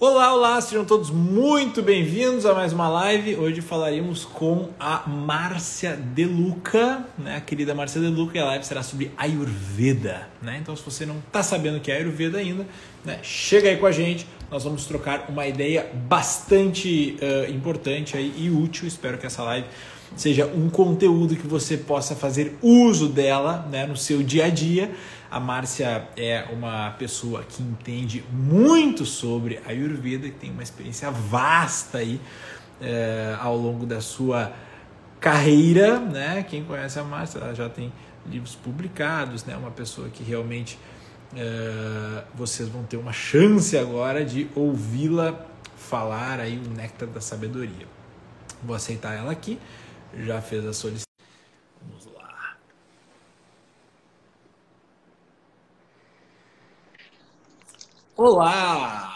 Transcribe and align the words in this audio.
Olá, 0.00 0.34
olá, 0.34 0.60
sejam 0.60 0.84
todos 0.84 1.08
muito 1.08 1.80
bem-vindos 1.80 2.44
a 2.44 2.52
mais 2.52 2.72
uma 2.72 2.88
live. 2.88 3.36
Hoje 3.36 3.60
falaremos 3.60 4.24
com 4.24 4.70
a 4.78 5.08
Márcia 5.08 5.94
Deluca, 5.96 7.06
né? 7.16 7.36
A 7.36 7.40
querida 7.40 7.76
Márcia 7.76 8.00
Deluca, 8.00 8.36
e 8.36 8.40
a 8.40 8.44
live 8.44 8.66
será 8.66 8.82
sobre 8.82 9.12
Ayurveda, 9.16 10.28
né? 10.42 10.58
Então, 10.60 10.74
se 10.74 10.82
você 10.82 11.06
não 11.06 11.18
está 11.18 11.44
sabendo 11.44 11.78
o 11.78 11.80
que 11.80 11.92
é 11.92 11.98
Ayurveda 11.98 12.38
ainda, 12.38 12.66
né? 13.04 13.20
Chega 13.22 13.68
aí 13.68 13.76
com 13.76 13.86
a 13.86 13.92
gente, 13.92 14.26
nós 14.50 14.64
vamos 14.64 14.84
trocar 14.84 15.26
uma 15.28 15.46
ideia 15.46 15.88
bastante 15.94 17.16
uh, 17.22 17.50
importante 17.52 18.16
aí 18.16 18.34
e 18.36 18.50
útil. 18.50 18.88
Espero 18.88 19.16
que 19.16 19.26
essa 19.26 19.44
live 19.44 19.68
seja 20.16 20.44
um 20.44 20.68
conteúdo 20.68 21.36
que 21.36 21.46
você 21.46 21.76
possa 21.76 22.16
fazer 22.16 22.58
uso 22.60 23.08
dela, 23.08 23.68
né? 23.70 23.86
No 23.86 23.96
seu 23.96 24.24
dia 24.24 24.46
a 24.46 24.48
dia. 24.48 24.90
A 25.34 25.40
Márcia 25.40 26.08
é 26.16 26.44
uma 26.52 26.92
pessoa 26.92 27.42
que 27.42 27.60
entende 27.60 28.24
muito 28.30 29.04
sobre 29.04 29.60
a 29.66 29.70
Ayurveda, 29.70 30.28
que 30.28 30.38
tem 30.38 30.52
uma 30.52 30.62
experiência 30.62 31.10
vasta 31.10 31.98
aí 31.98 32.20
é, 32.80 33.36
ao 33.40 33.56
longo 33.56 33.84
da 33.84 34.00
sua 34.00 34.52
carreira, 35.18 35.98
né? 35.98 36.44
Quem 36.48 36.62
conhece 36.62 37.00
a 37.00 37.02
Márcia, 37.02 37.40
ela 37.40 37.52
já 37.52 37.68
tem 37.68 37.92
livros 38.24 38.54
publicados, 38.54 39.44
né? 39.44 39.56
Uma 39.56 39.72
pessoa 39.72 40.08
que 40.08 40.22
realmente 40.22 40.78
é, 41.34 42.22
vocês 42.32 42.68
vão 42.68 42.84
ter 42.84 42.96
uma 42.96 43.12
chance 43.12 43.76
agora 43.76 44.24
de 44.24 44.48
ouvi-la 44.54 45.34
falar 45.76 46.38
aí 46.38 46.62
o 46.64 46.70
néctar 46.70 47.08
da 47.08 47.20
sabedoria. 47.20 47.88
Vou 48.62 48.76
aceitar 48.76 49.14
ela 49.14 49.32
aqui, 49.32 49.58
já 50.16 50.40
fez 50.40 50.64
a 50.64 50.72
solicitação. 50.72 51.04
Vamos 51.82 52.06
lá. 52.06 52.14
Olá! 58.16 59.12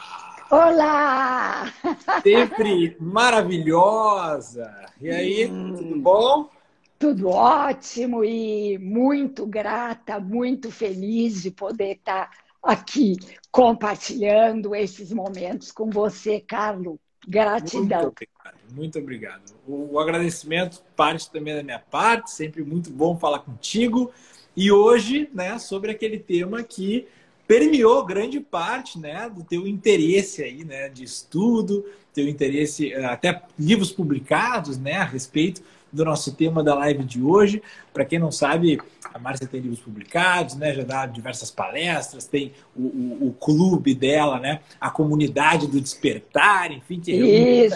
Olá! 0.50 1.72
Sempre 2.20 2.96
maravilhosa! 2.98 4.86
E 5.00 5.08
aí, 5.08 5.46
hum, 5.46 5.72
tudo 5.76 5.96
bom? 6.00 6.50
Tudo 6.98 7.28
ótimo 7.28 8.24
e 8.24 8.76
muito 8.76 9.46
grata, 9.46 10.18
muito 10.18 10.72
feliz 10.72 11.44
de 11.44 11.52
poder 11.52 11.92
estar 11.92 12.28
aqui 12.60 13.16
compartilhando 13.52 14.74
esses 14.74 15.12
momentos 15.12 15.70
com 15.70 15.88
você, 15.90 16.40
Carlos. 16.40 16.98
Gratidão. 17.28 18.02
Muito 18.02 18.08
obrigado. 18.08 18.58
Muito 18.74 18.98
obrigado. 18.98 19.54
O, 19.64 19.92
o 19.92 20.00
agradecimento 20.00 20.82
parte 20.96 21.30
também 21.30 21.54
da 21.54 21.62
minha 21.62 21.78
parte, 21.78 22.32
sempre 22.32 22.64
muito 22.64 22.90
bom 22.90 23.16
falar 23.16 23.38
contigo. 23.38 24.10
E 24.56 24.72
hoje, 24.72 25.30
né, 25.32 25.56
sobre 25.60 25.92
aquele 25.92 26.18
tema 26.18 26.64
que 26.64 27.06
permeou 27.48 28.04
grande 28.04 28.38
parte 28.40 28.98
né, 28.98 29.28
do 29.34 29.42
teu 29.42 29.66
interesse 29.66 30.42
aí, 30.42 30.64
né, 30.64 30.90
de 30.90 31.02
estudo, 31.02 31.82
teu 32.12 32.28
interesse, 32.28 32.92
eh, 32.92 33.06
até 33.06 33.42
livros 33.58 33.90
publicados 33.90 34.76
né, 34.76 34.96
a 34.96 35.04
respeito 35.04 35.62
do 35.90 36.04
nosso 36.04 36.34
tema 36.34 36.62
da 36.62 36.74
live 36.74 37.02
de 37.04 37.22
hoje. 37.22 37.62
Para 37.94 38.04
quem 38.04 38.18
não 38.18 38.30
sabe, 38.30 38.78
a 39.14 39.18
Márcia 39.18 39.46
tem 39.46 39.62
livros 39.62 39.80
publicados, 39.80 40.56
né, 40.56 40.74
já 40.74 40.82
dá 40.82 41.06
diversas 41.06 41.50
palestras, 41.50 42.26
tem 42.26 42.52
o, 42.76 42.82
o, 42.82 43.28
o 43.28 43.32
clube 43.32 43.94
dela, 43.94 44.38
né, 44.38 44.60
a 44.78 44.90
comunidade 44.90 45.66
do 45.66 45.80
despertar, 45.80 46.70
enfim, 46.70 47.00
que 47.00 47.12
reúne 47.12 47.70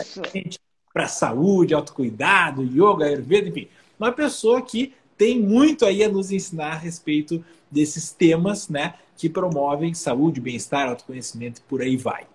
para 0.92 1.08
saúde, 1.08 1.72
autocuidado, 1.72 2.62
yoga, 2.62 3.06
ayurveda, 3.06 3.48
enfim. 3.48 3.68
Uma 3.98 4.12
pessoa 4.12 4.60
que 4.60 4.92
tem 5.16 5.40
muito 5.40 5.84
aí 5.84 6.02
a 6.02 6.08
nos 6.08 6.30
ensinar 6.30 6.72
a 6.72 6.78
respeito 6.78 7.44
desses 7.70 8.10
temas, 8.12 8.68
né? 8.68 8.94
que 9.16 9.28
promovem 9.28 9.94
saúde, 9.94 10.40
bem-estar, 10.40 10.88
autoconhecimento 10.88 11.60
e 11.60 11.68
por 11.68 11.80
aí 11.80 11.96
vai. 11.96 12.26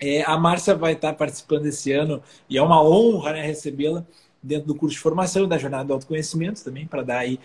É, 0.00 0.22
a 0.24 0.36
Márcia 0.38 0.74
vai 0.74 0.94
estar 0.94 1.12
participando 1.12 1.66
esse 1.66 1.92
ano 1.92 2.22
e 2.48 2.56
é 2.56 2.62
uma 2.62 2.82
honra 2.82 3.32
né, 3.32 3.42
recebê-la 3.42 4.02
dentro 4.42 4.68
do 4.68 4.74
curso 4.74 4.94
de 4.94 5.02
formação 5.02 5.48
da 5.48 5.58
Jornada 5.58 5.84
do 5.84 5.92
Autoconhecimento 5.92 6.62
também, 6.62 6.86
para 6.86 7.02
dar 7.02 7.18
aí 7.18 7.40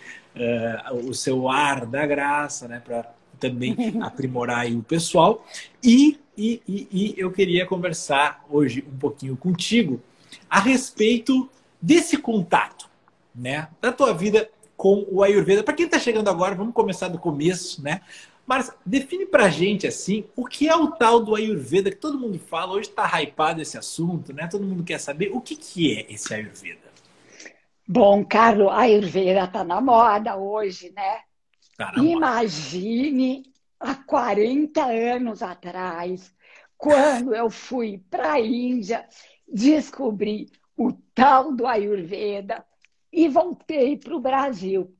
uh, 0.90 0.96
o 1.08 1.14
seu 1.14 1.48
ar 1.48 1.84
da 1.84 2.06
graça, 2.06 2.68
né, 2.68 2.80
para 2.84 3.12
também 3.40 3.76
aprimorar 4.00 4.60
aí 4.60 4.74
o 4.74 4.82
pessoal. 4.82 5.44
E, 5.82 6.18
e, 6.36 6.62
e, 6.66 6.88
e 6.90 7.14
eu 7.18 7.30
queria 7.30 7.66
conversar 7.66 8.44
hoje 8.48 8.84
um 8.90 8.96
pouquinho 8.96 9.36
contigo 9.36 10.00
a 10.48 10.60
respeito 10.60 11.50
desse 11.80 12.16
contato, 12.16 12.88
né, 13.34 13.68
da 13.80 13.92
tua 13.92 14.12
vida 14.12 14.48
com 14.76 15.06
o 15.10 15.22
Ayurveda. 15.22 15.62
Para 15.62 15.74
quem 15.74 15.86
está 15.86 15.98
chegando 15.98 16.28
agora, 16.28 16.54
vamos 16.54 16.74
começar 16.74 17.08
do 17.08 17.18
começo, 17.18 17.82
né? 17.82 18.00
Mas 18.46 18.72
define 18.84 19.26
pra 19.26 19.48
gente 19.48 19.86
assim, 19.86 20.24
o 20.34 20.44
que 20.44 20.68
é 20.68 20.74
o 20.74 20.90
tal 20.90 21.20
do 21.20 21.34
Ayurveda 21.34 21.90
que 21.90 21.96
todo 21.96 22.18
mundo 22.18 22.38
fala, 22.38 22.72
hoje 22.72 22.88
está 22.88 23.06
hypado 23.22 23.62
esse 23.62 23.78
assunto, 23.78 24.32
né? 24.32 24.48
Todo 24.48 24.66
mundo 24.66 24.82
quer 24.82 24.98
saber 24.98 25.30
o 25.32 25.40
que, 25.40 25.54
que 25.54 25.96
é 25.96 26.12
esse 26.12 26.34
Ayurveda. 26.34 26.80
Bom, 27.86 28.24
Carlos, 28.24 28.68
a 28.68 28.80
Ayurveda 28.80 29.44
está 29.44 29.62
na 29.62 29.80
moda 29.80 30.36
hoje, 30.36 30.90
né? 30.90 31.20
Tá 31.76 31.92
Imagine 31.96 33.44
há 33.78 33.94
40 33.94 34.84
anos 34.84 35.42
atrás, 35.42 36.34
quando 36.76 37.34
eu 37.34 37.48
fui 37.48 38.02
para 38.10 38.32
a 38.32 38.40
Índia, 38.40 39.06
descobri 39.46 40.50
o 40.76 40.92
tal 41.14 41.52
do 41.52 41.66
Ayurveda 41.66 42.64
e 43.12 43.28
voltei 43.28 43.96
para 43.96 44.16
o 44.16 44.20
Brasil 44.20 44.94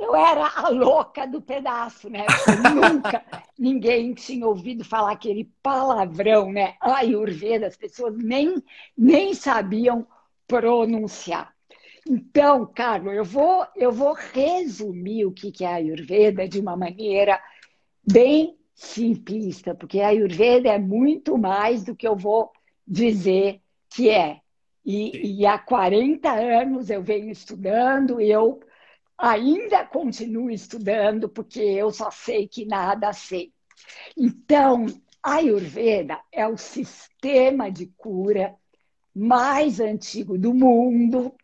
eu 0.00 0.16
era 0.16 0.46
a 0.56 0.70
louca 0.70 1.26
do 1.26 1.42
pedaço, 1.42 2.08
né? 2.08 2.24
nunca 2.74 3.22
ninguém 3.58 4.14
tinha 4.14 4.46
ouvido 4.46 4.82
falar 4.82 5.12
aquele 5.12 5.52
palavrão, 5.62 6.50
né? 6.50 6.74
Ayurveda, 6.80 7.66
as 7.66 7.76
pessoas 7.76 8.16
nem, 8.16 8.62
nem 8.96 9.34
sabiam 9.34 10.06
pronunciar. 10.48 11.54
Então, 12.08 12.64
Carlos, 12.64 13.12
eu 13.12 13.24
vou, 13.24 13.66
eu 13.76 13.92
vou 13.92 14.14
resumir 14.14 15.26
o 15.26 15.32
que 15.32 15.52
é 15.62 15.66
a 15.66 15.74
Ayurveda 15.74 16.48
de 16.48 16.58
uma 16.58 16.74
maneira 16.74 17.38
bem 18.02 18.56
simplista, 18.74 19.74
porque 19.74 20.00
a 20.00 20.08
Ayurveda 20.08 20.70
é 20.70 20.78
muito 20.78 21.36
mais 21.36 21.84
do 21.84 21.94
que 21.94 22.08
eu 22.08 22.16
vou 22.16 22.50
dizer 22.88 23.60
que 23.90 24.08
é. 24.08 24.40
E, 24.90 25.40
e 25.42 25.46
há 25.46 25.56
40 25.56 26.32
anos 26.32 26.90
eu 26.90 27.00
venho 27.00 27.30
estudando, 27.30 28.20
eu 28.20 28.60
ainda 29.16 29.84
continuo 29.84 30.50
estudando, 30.50 31.28
porque 31.28 31.60
eu 31.60 31.92
só 31.92 32.10
sei 32.10 32.48
que 32.48 32.64
nada 32.64 33.12
sei. 33.12 33.52
Então, 34.16 34.86
a 35.22 35.34
Ayurveda 35.34 36.20
é 36.32 36.44
o 36.44 36.56
sistema 36.56 37.70
de 37.70 37.86
cura 37.86 38.56
mais 39.14 39.78
antigo 39.78 40.36
do 40.36 40.52
mundo, 40.52 41.36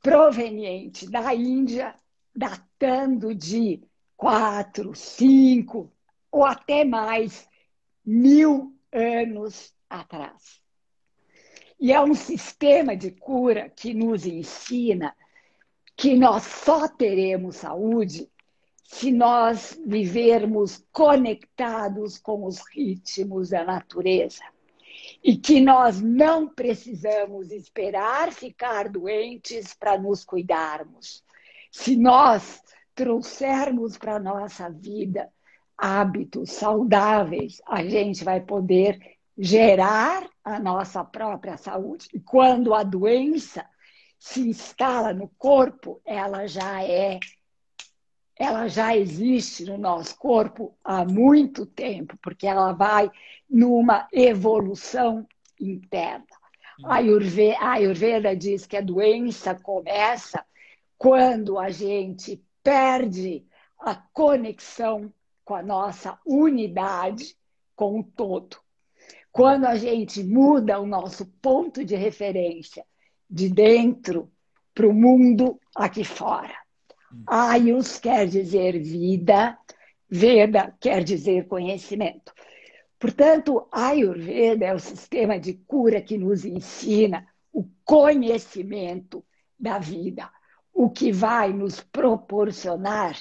proveniente 0.00 1.10
da 1.10 1.34
Índia, 1.34 1.96
datando 2.32 3.34
de 3.34 3.82
quatro, 4.16 4.94
cinco 4.94 5.92
ou 6.30 6.44
até 6.44 6.84
mais 6.84 7.48
mil 8.04 8.72
anos 8.92 9.74
atrás. 9.90 10.64
E 11.78 11.92
é 11.92 12.00
um 12.00 12.14
sistema 12.14 12.96
de 12.96 13.10
cura 13.10 13.68
que 13.68 13.92
nos 13.92 14.24
ensina 14.24 15.14
que 15.96 16.14
nós 16.14 16.42
só 16.42 16.88
teremos 16.88 17.56
saúde 17.56 18.30
se 18.82 19.10
nós 19.10 19.78
vivermos 19.84 20.84
conectados 20.92 22.18
com 22.18 22.44
os 22.44 22.60
ritmos 22.72 23.50
da 23.50 23.64
natureza. 23.64 24.44
E 25.22 25.36
que 25.36 25.60
nós 25.60 26.00
não 26.00 26.48
precisamos 26.48 27.50
esperar 27.50 28.32
ficar 28.32 28.88
doentes 28.88 29.74
para 29.74 29.98
nos 29.98 30.24
cuidarmos. 30.24 31.22
Se 31.70 31.96
nós 31.96 32.62
trouxermos 32.94 33.98
para 33.98 34.16
a 34.16 34.20
nossa 34.20 34.70
vida 34.70 35.30
hábitos 35.76 36.52
saudáveis, 36.52 37.60
a 37.66 37.84
gente 37.84 38.24
vai 38.24 38.40
poder 38.40 39.15
gerar 39.36 40.28
a 40.42 40.58
nossa 40.58 41.04
própria 41.04 41.56
saúde. 41.56 42.08
E 42.12 42.20
quando 42.20 42.72
a 42.74 42.82
doença 42.82 43.66
se 44.18 44.48
instala 44.48 45.12
no 45.12 45.28
corpo, 45.36 46.00
ela 46.04 46.46
já 46.46 46.82
é 46.82 47.18
ela 48.38 48.68
já 48.68 48.94
existe 48.94 49.64
no 49.64 49.78
nosso 49.78 50.18
corpo 50.18 50.76
há 50.84 51.06
muito 51.06 51.64
tempo, 51.64 52.18
porque 52.20 52.46
ela 52.46 52.72
vai 52.72 53.10
numa 53.48 54.06
evolução 54.12 55.26
interna. 55.58 56.26
A 56.84 56.96
Ayurveda, 56.96 57.58
a 57.58 57.72
Ayurveda 57.72 58.36
diz 58.36 58.66
que 58.66 58.76
a 58.76 58.82
doença 58.82 59.54
começa 59.54 60.44
quando 60.98 61.58
a 61.58 61.70
gente 61.70 62.44
perde 62.62 63.46
a 63.78 63.94
conexão 63.94 65.10
com 65.42 65.54
a 65.54 65.62
nossa 65.62 66.18
unidade 66.26 67.34
com 67.74 68.00
o 68.00 68.04
todo. 68.04 68.58
Quando 69.36 69.66
a 69.66 69.76
gente 69.76 70.24
muda 70.24 70.80
o 70.80 70.86
nosso 70.86 71.26
ponto 71.42 71.84
de 71.84 71.94
referência 71.94 72.82
de 73.28 73.50
dentro 73.50 74.32
para 74.74 74.88
o 74.88 74.94
mundo 74.94 75.60
aqui 75.74 76.04
fora. 76.04 76.56
Ayus 77.26 77.98
quer 77.98 78.26
dizer 78.26 78.80
vida, 78.80 79.58
Veda 80.08 80.74
quer 80.80 81.04
dizer 81.04 81.46
conhecimento. 81.48 82.32
Portanto, 82.98 83.68
Ayurveda 83.70 84.64
é 84.64 84.74
o 84.74 84.78
sistema 84.78 85.38
de 85.38 85.52
cura 85.52 86.00
que 86.00 86.16
nos 86.16 86.46
ensina 86.46 87.26
o 87.52 87.68
conhecimento 87.84 89.22
da 89.60 89.78
vida, 89.78 90.30
o 90.72 90.88
que 90.88 91.12
vai 91.12 91.52
nos 91.52 91.78
proporcionar 91.80 93.14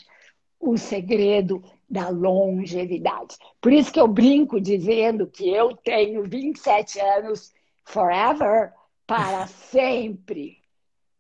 o 0.57 0.77
segredo 0.77 1.61
da 1.89 2.09
longevidade. 2.09 3.37
Por 3.61 3.71
isso 3.71 3.91
que 3.91 3.99
eu 3.99 4.07
brinco 4.07 4.59
dizendo 4.59 5.27
que 5.27 5.49
eu 5.49 5.75
tenho 5.77 6.23
27 6.23 6.99
anos 6.99 7.53
forever, 7.83 8.73
para 9.05 9.47
sempre, 9.47 10.57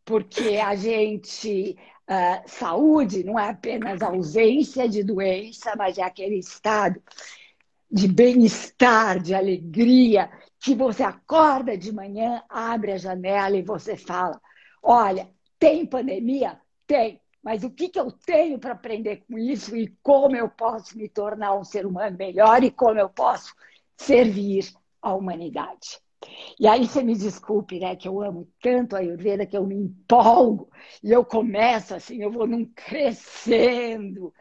porque 0.03 0.57
a 0.57 0.75
gente. 0.75 1.77
Uh, 2.07 2.47
saúde 2.47 3.23
não 3.23 3.39
é 3.39 3.49
apenas 3.49 3.99
ausência 4.03 4.87
de 4.87 5.03
doença, 5.03 5.73
mas 5.75 5.97
é 5.97 6.03
aquele 6.03 6.37
estado 6.37 7.01
de 7.91 8.07
bem-estar, 8.07 9.19
de 9.19 9.33
alegria, 9.33 10.29
que 10.59 10.75
você 10.75 11.01
acorda 11.01 11.77
de 11.77 11.91
manhã, 11.91 12.43
abre 12.49 12.91
a 12.91 12.97
janela 12.97 13.55
e 13.57 13.61
você 13.61 13.95
fala: 13.95 14.39
Olha, 14.83 15.29
tem 15.57 15.85
pandemia? 15.85 16.59
Tem. 16.85 17.21
Mas 17.45 17.63
o 17.63 17.69
que, 17.69 17.89
que 17.89 17.99
eu 17.99 18.11
tenho 18.11 18.57
para 18.57 18.71
aprender 18.71 19.17
com 19.17 19.37
isso 19.37 19.77
e 19.77 19.95
como 20.01 20.35
eu 20.35 20.49
posso 20.49 20.97
me 20.97 21.07
tornar 21.07 21.55
um 21.55 21.63
ser 21.63 21.85
humano 21.85 22.17
melhor 22.17 22.63
e 22.63 22.71
como 22.71 22.99
eu 22.99 23.07
posso 23.07 23.53
servir 23.95 24.73
à 24.99 25.13
humanidade? 25.13 25.99
E 26.59 26.67
aí 26.67 26.87
você 26.87 27.03
me 27.03 27.15
desculpe, 27.15 27.77
né, 27.77 27.95
que 27.95 28.07
eu 28.07 28.19
amo 28.19 28.47
tanto 28.59 28.95
a 28.95 28.99
Ayurveda 28.99 29.45
que 29.45 29.55
eu 29.55 29.63
me 29.63 29.75
empolgo 29.75 30.71
e 31.03 31.11
eu 31.11 31.23
começo 31.23 31.93
assim, 31.93 32.19
eu 32.19 32.31
vou 32.31 32.47
num 32.47 32.65
crescendo. 32.65 34.33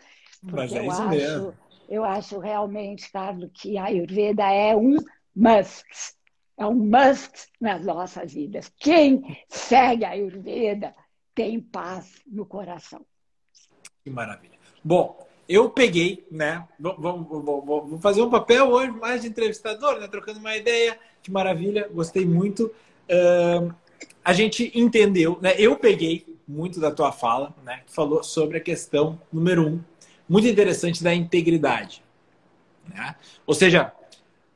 Mas 0.43 0.73
é 0.73 0.79
eu 0.79 0.87
isso 0.87 1.03
acho, 1.03 1.11
mesmo. 1.11 1.55
Eu 1.87 2.05
acho 2.05 2.39
realmente, 2.39 3.12
Carlos, 3.12 3.51
que 3.53 3.77
a 3.77 3.85
Ayurveda 3.85 4.51
é 4.51 4.75
um 4.75 4.97
must. 5.37 6.17
É 6.56 6.65
um 6.65 6.75
must 6.75 7.51
nas 7.61 7.85
nossas 7.85 8.33
vidas. 8.33 8.73
Quem 8.79 9.45
segue 9.47 10.06
a 10.06 10.11
Ayurveda 10.12 10.95
tem 11.34 11.60
paz 11.60 12.22
no 12.26 12.46
coração. 12.46 13.04
Que 14.02 14.10
maravilha. 14.10 14.58
Bom, 14.82 15.26
eu 15.48 15.70
peguei, 15.70 16.26
né? 16.31 16.66
Vou, 16.78 17.98
fazer 18.00 18.22
um 18.22 18.31
papel 18.31 18.70
hoje 18.70 18.90
mais 18.92 19.22
de 19.22 19.28
entrevistador, 19.28 19.98
né? 19.98 20.08
Trocando 20.08 20.38
uma 20.38 20.56
ideia. 20.56 20.98
Que 21.22 21.31
maravilha, 21.31 21.88
gostei 21.92 22.25
muito. 22.25 22.70
Uh, 23.10 23.75
a 24.25 24.32
gente 24.32 24.70
entendeu, 24.75 25.38
né? 25.40 25.54
Eu 25.58 25.76
peguei 25.76 26.26
muito 26.46 26.81
da 26.81 26.90
tua 26.90 27.12
fala, 27.12 27.54
né? 27.62 27.82
Que 27.86 27.92
falou 27.92 28.22
sobre 28.22 28.58
a 28.58 28.60
questão 28.60 29.20
número 29.32 29.66
um, 29.66 29.81
muito 30.28 30.46
interessante 30.46 31.02
da 31.02 31.14
integridade. 31.14 32.02
Né? 32.88 33.14
Ou 33.46 33.54
seja, 33.54 33.92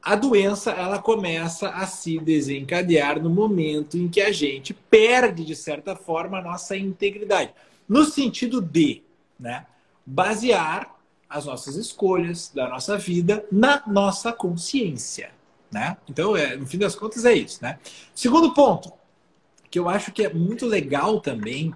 a 0.09 0.17
doença 0.17 0.71
ela 0.71 0.99
começa 0.99 1.69
a 1.69 1.87
se 1.87 2.19
desencadear 2.19 3.23
no 3.23 3.29
momento 3.29 3.99
em 3.99 4.09
que 4.09 4.23
a 4.23 4.33
gente 4.33 4.73
perde, 4.73 5.45
de 5.45 5.55
certa 5.55 5.95
forma, 5.95 6.39
a 6.39 6.43
nossa 6.43 6.75
integridade. 6.75 7.53
No 7.87 8.07
sentido 8.07 8.63
de, 8.63 9.03
né? 9.39 9.67
basear 10.07 10.97
as 11.29 11.45
nossas 11.45 11.77
escolhas 11.77 12.51
da 12.55 12.71
nossa 12.71 12.97
vida 12.97 13.45
na 13.53 13.83
nossa 13.87 14.33
consciência. 14.33 15.31
Né? 15.71 15.95
Então, 16.09 16.35
é, 16.35 16.57
no 16.57 16.67
fim 16.67 16.79
das 16.79 16.95
contas, 16.95 17.27
é 17.27 17.35
isso. 17.35 17.63
Né? 17.63 17.79
Segundo 18.15 18.55
ponto, 18.55 18.91
que 19.71 19.79
eu 19.79 19.91
acho 19.91 20.11
que 20.11 20.25
é 20.25 20.33
muito 20.33 20.65
legal 20.65 21.21
também, 21.21 21.75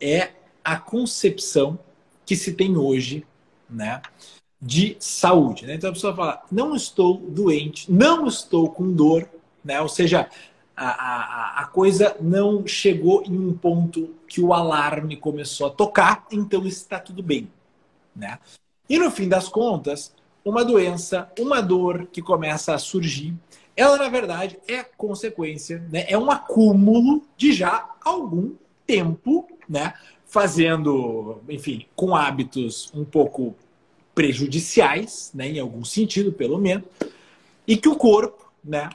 é 0.00 0.30
a 0.64 0.78
concepção 0.78 1.78
que 2.24 2.34
se 2.34 2.54
tem 2.54 2.78
hoje 2.78 3.26
né, 3.68 4.00
de 4.64 4.96
saúde. 4.98 5.66
Né? 5.66 5.74
Então 5.74 5.90
a 5.90 5.92
pessoa 5.92 6.16
fala: 6.16 6.42
não 6.50 6.74
estou 6.74 7.18
doente, 7.18 7.92
não 7.92 8.26
estou 8.26 8.70
com 8.70 8.90
dor, 8.90 9.28
né? 9.62 9.78
ou 9.82 9.88
seja, 9.88 10.28
a, 10.74 10.86
a, 10.86 11.60
a 11.60 11.66
coisa 11.66 12.16
não 12.18 12.66
chegou 12.66 13.22
em 13.24 13.38
um 13.38 13.52
ponto 13.52 14.14
que 14.26 14.40
o 14.40 14.54
alarme 14.54 15.16
começou 15.16 15.66
a 15.66 15.70
tocar, 15.70 16.26
então 16.32 16.66
está 16.66 16.98
tudo 16.98 17.22
bem. 17.22 17.50
Né? 18.16 18.38
E 18.88 18.98
no 18.98 19.10
fim 19.10 19.28
das 19.28 19.48
contas, 19.48 20.14
uma 20.42 20.64
doença, 20.64 21.30
uma 21.38 21.60
dor 21.60 22.06
que 22.10 22.22
começa 22.22 22.74
a 22.74 22.78
surgir, 22.78 23.34
ela 23.76 23.98
na 23.98 24.08
verdade 24.08 24.58
é 24.66 24.82
consequência, 24.82 25.86
né? 25.92 26.06
é 26.08 26.16
um 26.16 26.30
acúmulo 26.30 27.22
de 27.36 27.52
já 27.52 27.90
algum 28.02 28.52
tempo, 28.86 29.46
né? 29.68 29.92
fazendo, 30.24 31.42
enfim, 31.48 31.86
com 31.94 32.16
hábitos 32.16 32.90
um 32.94 33.04
pouco 33.04 33.54
prejudiciais, 34.14 35.30
né? 35.34 35.48
em 35.48 35.58
algum 35.58 35.84
sentido 35.84 36.32
pelo 36.32 36.58
menos, 36.58 36.84
e 37.66 37.76
que 37.76 37.88
o 37.88 37.96
corpo 37.96 38.52
né? 38.62 38.88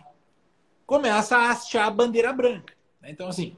começa 0.86 1.38
a 1.38 1.52
hastear 1.52 1.88
a 1.88 1.92
bandeira 1.92 2.32
branca. 2.32 2.74
Né? 3.02 3.10
Então, 3.12 3.28
assim, 3.28 3.56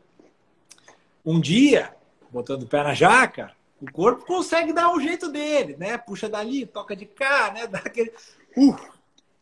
um 1.26 1.40
dia, 1.40 1.96
botando 2.32 2.64
o 2.64 2.68
pé 2.68 2.84
na 2.84 2.94
jaca, 2.94 3.52
o 3.82 3.92
corpo 3.92 4.26
consegue 4.26 4.74
dar 4.74 4.94
o 4.94 5.00
jeito 5.00 5.30
dele, 5.30 5.76
né? 5.78 5.98
Puxa 5.98 6.30
dali, 6.30 6.66
toca 6.68 6.96
de 6.96 7.06
cá, 7.06 7.52
né? 7.52 7.66
Dá 7.68 7.80
aquele. 7.80 8.14
Uh, 8.56 8.76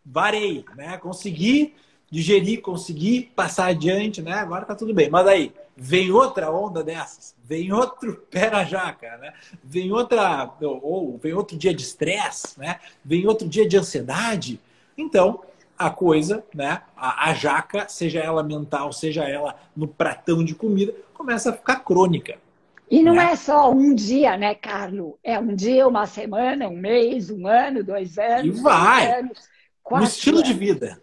varei, 0.06 0.66
né? 0.76 0.98
Consegui 0.98 1.76
digerir, 2.10 2.62
consegui 2.62 3.32
passar 3.36 3.68
adiante, 3.68 4.22
né? 4.22 4.34
Agora 4.34 4.66
tá 4.66 4.76
tudo 4.76 4.94
bem. 4.94 5.10
Mas 5.10 5.28
aí, 5.28 5.54
vem 5.76 6.12
outra 6.12 6.52
onda 6.52 6.84
dessas, 6.84 7.36
vem 7.44 7.72
outro 7.72 8.26
pé 8.30 8.50
na 8.50 8.64
jaca, 8.64 9.18
né? 9.18 9.34
Vem 9.64 9.92
outra. 9.92 10.52
Ou 10.62 11.18
vem 11.18 11.34
outro 11.34 11.58
dia 11.58 11.74
de 11.74 11.84
estresse, 11.84 12.60
né? 12.60 12.80
Vem 13.04 13.28
outro 13.28 13.48
dia 13.48 13.68
de 13.68 13.78
ansiedade. 13.78 14.60
Então, 14.98 15.42
a 15.78 15.90
coisa, 15.90 16.44
né? 16.54 16.82
A, 16.98 17.30
a, 17.30 17.34
jaca, 17.34 17.88
seja 17.88 18.20
ela 18.20 18.44
mental, 18.44 18.92
seja 18.92 19.24
ela 19.24 19.56
no 19.76 19.88
pratão 19.88 20.44
de 20.44 20.54
comida, 20.54 20.94
começa 21.14 21.52
a 21.52 21.54
ficar 21.54 21.78
crônica. 21.78 22.38
E 22.92 23.04
não 23.04 23.14
né? 23.14 23.32
é 23.32 23.36
só 23.36 23.72
um 23.72 23.94
dia, 23.94 24.36
né, 24.36 24.56
Carlos? 24.56 25.14
É 25.24 25.40
um 25.40 25.56
dia, 25.56 25.88
uma 25.88 26.08
semana, 26.08 26.68
um 26.68 26.76
mês, 26.76 27.30
um 27.30 27.48
ano, 27.48 27.84
dois 27.84 28.18
anos. 28.18 28.58
E 28.58 28.62
vai! 28.62 29.20
Anos, 29.20 29.48
no 29.90 30.04
estilo 30.04 30.38
anos. 30.38 30.50
de 30.50 30.54
vida. 30.56 31.02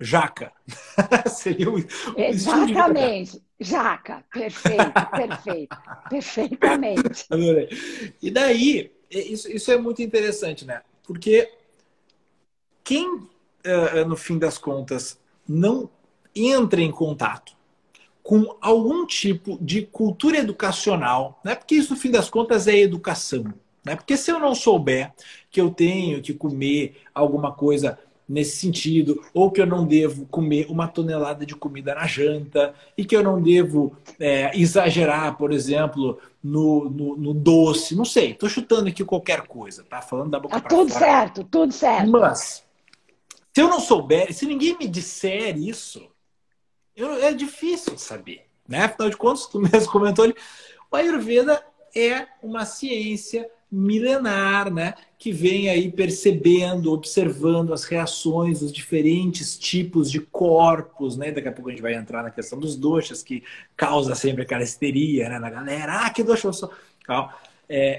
Jaca. 0.00 0.52
Seria 1.28 1.70
o, 1.70 1.78
Exatamente. 2.16 3.42
Jaca. 3.58 4.24
Perfeito, 4.32 4.92
perfeito. 5.10 5.76
Perfeitamente. 6.10 7.24
Adorei. 7.30 7.68
E 8.22 8.30
daí, 8.30 8.92
isso, 9.10 9.50
isso 9.50 9.70
é 9.70 9.78
muito 9.78 10.02
interessante, 10.02 10.64
né? 10.64 10.82
Porque 11.02 11.50
quem, 12.84 13.26
eh, 13.64 14.04
no 14.04 14.16
fim 14.16 14.38
das 14.38 14.58
contas, 14.58 15.18
não 15.48 15.88
entra 16.34 16.80
em 16.80 16.90
contato 16.90 17.56
com 18.22 18.56
algum 18.60 19.06
tipo 19.06 19.56
de 19.60 19.82
cultura 19.82 20.38
educacional, 20.38 21.40
né? 21.44 21.54
porque 21.54 21.76
isso, 21.76 21.94
no 21.94 22.00
fim 22.00 22.10
das 22.10 22.28
contas, 22.28 22.66
é 22.66 22.76
educação. 22.76 23.44
Né? 23.84 23.94
Porque 23.94 24.16
se 24.16 24.32
eu 24.32 24.40
não 24.40 24.52
souber 24.52 25.14
que 25.48 25.60
eu 25.60 25.70
tenho 25.70 26.20
que 26.20 26.34
comer 26.34 26.96
alguma 27.14 27.52
coisa 27.52 27.96
nesse 28.28 28.56
sentido, 28.56 29.22
ou 29.32 29.50
que 29.50 29.60
eu 29.60 29.66
não 29.66 29.86
devo 29.86 30.26
comer 30.26 30.66
uma 30.68 30.88
tonelada 30.88 31.46
de 31.46 31.54
comida 31.54 31.94
na 31.94 32.06
janta, 32.06 32.74
e 32.96 33.04
que 33.04 33.16
eu 33.16 33.22
não 33.22 33.40
devo 33.40 33.96
é, 34.18 34.50
exagerar, 34.58 35.36
por 35.36 35.52
exemplo, 35.52 36.18
no, 36.42 36.90
no, 36.90 37.16
no, 37.16 37.34
doce, 37.34 37.94
não 37.94 38.04
sei, 38.04 38.32
estou 38.32 38.48
chutando 38.48 38.88
aqui 38.88 39.04
qualquer 39.04 39.42
coisa, 39.42 39.84
tá? 39.84 40.02
Falando 40.02 40.30
da 40.30 40.40
boca 40.40 40.60
tá 40.60 40.68
tudo 40.68 40.92
fora. 40.92 41.04
certo, 41.04 41.44
tudo 41.44 41.72
certo. 41.72 42.10
Mas, 42.10 42.64
se 43.54 43.60
eu 43.60 43.68
não 43.68 43.80
souber, 43.80 44.32
se 44.34 44.44
ninguém 44.44 44.76
me 44.76 44.88
disser 44.88 45.56
isso, 45.56 46.08
eu, 46.96 47.12
é 47.22 47.32
difícil 47.32 47.96
saber, 47.96 48.46
né? 48.66 48.84
Afinal 48.84 49.10
de 49.10 49.16
contas, 49.16 49.46
tu 49.46 49.60
mesmo 49.60 49.90
comentou 49.92 50.24
ali, 50.24 50.34
o 50.90 50.96
Ayurveda 50.96 51.64
é 51.94 52.26
uma 52.42 52.64
ciência 52.64 53.48
milenar, 53.76 54.72
né? 54.72 54.94
Que 55.18 55.32
vem 55.32 55.68
aí 55.68 55.90
percebendo, 55.90 56.92
observando 56.92 57.72
as 57.72 57.84
reações 57.84 58.60
dos 58.60 58.72
diferentes 58.72 59.58
tipos 59.58 60.10
de 60.10 60.20
corpos, 60.20 61.16
né? 61.16 61.30
Daqui 61.30 61.48
a 61.48 61.52
pouco 61.52 61.68
a 61.68 61.72
gente 61.72 61.82
vai 61.82 61.94
entrar 61.94 62.22
na 62.22 62.30
questão 62.30 62.58
dos 62.58 62.76
doxas, 62.76 63.22
que 63.22 63.42
causa 63.76 64.14
sempre 64.14 64.42
aquela 64.42 64.62
histeria, 64.62 65.28
né? 65.28 65.38
Na 65.38 65.50
galera, 65.50 66.06
ah, 66.06 66.10
que 66.10 66.22
doxa 66.22 66.48
eu 66.48 66.52
sou. 66.52 66.70
É, 67.68 67.98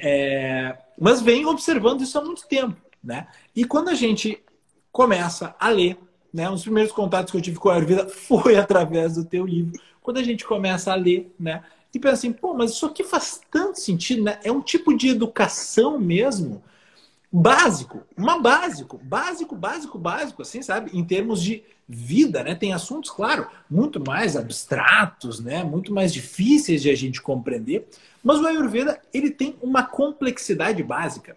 é... 0.70 0.78
Mas 1.00 1.22
vem 1.22 1.46
observando 1.46 2.02
isso 2.02 2.18
há 2.18 2.24
muito 2.24 2.48
tempo, 2.48 2.76
né? 3.04 3.28
E 3.56 3.64
quando 3.66 3.90
a 3.90 3.96
gente 3.96 4.44
começa 4.92 5.56
a 5.60 5.70
ler 5.70 5.98
né? 6.34 6.48
Um 6.50 6.54
dos 6.54 6.64
primeiros 6.64 6.92
contatos 6.92 7.32
que 7.32 7.38
eu 7.38 7.42
tive 7.42 7.58
com 7.58 7.70
a 7.70 7.76
Ayurveda 7.76 8.08
foi 8.10 8.58
através 8.58 9.16
do 9.16 9.26
teu 9.26 9.46
livro. 9.46 9.80
Quando 10.02 10.18
a 10.18 10.24
gente 10.24 10.46
começa 10.46 10.92
a 10.92 10.96
ler, 10.96 11.34
né? 11.40 11.64
E 11.98 12.00
pensa 12.00 12.14
assim, 12.14 12.32
pô, 12.32 12.54
mas 12.54 12.74
isso 12.74 12.86
aqui 12.86 13.04
faz 13.04 13.42
tanto 13.50 13.80
sentido, 13.82 14.24
né? 14.24 14.40
É 14.44 14.52
um 14.52 14.62
tipo 14.62 14.96
de 14.96 15.10
educação 15.10 16.00
mesmo 16.00 16.64
básico, 17.34 18.04
uma 18.16 18.40
básico, 18.40 19.00
básico, 19.04 19.56
básico, 19.56 19.98
básico, 19.98 20.42
assim, 20.44 20.62
sabe? 20.62 20.92
Em 20.94 21.04
termos 21.04 21.42
de 21.42 21.64
vida, 21.90 22.44
né? 22.44 22.54
Tem 22.54 22.72
assuntos, 22.72 23.10
claro, 23.10 23.48
muito 23.68 24.00
mais 24.00 24.38
abstratos, 24.38 25.40
né? 25.40 25.64
Muito 25.64 25.92
mais 25.92 26.14
difíceis 26.14 26.84
de 26.84 26.92
a 26.92 26.96
gente 26.96 27.20
compreender, 27.20 27.88
mas 28.24 28.40
o 28.40 28.46
Ayurveda, 28.46 29.02
ele 29.12 29.32
tem 29.32 29.58
uma 29.60 29.82
complexidade 29.82 30.84
básica, 30.84 31.36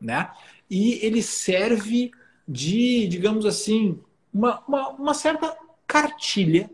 né? 0.00 0.30
E 0.70 0.94
ele 1.04 1.22
serve 1.22 2.10
de, 2.48 3.06
digamos 3.06 3.44
assim, 3.44 3.98
uma, 4.32 4.62
uma, 4.66 4.88
uma 4.88 5.14
certa 5.14 5.54
cartilha 5.86 6.70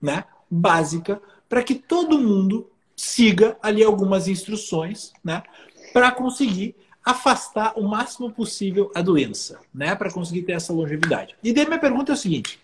né, 0.00 0.24
básica 0.50 1.20
para 1.50 1.64
que 1.64 1.74
todo 1.74 2.16
mundo 2.16 2.69
siga 3.00 3.56
ali 3.62 3.82
algumas 3.82 4.28
instruções 4.28 5.10
né, 5.24 5.42
para 5.90 6.12
conseguir 6.12 6.76
afastar 7.02 7.72
o 7.78 7.82
máximo 7.82 8.30
possível 8.30 8.92
a 8.94 9.00
doença, 9.00 9.58
né, 9.72 9.94
para 9.96 10.12
conseguir 10.12 10.42
ter 10.42 10.52
essa 10.52 10.70
longevidade. 10.70 11.34
E 11.42 11.50
daí 11.50 11.64
minha 11.64 11.78
pergunta 11.78 12.12
é 12.12 12.14
o 12.14 12.18
seguinte: 12.18 12.60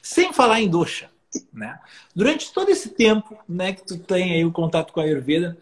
sem 0.00 0.32
falar 0.32 0.60
em 0.60 0.68
dosha, 0.68 1.10
né, 1.52 1.80
durante 2.14 2.52
todo 2.52 2.68
esse 2.68 2.90
tempo 2.90 3.36
né, 3.48 3.72
que 3.72 3.84
tu 3.84 3.98
tem 3.98 4.34
aí 4.34 4.44
o 4.44 4.52
contato 4.52 4.92
com 4.92 5.00
a 5.00 5.02
Ayurveda, 5.02 5.58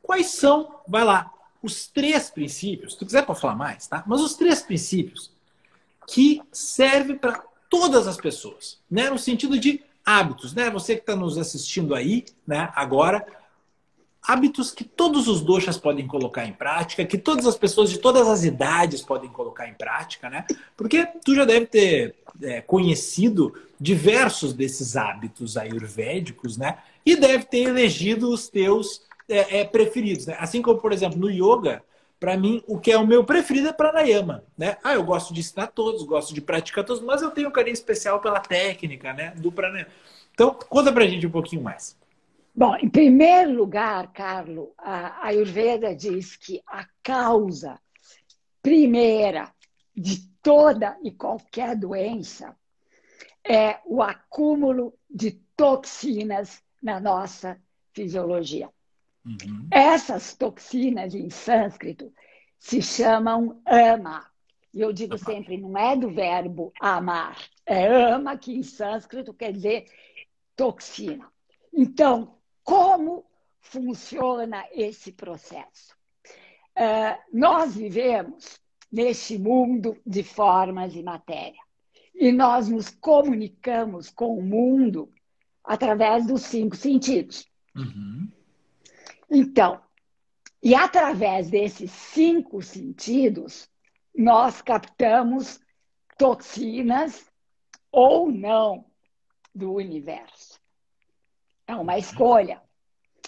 quais 0.00 0.26
são, 0.26 0.76
vai 0.86 1.02
lá, 1.02 1.28
os 1.60 1.88
três 1.88 2.30
princípios, 2.30 2.92
se 2.92 3.00
tu 3.00 3.04
quiser 3.04 3.26
pode 3.26 3.40
falar 3.40 3.56
mais, 3.56 3.88
tá? 3.88 4.04
Mas 4.06 4.20
os 4.20 4.36
três 4.36 4.62
princípios 4.62 5.32
que 6.06 6.40
servem 6.52 7.18
para 7.18 7.42
todas 7.68 8.06
as 8.06 8.16
pessoas, 8.16 8.78
né? 8.88 9.10
No 9.10 9.18
sentido 9.18 9.58
de 9.58 9.82
hábitos, 10.08 10.54
né? 10.54 10.70
Você 10.70 10.94
que 10.94 11.02
está 11.02 11.14
nos 11.14 11.36
assistindo 11.36 11.94
aí, 11.94 12.24
né? 12.46 12.70
Agora, 12.74 13.26
hábitos 14.22 14.70
que 14.70 14.82
todos 14.82 15.28
os 15.28 15.42
doxas 15.42 15.76
podem 15.76 16.06
colocar 16.06 16.46
em 16.46 16.52
prática, 16.52 17.04
que 17.04 17.18
todas 17.18 17.46
as 17.46 17.58
pessoas 17.58 17.90
de 17.90 17.98
todas 17.98 18.26
as 18.26 18.42
idades 18.42 19.02
podem 19.02 19.28
colocar 19.28 19.68
em 19.68 19.74
prática, 19.74 20.30
né? 20.30 20.46
Porque 20.74 21.06
tu 21.22 21.34
já 21.34 21.44
deve 21.44 21.66
ter 21.66 22.14
é, 22.40 22.62
conhecido 22.62 23.52
diversos 23.78 24.54
desses 24.54 24.96
hábitos 24.96 25.58
ayurvédicos, 25.58 26.56
né? 26.56 26.78
E 27.04 27.14
deve 27.14 27.44
ter 27.44 27.64
elegido 27.64 28.32
os 28.32 28.48
teus 28.48 29.02
é, 29.28 29.60
é, 29.60 29.64
preferidos, 29.64 30.24
né? 30.24 30.38
Assim 30.40 30.62
como, 30.62 30.80
por 30.80 30.90
exemplo, 30.90 31.18
no 31.18 31.30
yoga, 31.30 31.82
para 32.18 32.36
mim, 32.36 32.62
o 32.66 32.78
que 32.78 32.90
é 32.90 32.98
o 32.98 33.06
meu 33.06 33.24
preferido 33.24 33.68
é 33.68 33.72
pranayama, 33.72 34.44
né? 34.56 34.76
Ah, 34.82 34.94
eu 34.94 35.04
gosto 35.04 35.32
de 35.32 35.40
ensinar 35.40 35.68
todos, 35.68 36.02
gosto 36.02 36.34
de 36.34 36.40
praticar 36.40 36.84
todos, 36.84 37.02
mas 37.02 37.22
eu 37.22 37.30
tenho 37.30 37.48
um 37.48 37.52
carinho 37.52 37.74
especial 37.74 38.20
pela 38.20 38.40
técnica, 38.40 39.12
né, 39.12 39.32
do 39.36 39.52
pranayama. 39.52 39.90
Então, 40.32 40.54
conta 40.54 40.92
pra 40.92 41.06
gente 41.06 41.26
um 41.26 41.30
pouquinho 41.30 41.62
mais. 41.62 41.96
Bom, 42.54 42.74
em 42.76 42.88
primeiro 42.88 43.52
lugar, 43.52 44.12
Carlos, 44.12 44.68
a 44.76 45.26
Ayurveda 45.26 45.94
diz 45.94 46.36
que 46.36 46.60
a 46.66 46.86
causa 47.02 47.78
primeira 48.60 49.52
de 49.96 50.28
toda 50.42 50.96
e 51.02 51.12
qualquer 51.12 51.76
doença 51.76 52.56
é 53.48 53.78
o 53.86 54.02
acúmulo 54.02 54.92
de 55.08 55.32
toxinas 55.56 56.62
na 56.82 57.00
nossa 57.00 57.60
fisiologia. 57.92 58.68
Uhum. 59.28 59.68
Essas 59.70 60.34
toxinas 60.34 61.14
em 61.14 61.28
sânscrito 61.28 62.12
se 62.58 62.80
chamam 62.80 63.60
ama. 63.66 64.26
E 64.72 64.80
eu 64.80 64.92
digo 64.92 65.18
sempre, 65.18 65.58
não 65.58 65.76
é 65.76 65.96
do 65.96 66.10
verbo 66.10 66.72
amar, 66.80 67.38
é 67.66 67.86
ama, 67.86 68.38
que 68.38 68.52
em 68.52 68.62
sânscrito 68.62 69.34
quer 69.34 69.52
dizer 69.52 69.86
toxina. 70.56 71.30
Então, 71.72 72.36
como 72.64 73.24
funciona 73.60 74.64
esse 74.72 75.12
processo? 75.12 75.94
Uh, 76.76 77.18
nós 77.32 77.74
vivemos 77.74 78.60
neste 78.90 79.36
mundo 79.38 79.96
de 80.06 80.22
formas 80.22 80.94
e 80.94 81.02
matéria. 81.02 81.60
E 82.14 82.32
nós 82.32 82.68
nos 82.68 82.88
comunicamos 82.88 84.10
com 84.10 84.38
o 84.38 84.42
mundo 84.42 85.12
através 85.62 86.26
dos 86.26 86.42
cinco 86.42 86.74
sentidos. 86.74 87.46
Uhum. 87.76 88.28
Então, 89.30 89.80
e 90.62 90.74
através 90.74 91.50
desses 91.50 91.90
cinco 91.90 92.62
sentidos, 92.62 93.68
nós 94.14 94.60
captamos 94.60 95.60
toxinas 96.16 97.30
ou 97.92 98.30
não 98.30 98.84
do 99.54 99.72
universo. 99.74 100.60
É 101.66 101.74
uma 101.76 101.98
escolha. 101.98 102.62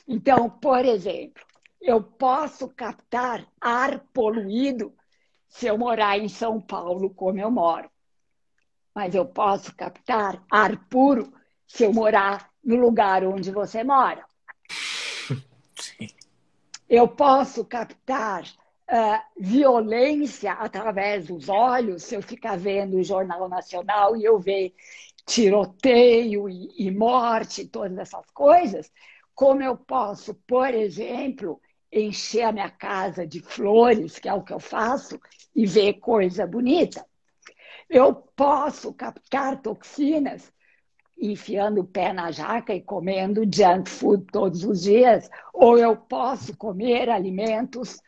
Então, 0.08 0.50
por 0.50 0.84
exemplo, 0.84 1.44
eu 1.80 2.02
posso 2.02 2.68
captar 2.68 3.46
ar 3.60 4.00
poluído 4.12 4.94
se 5.48 5.66
eu 5.66 5.78
morar 5.78 6.18
em 6.18 6.28
São 6.28 6.60
Paulo, 6.60 7.10
como 7.10 7.38
eu 7.40 7.50
moro. 7.50 7.90
Mas 8.94 9.14
eu 9.14 9.26
posso 9.26 9.74
captar 9.76 10.44
ar 10.50 10.76
puro 10.88 11.32
se 11.66 11.84
eu 11.84 11.92
morar 11.92 12.50
no 12.62 12.76
lugar 12.76 13.24
onde 13.24 13.50
você 13.50 13.84
mora. 13.84 14.24
Eu 16.90 17.06
posso 17.06 17.64
captar 17.64 18.42
uh, 18.42 19.22
violência 19.38 20.54
através 20.54 21.28
dos 21.28 21.48
olhos, 21.48 22.02
se 22.02 22.16
eu 22.16 22.20
ficar 22.20 22.58
vendo 22.58 22.96
o 22.96 23.04
Jornal 23.04 23.48
Nacional 23.48 24.16
e 24.16 24.24
eu 24.24 24.40
ver 24.40 24.74
tiroteio 25.24 26.48
e, 26.48 26.68
e 26.76 26.90
morte, 26.90 27.68
todas 27.68 27.96
essas 27.96 28.28
coisas, 28.32 28.90
como 29.32 29.62
eu 29.62 29.76
posso, 29.76 30.34
por 30.48 30.74
exemplo, 30.74 31.60
encher 31.92 32.42
a 32.42 32.52
minha 32.52 32.70
casa 32.70 33.24
de 33.24 33.38
flores, 33.40 34.18
que 34.18 34.28
é 34.28 34.34
o 34.34 34.42
que 34.42 34.52
eu 34.52 34.58
faço, 34.58 35.16
e 35.54 35.64
ver 35.66 36.00
coisa 36.00 36.44
bonita. 36.44 37.06
Eu 37.88 38.12
posso 38.14 38.92
captar 38.92 39.62
toxinas 39.62 40.52
enfiando 41.20 41.82
o 41.82 41.86
pé 41.86 42.12
na 42.12 42.30
jaca 42.30 42.74
e 42.74 42.80
comendo 42.80 43.42
junk 43.44 43.88
food 43.88 44.24
todos 44.32 44.64
os 44.64 44.82
dias, 44.82 45.28
ou 45.52 45.78
eu 45.78 45.96
posso 45.96 46.56
comer 46.56 47.10
alimentos 47.10 48.00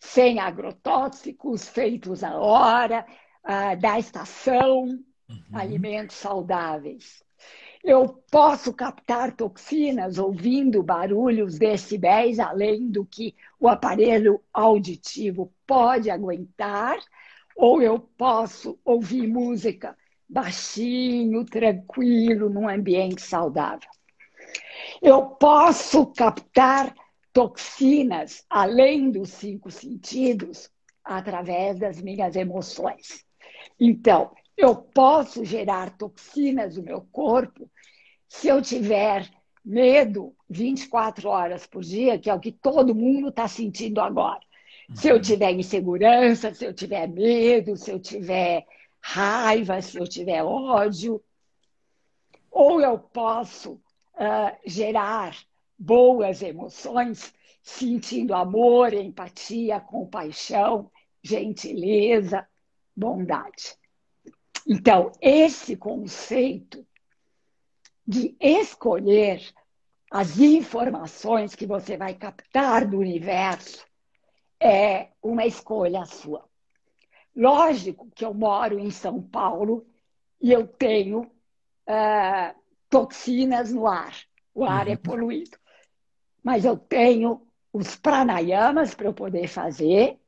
sem 0.00 0.38
agrotóxicos, 0.38 1.68
feitos 1.68 2.22
na 2.22 2.38
hora, 2.38 3.06
uh, 3.44 3.80
da 3.80 3.98
estação, 3.98 4.84
uhum. 5.28 5.42
alimentos 5.52 6.16
saudáveis. 6.16 7.22
Eu 7.84 8.08
posso 8.30 8.72
captar 8.72 9.36
toxinas 9.36 10.18
ouvindo 10.18 10.82
barulhos 10.82 11.58
decibéis 11.58 12.40
além 12.40 12.90
do 12.90 13.04
que 13.04 13.34
o 13.58 13.68
aparelho 13.68 14.42
auditivo 14.52 15.52
pode 15.66 16.10
aguentar, 16.10 16.98
ou 17.56 17.80
eu 17.80 17.98
posso 17.98 18.78
ouvir 18.84 19.26
música 19.28 19.96
baixinho, 20.28 21.44
tranquilo, 21.44 22.50
num 22.50 22.68
ambiente 22.68 23.22
saudável. 23.22 23.88
Eu 25.00 25.26
posso 25.26 26.06
captar 26.06 26.94
toxinas 27.32 28.44
além 28.50 29.10
dos 29.10 29.30
cinco 29.30 29.70
sentidos 29.70 30.70
através 31.04 31.78
das 31.78 32.00
minhas 32.00 32.36
emoções. 32.36 33.24
Então, 33.80 34.32
eu 34.56 34.74
posso 34.74 35.44
gerar 35.44 35.96
toxinas 35.96 36.76
no 36.76 36.82
meu 36.82 37.00
corpo 37.12 37.70
se 38.28 38.48
eu 38.48 38.60
tiver 38.60 39.28
medo 39.64 40.34
24 40.50 41.28
horas 41.28 41.66
por 41.66 41.82
dia, 41.82 42.18
que 42.18 42.28
é 42.28 42.34
o 42.34 42.40
que 42.40 42.52
todo 42.52 42.94
mundo 42.94 43.28
está 43.28 43.46
sentindo 43.46 44.00
agora. 44.00 44.40
Se 44.94 45.08
eu 45.08 45.16
uhum. 45.16 45.20
tiver 45.20 45.52
insegurança, 45.52 46.52
se 46.54 46.64
eu 46.64 46.72
tiver 46.72 47.06
medo, 47.06 47.76
se 47.76 47.90
eu 47.90 48.00
tiver 48.00 48.66
raiva, 49.00 49.80
se 49.80 49.98
eu 49.98 50.06
tiver 50.06 50.42
ódio, 50.42 51.22
ou 52.50 52.80
eu 52.80 52.98
posso 52.98 53.72
uh, 53.72 54.58
gerar 54.66 55.36
boas 55.78 56.42
emoções, 56.42 57.32
sentindo 57.62 58.34
amor, 58.34 58.92
empatia, 58.92 59.80
compaixão, 59.80 60.90
gentileza, 61.22 62.46
bondade. 62.96 63.76
Então, 64.66 65.12
esse 65.20 65.76
conceito 65.76 66.86
de 68.06 68.34
escolher 68.40 69.42
as 70.10 70.38
informações 70.38 71.54
que 71.54 71.66
você 71.66 71.96
vai 71.96 72.14
captar 72.14 72.86
do 72.86 72.98
universo 72.98 73.86
é 74.58 75.08
uma 75.22 75.46
escolha 75.46 76.04
sua. 76.06 76.47
Lógico 77.34 78.10
que 78.14 78.24
eu 78.24 78.34
moro 78.34 78.78
em 78.78 78.90
São 78.90 79.22
Paulo 79.22 79.86
e 80.40 80.52
eu 80.52 80.66
tenho 80.66 81.20
uh, 81.22 82.54
toxinas 82.88 83.72
no 83.72 83.86
ar. 83.86 84.14
O 84.54 84.64
ar 84.64 84.86
é 84.86 84.90
uhum. 84.90 84.94
é 84.94 84.96
poluído. 84.96 85.58
Mas 86.42 86.64
eu 86.64 86.76
tenho 86.76 87.46
os 87.72 87.96
pranayamas 87.96 88.94
para 88.94 89.06
eu 89.06 89.14
poder 89.14 89.46
fazer 89.46 90.18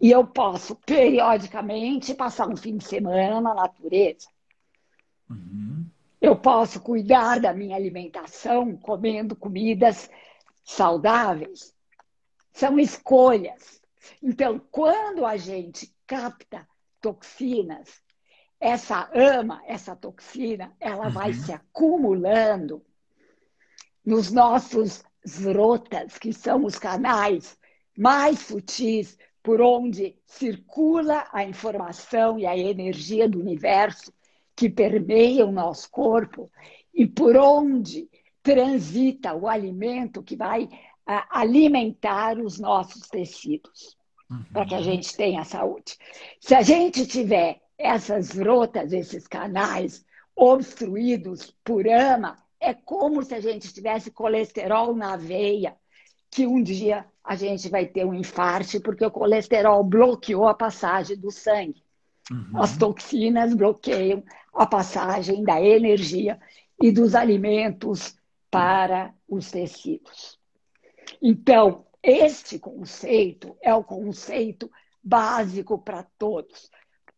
e 0.00 0.10
eu 0.10 0.26
posso, 0.26 0.74
periodicamente, 0.76 2.14
passar 2.14 2.48
um 2.48 2.56
fim 2.56 2.78
de 2.78 2.84
semana 2.84 3.40
na 3.40 3.54
natureza. 3.54 4.28
Uhum. 5.28 5.84
Eu 6.20 6.36
posso 6.36 6.80
cuidar 6.80 7.38
da 7.38 7.52
minha 7.52 7.76
alimentação 7.76 8.76
comendo 8.76 9.36
comidas 9.36 10.10
saudáveis. 10.64 11.74
São 12.52 12.78
escolhas. 12.78 13.80
Então, 14.22 14.58
quando 14.70 15.26
a 15.26 15.36
gente 15.36 15.94
capta 16.10 16.66
toxinas, 17.00 18.02
essa 18.58 19.08
ama, 19.14 19.62
essa 19.64 19.94
toxina, 19.94 20.74
ela 20.80 21.06
uhum. 21.06 21.12
vai 21.12 21.32
se 21.32 21.52
acumulando 21.52 22.84
nos 24.04 24.32
nossos 24.32 25.04
zrotas, 25.24 26.18
que 26.18 26.32
são 26.32 26.64
os 26.64 26.80
canais 26.80 27.56
mais 27.96 28.40
sutis 28.40 29.16
por 29.40 29.60
onde 29.60 30.18
circula 30.26 31.28
a 31.32 31.44
informação 31.44 32.40
e 32.40 32.44
a 32.44 32.58
energia 32.58 33.28
do 33.28 33.38
universo 33.38 34.12
que 34.56 34.68
permeia 34.68 35.46
o 35.46 35.52
nosso 35.52 35.88
corpo 35.92 36.50
e 36.92 37.06
por 37.06 37.36
onde 37.36 38.10
transita 38.42 39.32
o 39.32 39.46
alimento 39.46 40.24
que 40.24 40.34
vai 40.34 40.68
alimentar 41.06 42.36
os 42.40 42.58
nossos 42.58 43.08
tecidos, 43.08 43.96
uhum. 44.30 44.44
para 44.52 44.66
que 44.66 44.74
a 44.74 44.82
gente 44.82 45.16
tenha 45.16 45.44
saúde. 45.44 45.96
Se 46.40 46.54
a 46.54 46.62
gente 46.62 47.06
tiver 47.06 47.60
essas 47.76 48.36
rotas, 48.38 48.92
esses 48.92 49.26
canais 49.26 50.04
obstruídos 50.36 51.54
por 51.64 51.86
ama, 51.88 52.36
é 52.60 52.74
como 52.74 53.22
se 53.22 53.34
a 53.34 53.40
gente 53.40 53.72
tivesse 53.72 54.10
colesterol 54.10 54.94
na 54.94 55.16
veia, 55.16 55.74
que 56.30 56.46
um 56.46 56.62
dia 56.62 57.04
a 57.24 57.34
gente 57.34 57.68
vai 57.68 57.86
ter 57.86 58.04
um 58.04 58.14
infarto, 58.14 58.80
porque 58.80 59.04
o 59.04 59.10
colesterol 59.10 59.82
bloqueou 59.82 60.46
a 60.46 60.54
passagem 60.54 61.16
do 61.16 61.30
sangue. 61.30 61.82
Uhum. 62.30 62.62
As 62.62 62.76
toxinas 62.76 63.54
bloqueiam 63.54 64.22
a 64.54 64.66
passagem 64.66 65.42
da 65.42 65.60
energia 65.60 66.38
e 66.80 66.92
dos 66.92 67.14
alimentos 67.14 68.16
para 68.50 69.12
os 69.28 69.50
tecidos. 69.50 70.38
Então, 71.20 71.84
este 72.02 72.58
conceito 72.58 73.56
é 73.60 73.74
o 73.74 73.84
conceito 73.84 74.70
básico 75.02 75.78
para 75.78 76.02
todos. 76.18 76.70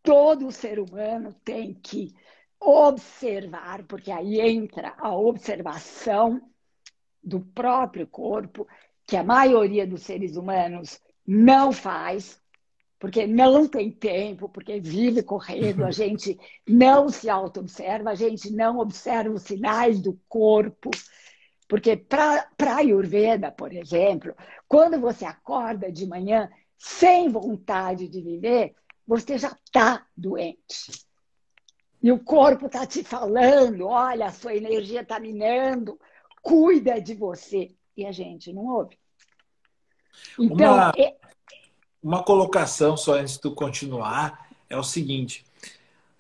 Todo 0.02 0.50
ser 0.50 0.80
humano 0.80 1.34
tem 1.44 1.74
que 1.74 2.14
observar, 2.58 3.84
porque 3.84 4.10
aí 4.10 4.40
entra 4.40 4.94
a 4.98 5.14
observação 5.16 6.40
do 7.22 7.40
próprio 7.40 8.06
corpo, 8.06 8.66
que 9.06 9.16
a 9.16 9.24
maioria 9.24 9.86
dos 9.86 10.02
seres 10.02 10.36
humanos 10.36 11.00
não 11.26 11.72
faz, 11.72 12.40
porque 12.98 13.26
não 13.26 13.66
tem 13.66 13.90
tempo, 13.90 14.48
porque 14.48 14.80
vive 14.80 15.22
correndo, 15.22 15.84
a 15.84 15.90
gente 15.92 16.38
não 16.66 17.08
se 17.08 17.28
auto-observa, 17.28 18.10
a 18.10 18.14
gente 18.14 18.50
não 18.50 18.78
observa 18.78 19.34
os 19.34 19.42
sinais 19.42 20.00
do 20.00 20.18
corpo. 20.28 20.90
Porque 21.72 21.96
para 21.96 22.46
a 22.66 22.76
Ayurveda, 22.76 23.50
por 23.50 23.72
exemplo, 23.72 24.36
quando 24.68 25.00
você 25.00 25.24
acorda 25.24 25.90
de 25.90 26.06
manhã 26.06 26.50
sem 26.76 27.30
vontade 27.30 28.08
de 28.08 28.20
viver, 28.20 28.74
você 29.06 29.38
já 29.38 29.56
está 29.64 30.06
doente. 30.14 31.06
E 32.02 32.12
o 32.12 32.22
corpo 32.22 32.66
está 32.66 32.86
te 32.86 33.02
falando: 33.02 33.86
olha, 33.86 34.26
a 34.26 34.32
sua 34.32 34.54
energia 34.54 35.00
está 35.00 35.18
minando, 35.18 35.98
cuida 36.42 37.00
de 37.00 37.14
você. 37.14 37.74
E 37.96 38.04
a 38.04 38.12
gente 38.12 38.52
não 38.52 38.66
ouve. 38.66 38.98
Então, 40.38 40.74
uma, 40.74 40.92
é... 40.98 41.16
uma 42.02 42.22
colocação 42.22 42.98
só 42.98 43.14
antes 43.14 43.36
de 43.36 43.40
tu 43.40 43.54
continuar 43.54 44.46
é 44.68 44.76
o 44.76 44.84
seguinte: 44.84 45.42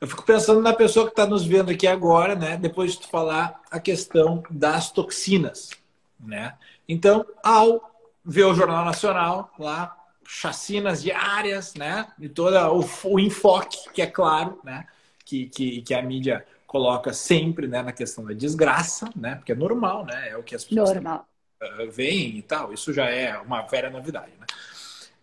eu 0.02 0.08
fico 0.08 0.24
pensando 0.24 0.60
na 0.60 0.74
pessoa 0.74 1.06
que 1.06 1.12
está 1.12 1.24
nos 1.24 1.46
vendo 1.46 1.70
aqui 1.70 1.86
agora, 1.86 2.34
né? 2.34 2.56
Depois 2.56 2.90
de 2.90 3.02
tu 3.02 3.08
falar 3.08 3.62
a 3.70 3.78
questão 3.78 4.42
das 4.50 4.90
toxinas, 4.90 5.70
né? 6.18 6.56
Então, 6.88 7.24
ao 7.40 7.80
ver 8.24 8.46
o 8.46 8.52
Jornal 8.52 8.84
Nacional 8.84 9.52
lá, 9.56 9.96
chacinas 10.26 11.04
diárias, 11.04 11.74
né? 11.74 12.08
E 12.18 12.28
todo 12.28 12.56
o, 12.56 12.84
o 13.12 13.20
enfoque, 13.20 13.92
que 13.94 14.02
é 14.02 14.06
claro, 14.08 14.58
né? 14.64 14.88
Que, 15.24 15.46
que, 15.46 15.82
que 15.82 15.94
a 15.94 16.02
mídia 16.02 16.44
coloca 16.66 17.12
sempre 17.12 17.68
né, 17.68 17.80
na 17.80 17.92
questão 17.92 18.24
da 18.24 18.32
desgraça, 18.32 19.08
né? 19.14 19.36
Porque 19.36 19.52
é 19.52 19.54
normal, 19.54 20.04
né? 20.04 20.30
É 20.30 20.36
o 20.36 20.42
que 20.42 20.56
as 20.56 20.64
pessoas 20.64 20.94
normal. 20.94 21.28
Uh, 21.62 21.88
veem 21.92 22.38
e 22.38 22.42
tal. 22.42 22.72
Isso 22.72 22.92
já 22.92 23.08
é 23.08 23.38
uma 23.38 23.62
velha 23.62 23.88
novidade, 23.88 24.32
né? 24.36 24.46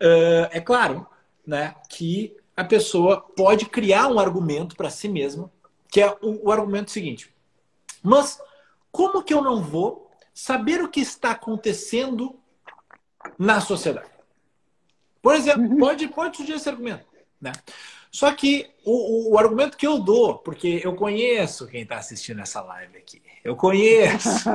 Uh, 0.02 0.48
é 0.52 0.62
claro, 0.62 1.06
né? 1.46 1.76
Que 1.90 2.39
a 2.60 2.64
pessoa 2.66 3.22
pode 3.22 3.68
criar 3.68 4.10
um 4.10 4.20
argumento 4.20 4.76
para 4.76 4.90
si 4.90 5.08
mesma, 5.08 5.50
que 5.88 6.02
é 6.02 6.10
o, 6.22 6.48
o, 6.48 6.52
argumento 6.52 6.92
seguinte: 6.92 7.34
mas 8.04 8.38
como 8.92 9.24
que 9.24 9.34
eu 9.34 9.42
não 9.42 9.64
vou 9.64 10.12
saber 10.34 10.84
o 10.84 10.90
que 10.90 11.00
está 11.00 11.32
acontecendo 11.32 12.38
na 13.38 13.62
sociedade? 13.62 14.10
Por 15.22 15.36
exemplo, 15.36 15.62
uhum. 15.62 15.78
pode, 15.78 16.08
pode 16.10 16.36
surgir 16.36 16.54
esse 16.54 16.68
argumento. 16.68 17.06
Né? 17.40 17.54
Só 18.12 18.30
que 18.34 18.70
o, 18.84 19.30
o, 19.30 19.34
o 19.34 19.40
argumento 19.40 19.78
que 19.78 19.88
eu 19.88 19.98
dou, 19.98 20.40
porque 20.40 20.82
eu 20.84 20.94
conheço 20.98 21.66
quem 21.66 21.84
está 21.84 21.96
assistindo 21.96 22.42
essa 22.42 22.60
live 22.60 22.98
aqui, 22.98 23.22
eu 23.42 23.56
conheço. 23.56 24.50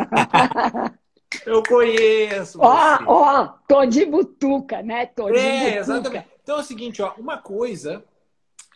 eu 1.47 1.63
conheço. 1.63 2.59
Ó, 2.61 2.99
ó, 3.07 3.49
tô 3.67 3.87
de 3.87 4.05
butuca, 4.05 4.83
né? 4.83 5.07
Tô 5.07 5.31
de 5.31 5.39
é, 5.39 5.79
butuca. 5.79 5.79
exatamente. 5.79 6.34
Então 6.45 6.59
é 6.59 6.61
o 6.61 6.65
seguinte, 6.65 7.01
ó, 7.01 7.15
uma 7.15 7.39
coisa 7.39 8.05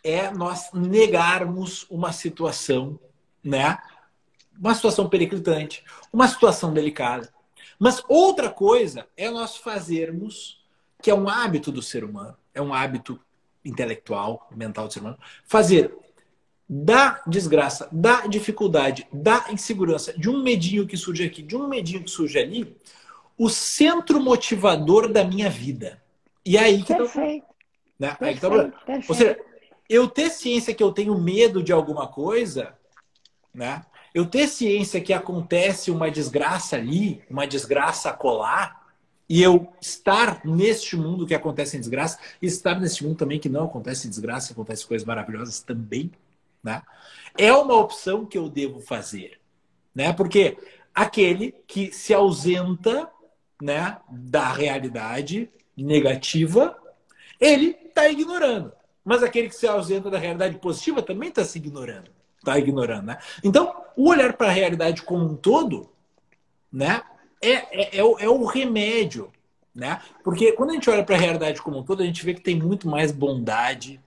é 0.03 0.31
nós 0.31 0.71
negarmos 0.73 1.85
uma 1.87 2.11
situação, 2.11 2.99
né? 3.43 3.77
Uma 4.59 4.73
situação 4.73 5.07
periclitante, 5.07 5.83
uma 6.11 6.27
situação 6.27 6.73
delicada. 6.73 7.31
Mas 7.77 8.03
outra 8.09 8.49
coisa 8.49 9.07
é 9.15 9.29
nós 9.29 9.55
fazermos, 9.55 10.59
que 11.01 11.11
é 11.11 11.15
um 11.15 11.29
hábito 11.29 11.71
do 11.71 11.81
ser 11.81 12.03
humano, 12.03 12.35
é 12.53 12.61
um 12.61 12.73
hábito 12.73 13.19
intelectual, 13.63 14.49
mental 14.53 14.87
do 14.87 14.93
ser 14.93 14.99
humano, 15.01 15.19
fazer 15.45 15.95
da 16.67 17.21
desgraça, 17.25 17.87
da 17.91 18.25
dificuldade, 18.25 19.07
da 19.13 19.45
insegurança, 19.51 20.11
de 20.17 20.27
um 20.27 20.41
medinho 20.41 20.87
que 20.87 20.97
surge 20.97 21.23
aqui, 21.23 21.43
de 21.43 21.55
um 21.55 21.67
medinho 21.67 22.03
que 22.03 22.09
surge 22.09 22.39
ali, 22.39 22.75
o 23.37 23.47
centro 23.47 24.19
motivador 24.19 25.07
da 25.11 25.23
minha 25.23 25.49
vida. 25.49 26.01
E 26.43 26.57
é 26.57 26.61
aí 26.61 26.83
que 26.83 26.93
Perfeito. 26.93 27.48
Né? 27.99 28.15
Perfeito, 28.15 28.45
então, 28.47 29.03
Ou 29.07 29.13
seja, 29.13 29.37
eu 29.89 30.07
ter 30.07 30.29
ciência 30.29 30.73
que 30.73 30.81
eu 30.81 30.91
tenho 30.91 31.17
medo 31.19 31.61
de 31.61 31.73
alguma 31.73 32.07
coisa, 32.07 32.73
né? 33.53 33.83
Eu 34.13 34.25
ter 34.25 34.47
ciência 34.47 35.01
que 35.01 35.13
acontece 35.13 35.91
uma 35.91 36.09
desgraça 36.09 36.75
ali, 36.75 37.21
uma 37.29 37.45
desgraça 37.45 38.11
colar, 38.13 38.87
e 39.27 39.43
eu 39.43 39.71
estar 39.79 40.43
neste 40.43 40.95
mundo 40.95 41.27
que 41.27 41.35
acontece 41.35 41.77
em 41.77 41.79
desgraça, 41.79 42.17
e 42.41 42.47
estar 42.47 42.79
neste 42.79 43.03
mundo 43.03 43.17
também 43.17 43.39
que 43.39 43.49
não 43.49 43.65
acontece 43.65 44.07
em 44.07 44.09
desgraça, 44.09 44.53
acontece 44.53 44.87
coisas 44.87 45.05
maravilhosas 45.05 45.59
também, 45.59 46.11
né? 46.63 46.81
É 47.37 47.53
uma 47.53 47.75
opção 47.75 48.25
que 48.25 48.37
eu 48.37 48.49
devo 48.49 48.79
fazer, 48.79 49.39
né? 49.93 50.11
Porque 50.13 50.57
aquele 50.95 51.53
que 51.67 51.91
se 51.91 52.13
ausenta, 52.13 53.09
né, 53.61 53.97
da 54.09 54.51
realidade 54.51 55.49
negativa, 55.77 56.75
ele 57.39 57.77
está 57.87 58.09
ignorando. 58.09 58.71
Mas 59.03 59.23
aquele 59.23 59.49
que 59.49 59.55
se 59.55 59.67
ausenta 59.67 60.09
da 60.09 60.17
realidade 60.17 60.57
positiva 60.57 61.01
também 61.01 61.29
está 61.29 61.43
se 61.43 61.57
ignorando. 61.57 62.11
Está 62.37 62.57
ignorando, 62.57 63.07
né? 63.07 63.17
Então, 63.43 63.75
o 63.95 64.09
olhar 64.09 64.33
para 64.33 64.47
a 64.47 64.51
realidade 64.51 65.01
como 65.01 65.25
um 65.25 65.35
todo, 65.35 65.89
né? 66.71 67.01
É, 67.41 67.51
é, 67.51 67.97
é, 67.97 68.03
o, 68.03 68.19
é 68.19 68.29
o 68.29 68.45
remédio, 68.45 69.31
né? 69.73 70.01
Porque 70.23 70.51
quando 70.53 70.71
a 70.71 70.73
gente 70.73 70.89
olha 70.89 71.03
para 71.03 71.15
a 71.15 71.19
realidade 71.19 71.61
como 71.61 71.79
um 71.79 71.83
todo, 71.83 72.03
a 72.03 72.05
gente 72.05 72.23
vê 72.25 72.33
que 72.33 72.41
tem 72.41 72.57
muito 72.59 72.87
mais 72.87 73.11
bondade 73.11 73.99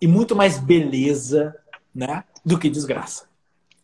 e 0.00 0.06
muito 0.06 0.34
mais 0.34 0.58
beleza, 0.58 1.54
né? 1.94 2.24
Do 2.44 2.58
que 2.58 2.68
desgraça. 2.68 3.28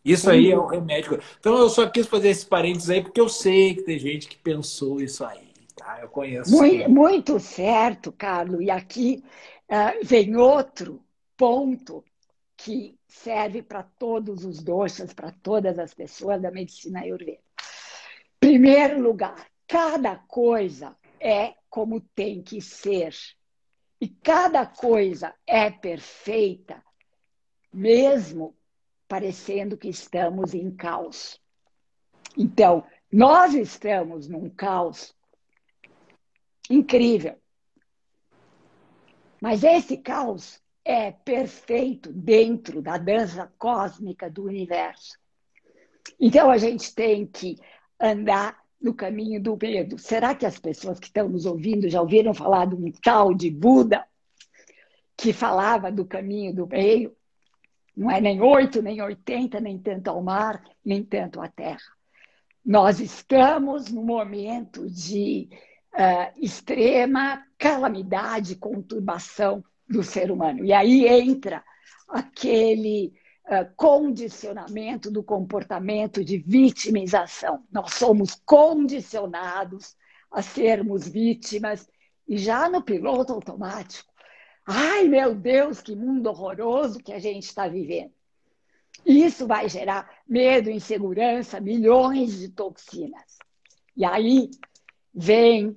Isso 0.03 0.29
aí 0.29 0.51
é 0.51 0.57
o 0.57 0.67
remédio. 0.67 1.19
Então 1.39 1.57
eu 1.57 1.69
só 1.69 1.85
quis 1.87 2.07
fazer 2.07 2.29
esse 2.29 2.45
parênteses 2.45 2.89
aí 2.89 3.01
porque 3.01 3.19
eu 3.19 3.27
sei 3.27 3.75
que 3.75 3.81
tem 3.81 3.99
gente 3.99 4.27
que 4.27 4.37
pensou 4.37 5.01
isso 5.01 5.23
aí. 5.23 5.46
Tá? 5.87 5.99
Eu 6.01 6.09
conheço. 6.09 6.51
Muito, 6.51 6.89
muito 6.89 7.39
certo, 7.39 8.11
Carlos. 8.11 8.61
E 8.61 8.69
aqui 8.69 9.23
Uh, 9.69 9.99
vem 10.01 10.37
outro 10.37 11.03
ponto 11.35 12.01
que 12.55 12.97
serve 13.05 13.61
para 13.61 13.83
todos 13.83 14.45
os 14.45 14.63
doces, 14.63 15.13
para 15.13 15.33
todas 15.43 15.77
as 15.77 15.93
pessoas 15.93 16.41
da 16.41 16.49
medicina 16.49 17.01
ayurveda. 17.01 17.41
Primeiro 18.39 19.01
lugar, 19.01 19.45
cada 19.67 20.15
coisa 20.15 20.95
é 21.19 21.55
como 21.69 21.99
tem 21.99 22.41
que 22.41 22.61
ser. 22.61 23.13
E 23.99 24.07
cada 24.07 24.65
coisa 24.65 25.35
é 25.45 25.69
perfeita, 25.69 26.81
mesmo 27.73 28.55
parecendo 29.05 29.77
que 29.77 29.89
estamos 29.89 30.53
em 30.53 30.71
caos. 30.71 31.41
Então, 32.37 32.85
nós 33.11 33.53
estamos 33.53 34.29
num 34.29 34.49
caos 34.49 35.13
incrível. 36.69 37.35
Mas 39.41 39.63
esse 39.63 39.97
caos 39.97 40.61
é 40.83 41.11
perfeito 41.11 42.11
dentro 42.11 42.81
da 42.81 42.97
dança 42.97 43.51
cósmica 43.57 44.29
do 44.29 44.45
universo. 44.45 45.17
Então 46.19 46.49
a 46.49 46.57
gente 46.57 46.93
tem 46.95 47.25
que 47.25 47.57
andar 47.99 48.57
no 48.81 48.93
caminho 48.93 49.41
do 49.41 49.57
medo. 49.61 49.97
Será 49.97 50.33
que 50.33 50.45
as 50.45 50.59
pessoas 50.59 50.99
que 50.99 51.07
estão 51.07 51.27
nos 51.27 51.45
ouvindo 51.45 51.89
já 51.89 52.01
ouviram 52.01 52.33
falar 52.33 52.65
de 52.67 52.75
um 52.75 52.91
tal 53.03 53.33
de 53.33 53.49
Buda 53.49 54.05
que 55.15 55.33
falava 55.33 55.91
do 55.91 56.05
caminho 56.05 56.53
do 56.53 56.67
meio? 56.67 57.15
Não 57.95 58.11
é 58.11 58.21
nem 58.21 58.39
oito, 58.41 58.81
nem 58.81 59.01
oitenta, 59.01 59.59
nem 59.59 59.77
tanto 59.79 60.07
ao 60.09 60.21
mar, 60.21 60.63
nem 60.85 61.03
tanto 61.03 61.41
à 61.41 61.47
terra. 61.47 61.97
Nós 62.63 62.99
estamos 62.99 63.91
no 63.91 64.03
momento 64.03 64.87
de 64.89 65.49
uh, 65.93 66.33
extrema 66.37 67.43
calamidade, 67.57 68.55
conturbação 68.55 69.63
do 69.87 70.03
ser 70.03 70.31
humano. 70.31 70.63
E 70.65 70.73
aí 70.73 71.07
entra 71.07 71.63
aquele 72.07 73.13
uh, 73.45 73.69
condicionamento 73.75 75.09
do 75.09 75.23
comportamento 75.23 76.23
de 76.23 76.37
vitimização. 76.37 77.63
Nós 77.71 77.93
somos 77.93 78.41
condicionados 78.45 79.95
a 80.31 80.41
sermos 80.41 81.07
vítimas 81.07 81.87
e 82.27 82.37
já 82.37 82.69
no 82.69 82.81
piloto 82.81 83.33
automático. 83.33 84.11
Ai, 84.65 85.07
meu 85.07 85.33
Deus, 85.33 85.81
que 85.81 85.95
mundo 85.95 86.27
horroroso 86.27 86.99
que 86.99 87.13
a 87.13 87.19
gente 87.19 87.43
está 87.43 87.67
vivendo. 87.67 88.11
Isso 89.05 89.47
vai 89.47 89.69
gerar 89.69 90.09
medo, 90.27 90.69
insegurança, 90.69 91.61
milhões 91.61 92.37
de 92.39 92.49
toxinas. 92.49 93.37
E 93.95 94.03
aí 94.03 94.49
vem 95.17 95.75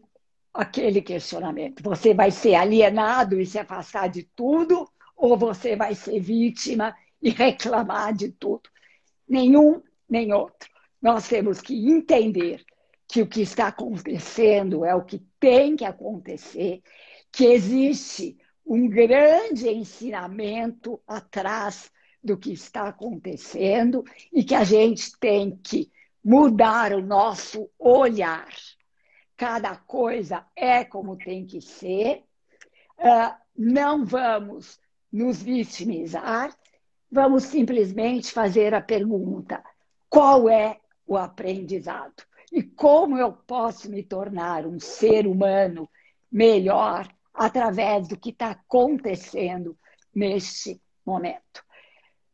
aquele 0.52 1.00
questionamento: 1.00 1.82
você 1.82 2.12
vai 2.12 2.30
ser 2.30 2.54
alienado 2.54 3.40
e 3.40 3.46
se 3.46 3.58
afastar 3.58 4.08
de 4.08 4.24
tudo, 4.36 4.86
ou 5.16 5.36
você 5.36 5.74
vai 5.74 5.94
ser 5.94 6.20
vítima 6.20 6.94
e 7.22 7.30
reclamar 7.30 8.12
de 8.12 8.30
tudo? 8.30 8.68
Nenhum 9.26 9.82
nem 10.08 10.32
outro. 10.32 10.68
Nós 11.00 11.26
temos 11.26 11.60
que 11.62 11.90
entender 11.90 12.62
que 13.08 13.22
o 13.22 13.26
que 13.26 13.40
está 13.40 13.68
acontecendo 13.68 14.84
é 14.84 14.94
o 14.94 15.04
que 15.04 15.24
tem 15.40 15.74
que 15.74 15.84
acontecer, 15.84 16.82
que 17.32 17.46
existe 17.46 18.36
um 18.66 18.88
grande 18.88 19.68
ensinamento 19.68 21.00
atrás 21.06 21.90
do 22.22 22.36
que 22.36 22.52
está 22.52 22.88
acontecendo 22.88 24.04
e 24.32 24.44
que 24.44 24.54
a 24.54 24.64
gente 24.64 25.18
tem 25.18 25.58
que 25.62 25.90
mudar 26.22 26.92
o 26.92 27.00
nosso 27.00 27.70
olhar. 27.78 28.48
Cada 29.40 29.74
coisa 29.74 30.44
é 30.54 30.84
como 30.84 31.16
tem 31.16 31.46
que 31.46 31.62
ser. 31.62 32.24
Uh, 32.98 33.34
não 33.56 34.04
vamos 34.04 34.78
nos 35.10 35.42
vitimizar, 35.42 36.54
vamos 37.10 37.44
simplesmente 37.44 38.32
fazer 38.32 38.74
a 38.74 38.82
pergunta: 38.82 39.64
qual 40.10 40.46
é 40.46 40.78
o 41.06 41.16
aprendizado? 41.16 42.22
E 42.52 42.62
como 42.62 43.16
eu 43.16 43.32
posso 43.32 43.90
me 43.90 44.02
tornar 44.02 44.66
um 44.66 44.78
ser 44.78 45.26
humano 45.26 45.88
melhor 46.30 47.08
através 47.32 48.08
do 48.08 48.18
que 48.18 48.28
está 48.28 48.50
acontecendo 48.50 49.74
neste 50.14 50.82
momento? 51.02 51.64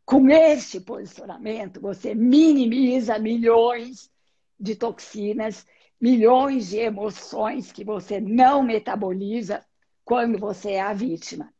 Com 0.05 0.29
este 0.29 0.81
posicionamento, 0.81 1.81
você 1.81 2.17
minimiza 2.17 3.17
milhões 3.17 4.11
de 4.59 4.75
toxinas, 4.75 5.65
milhões 6.01 6.69
de 6.69 6.79
emoções 6.79 7.73
que 7.73 7.85
você 7.85 8.21
não 8.21 8.63
metaboliza 8.63 9.65
quando 10.05 10.39
você 10.39 10.73
é 10.73 10.81
a 10.81 10.93
vítima. 10.93 11.53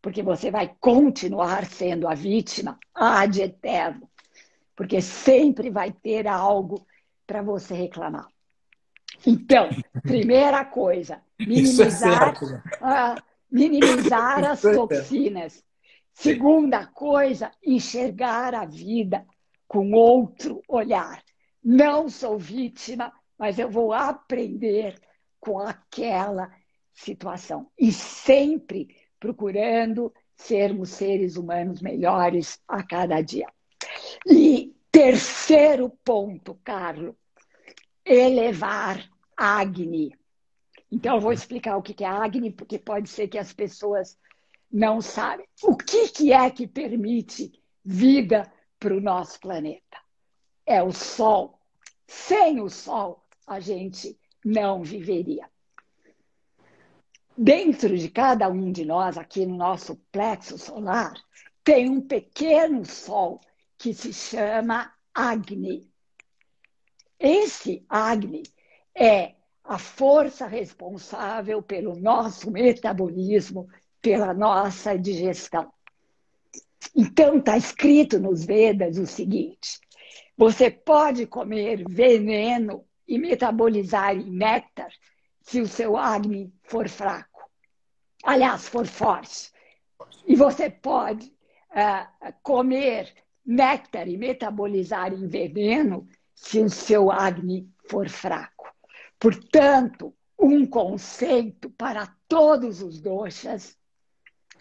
Porque 0.00 0.22
você 0.22 0.50
vai 0.50 0.74
continuar 0.80 1.64
sendo 1.66 2.08
a 2.08 2.14
vítima 2.14 2.78
ad 2.94 3.40
eterno. 3.40 4.08
Porque 4.76 5.00
sempre 5.00 5.70
vai 5.70 5.92
ter 5.92 6.26
algo 6.26 6.86
para 7.26 7.42
você 7.42 7.74
reclamar. 7.74 8.28
Então, 9.26 9.68
primeira 10.02 10.64
coisa, 10.64 11.22
é 11.38 11.46
minimizar, 11.46 12.34
é 12.34 13.18
uh, 13.18 13.22
minimizar 13.50 14.44
as 14.50 14.64
é 14.64 14.74
toxinas. 14.74 15.64
Segunda 16.12 16.86
coisa, 16.86 17.50
enxergar 17.64 18.54
a 18.54 18.64
vida 18.64 19.26
com 19.66 19.92
outro 19.92 20.62
olhar. 20.68 21.22
Não 21.62 22.08
sou 22.08 22.38
vítima, 22.38 23.12
mas 23.38 23.58
eu 23.58 23.70
vou 23.70 23.92
aprender 23.92 25.00
com 25.40 25.58
aquela 25.58 26.50
situação. 26.92 27.70
E 27.78 27.92
sempre 27.92 28.96
procurando 29.18 30.12
sermos 30.36 30.90
seres 30.90 31.36
humanos 31.36 31.80
melhores 31.80 32.60
a 32.68 32.82
cada 32.82 33.20
dia. 33.20 33.46
E 34.26 34.74
Terceiro 34.94 35.90
ponto, 36.04 36.54
Carlos, 36.62 37.16
elevar 38.04 39.10
Agni. 39.36 40.16
Então, 40.88 41.16
eu 41.16 41.20
vou 41.20 41.32
explicar 41.32 41.76
o 41.76 41.82
que 41.82 42.04
é 42.04 42.06
Agni, 42.06 42.52
porque 42.52 42.78
pode 42.78 43.08
ser 43.08 43.26
que 43.26 43.36
as 43.36 43.52
pessoas 43.52 44.16
não 44.70 45.00
sabem. 45.00 45.48
O 45.64 45.76
que 45.76 46.32
é 46.32 46.48
que 46.48 46.68
permite 46.68 47.60
vida 47.84 48.48
para 48.78 48.94
o 48.94 49.00
nosso 49.00 49.40
planeta? 49.40 49.98
É 50.64 50.80
o 50.80 50.92
Sol. 50.92 51.58
Sem 52.06 52.60
o 52.60 52.70
Sol, 52.70 53.23
a 53.46 53.60
gente 53.60 54.18
não 54.44 54.82
viveria. 54.82 55.48
Dentro 57.36 57.96
de 57.98 58.08
cada 58.08 58.48
um 58.48 58.70
de 58.70 58.84
nós, 58.84 59.18
aqui 59.18 59.44
no 59.44 59.56
nosso 59.56 59.96
plexo 60.12 60.56
solar, 60.56 61.14
tem 61.64 61.90
um 61.90 62.00
pequeno 62.00 62.84
Sol 62.84 63.40
que 63.76 63.92
se 63.92 64.12
chama 64.12 64.92
Agni. 65.12 65.90
Esse 67.18 67.84
Agni 67.88 68.44
é 68.94 69.34
a 69.64 69.78
força 69.78 70.46
responsável 70.46 71.62
pelo 71.62 71.96
nosso 71.96 72.50
metabolismo, 72.50 73.68
pela 74.00 74.32
nossa 74.32 74.96
digestão. 74.96 75.72
Então, 76.94 77.38
está 77.38 77.56
escrito 77.56 78.20
nos 78.20 78.44
Vedas 78.44 78.98
o 78.98 79.06
seguinte: 79.06 79.80
você 80.36 80.70
pode 80.70 81.26
comer 81.26 81.82
veneno 81.88 82.84
e 83.06 83.18
metabolizar 83.18 84.16
em 84.16 84.30
néctar 84.30 84.92
se 85.40 85.60
o 85.60 85.66
seu 85.66 85.96
Agni 85.96 86.52
for 86.62 86.88
fraco. 86.88 87.50
Aliás, 88.22 88.68
for 88.68 88.86
forte. 88.86 89.52
E 90.26 90.34
você 90.34 90.70
pode 90.70 91.26
uh, 91.70 92.32
comer 92.42 93.12
néctar 93.44 94.08
e 94.08 94.16
metabolizar 94.16 95.12
em 95.12 95.26
veneno 95.26 96.08
se 96.34 96.60
o 96.60 96.70
seu 96.70 97.10
Agni 97.10 97.70
for 97.88 98.08
fraco. 98.08 98.72
Portanto, 99.18 100.14
um 100.38 100.66
conceito 100.66 101.70
para 101.70 102.06
todos 102.26 102.82
os 102.82 103.00
doshas 103.00 103.76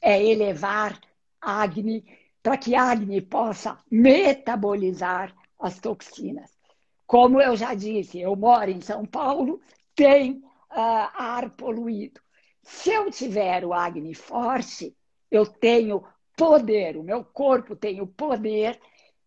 é 0.01 0.21
elevar 0.21 0.99
Agni 1.39 2.05
para 2.41 2.57
que 2.57 2.75
Agni 2.75 3.21
possa 3.21 3.77
metabolizar 3.89 5.33
as 5.57 5.79
toxinas. 5.79 6.51
Como 7.13 7.39
eu 7.39 7.55
já 7.55 7.75
disse, 7.75 8.19
eu 8.19 8.35
moro 8.35 8.71
em 8.71 8.81
São 8.81 9.05
Paulo, 9.05 9.61
tem 9.95 10.31
uh, 10.31 11.13
ar 11.13 11.51
poluído. 11.51 12.19
Se 12.63 12.89
eu 12.89 13.11
tiver 13.11 13.63
o 13.63 13.71
Agni 13.71 14.15
forte, 14.15 14.97
eu 15.29 15.45
tenho 15.45 16.03
poder, 16.35 16.97
o 16.97 17.03
meu 17.03 17.23
corpo 17.23 17.75
tem 17.75 18.01
o 18.01 18.07
poder 18.07 18.79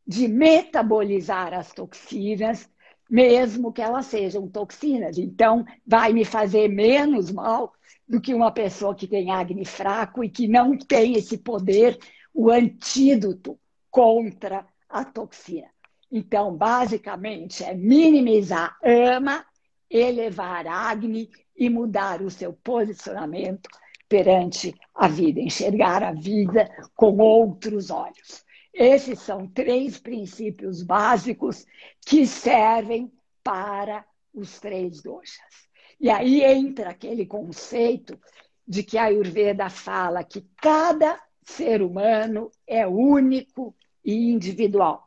de 0.05 0.27
metabolizar 0.27 1.55
as 1.55 1.73
toxinas, 1.73 2.69
mesmo 3.09 3.73
que 3.73 3.83
elas 3.83 4.07
sejam 4.07 4.49
toxinas. 4.49 5.17
Então, 5.17 5.65
vai 5.87 6.13
me 6.13 6.25
fazer 6.25 6.67
menos 6.67 7.31
mal 7.31 7.73
do 8.09 8.21
que 8.21 8.35
uma 8.35 8.51
pessoa 8.51 8.97
que 8.97 9.07
tem 9.07 9.31
acne 9.31 9.65
fraco 9.65 10.25
e 10.25 10.29
que 10.29 10.49
não 10.49 10.77
tem 10.77 11.13
esse 11.13 11.39
poder, 11.39 11.97
o 12.35 12.51
antídoto 12.51 13.57
contra 13.89 14.67
a 14.89 15.05
toxina. 15.05 15.76
Então, 16.11 16.57
basicamente, 16.57 17.65
é 17.65 17.75
minimizar 17.75 18.77
ama, 18.83 19.45
elevar 19.91 20.67
acne 20.67 21.31
e 21.57 21.69
mudar 21.69 22.23
o 22.23 22.31
seu 22.31 22.53
posicionamento 22.53 23.69
perante 24.09 24.75
a 24.95 25.09
vida, 25.09 25.41
enxergar 25.41 26.03
a 26.03 26.13
vida 26.13 26.71
com 26.95 27.17
outros 27.19 27.91
olhos. 27.91 28.45
Esses 28.73 29.21
são 29.21 29.49
três 29.49 29.99
princípios 29.99 30.83
básicos 30.83 31.67
que 32.05 32.27
servem 32.27 33.11
para 33.43 34.05
os 34.35 34.61
três 34.61 35.03
doshas. 35.03 35.67
E 35.99 36.11
aí 36.11 36.45
entra 36.45 36.91
aquele 36.91 37.25
conceito 37.25 38.21
de 38.69 38.83
que 38.83 38.99
a 38.99 39.05
Ayurveda 39.05 39.71
fala 39.71 40.23
que 40.23 40.47
cada 40.57 41.19
ser 41.43 41.81
humano 41.81 42.51
é 42.67 42.87
único 42.87 43.75
e 44.05 44.31
individual. 44.31 45.06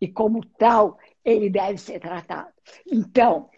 E 0.00 0.08
como 0.08 0.44
tal, 0.44 0.98
ele 1.24 1.50
deve 1.50 1.78
ser 1.78 2.00
tratado. 2.00 2.52
Então, 2.86 3.50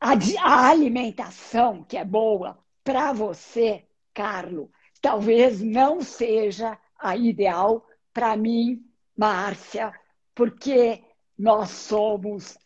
a, 0.00 0.12
a 0.40 0.68
alimentação 0.68 1.84
que 1.84 1.96
é 1.96 2.04
boa 2.04 2.58
para 2.84 3.12
você, 3.12 3.86
Carlo, 4.12 4.70
talvez 5.00 5.60
não 5.60 6.02
seja 6.02 6.78
a 6.98 7.16
ideal 7.16 7.86
para 8.12 8.36
mim, 8.36 8.84
Márcia, 9.16 9.92
porque 10.34 11.02
nós 11.38 11.70
somos 11.70 12.58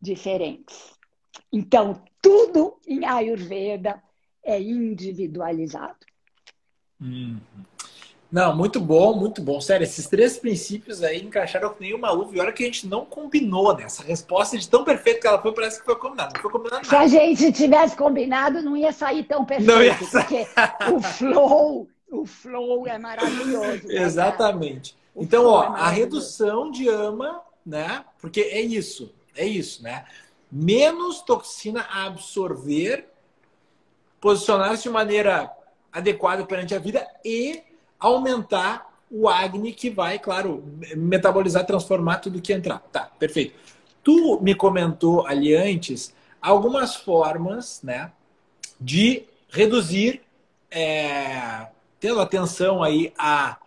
diferentes. 0.00 0.92
Então, 1.52 2.02
tudo 2.20 2.78
em 2.86 3.04
Ayurveda 3.04 4.02
é 4.42 4.60
individualizado. 4.60 5.98
Hum. 7.00 7.40
Não, 8.32 8.56
muito 8.56 8.80
bom, 8.80 9.14
muito 9.14 9.42
bom. 9.42 9.60
Sério, 9.60 9.84
esses 9.84 10.06
três 10.06 10.38
princípios 10.38 11.02
aí 11.02 11.22
encaixaram 11.22 11.68
com 11.68 11.76
nenhuma 11.78 12.10
luva. 12.10 12.34
E 12.34 12.40
olha 12.40 12.50
que 12.50 12.62
a 12.62 12.66
gente 12.66 12.86
não 12.86 13.04
combinou, 13.04 13.76
né? 13.76 13.84
Essa 13.84 14.02
resposta 14.02 14.56
de 14.56 14.66
tão 14.66 14.84
perfeita 14.84 15.20
que 15.20 15.26
ela 15.26 15.42
foi, 15.42 15.52
parece 15.52 15.80
que 15.80 15.84
foi 15.84 15.96
combinado. 15.96 16.32
Não 16.34 16.40
foi 16.40 16.50
combinado 16.50 16.76
nada. 16.76 16.88
Se 16.88 16.96
a 16.96 17.06
gente 17.06 17.52
tivesse 17.52 17.94
combinado, 17.94 18.62
não 18.62 18.74
ia 18.74 18.90
sair 18.90 19.24
tão 19.24 19.44
perfeito. 19.44 19.70
Não 19.70 19.82
ia 19.82 19.94
sair. 19.98 20.24
Porque 20.24 20.46
o 20.94 21.00
flow, 21.02 21.88
o 22.10 22.24
flow 22.24 22.88
é 22.88 22.96
maravilhoso. 22.96 23.86
Né, 23.86 24.02
Exatamente. 24.02 24.96
Então, 25.14 25.44
ó, 25.44 25.64
é 25.64 25.80
a 25.80 25.88
redução 25.88 26.70
de 26.70 26.88
ama, 26.88 27.42
né? 27.66 28.02
Porque 28.18 28.40
é 28.40 28.62
isso, 28.62 29.14
é 29.36 29.44
isso, 29.44 29.82
né? 29.82 30.06
Menos 30.50 31.20
toxina 31.20 31.82
a 31.82 32.06
absorver, 32.06 33.10
posicionar-se 34.18 34.84
de 34.84 34.88
maneira 34.88 35.54
adequada 35.92 36.46
perante 36.46 36.74
a 36.74 36.78
vida 36.78 37.06
e 37.22 37.62
aumentar 38.02 38.92
o 39.10 39.28
Agni 39.28 39.72
que 39.72 39.88
vai, 39.90 40.18
claro, 40.18 40.64
metabolizar, 40.96 41.64
transformar 41.64 42.18
tudo 42.18 42.40
que 42.40 42.52
entrar. 42.52 42.80
Tá, 42.90 43.10
perfeito. 43.18 43.54
Tu 44.02 44.40
me 44.42 44.54
comentou 44.54 45.26
ali 45.26 45.54
antes 45.54 46.12
algumas 46.40 46.96
formas, 46.96 47.80
né, 47.82 48.10
de 48.80 49.24
reduzir, 49.48 50.22
é, 50.70 51.68
tendo 52.00 52.20
atenção 52.20 52.82
aí 52.82 53.12
a 53.16 53.58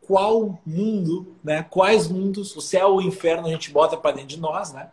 qual 0.00 0.58
mundo, 0.66 1.36
né, 1.42 1.64
quais 1.70 2.08
mundos, 2.08 2.56
o 2.56 2.60
céu 2.60 2.88
ou 2.88 2.96
o 2.96 3.02
inferno 3.02 3.46
a 3.46 3.50
gente 3.50 3.70
bota 3.70 3.96
para 3.96 4.16
dentro 4.16 4.28
de 4.28 4.40
nós, 4.40 4.72
né, 4.72 4.90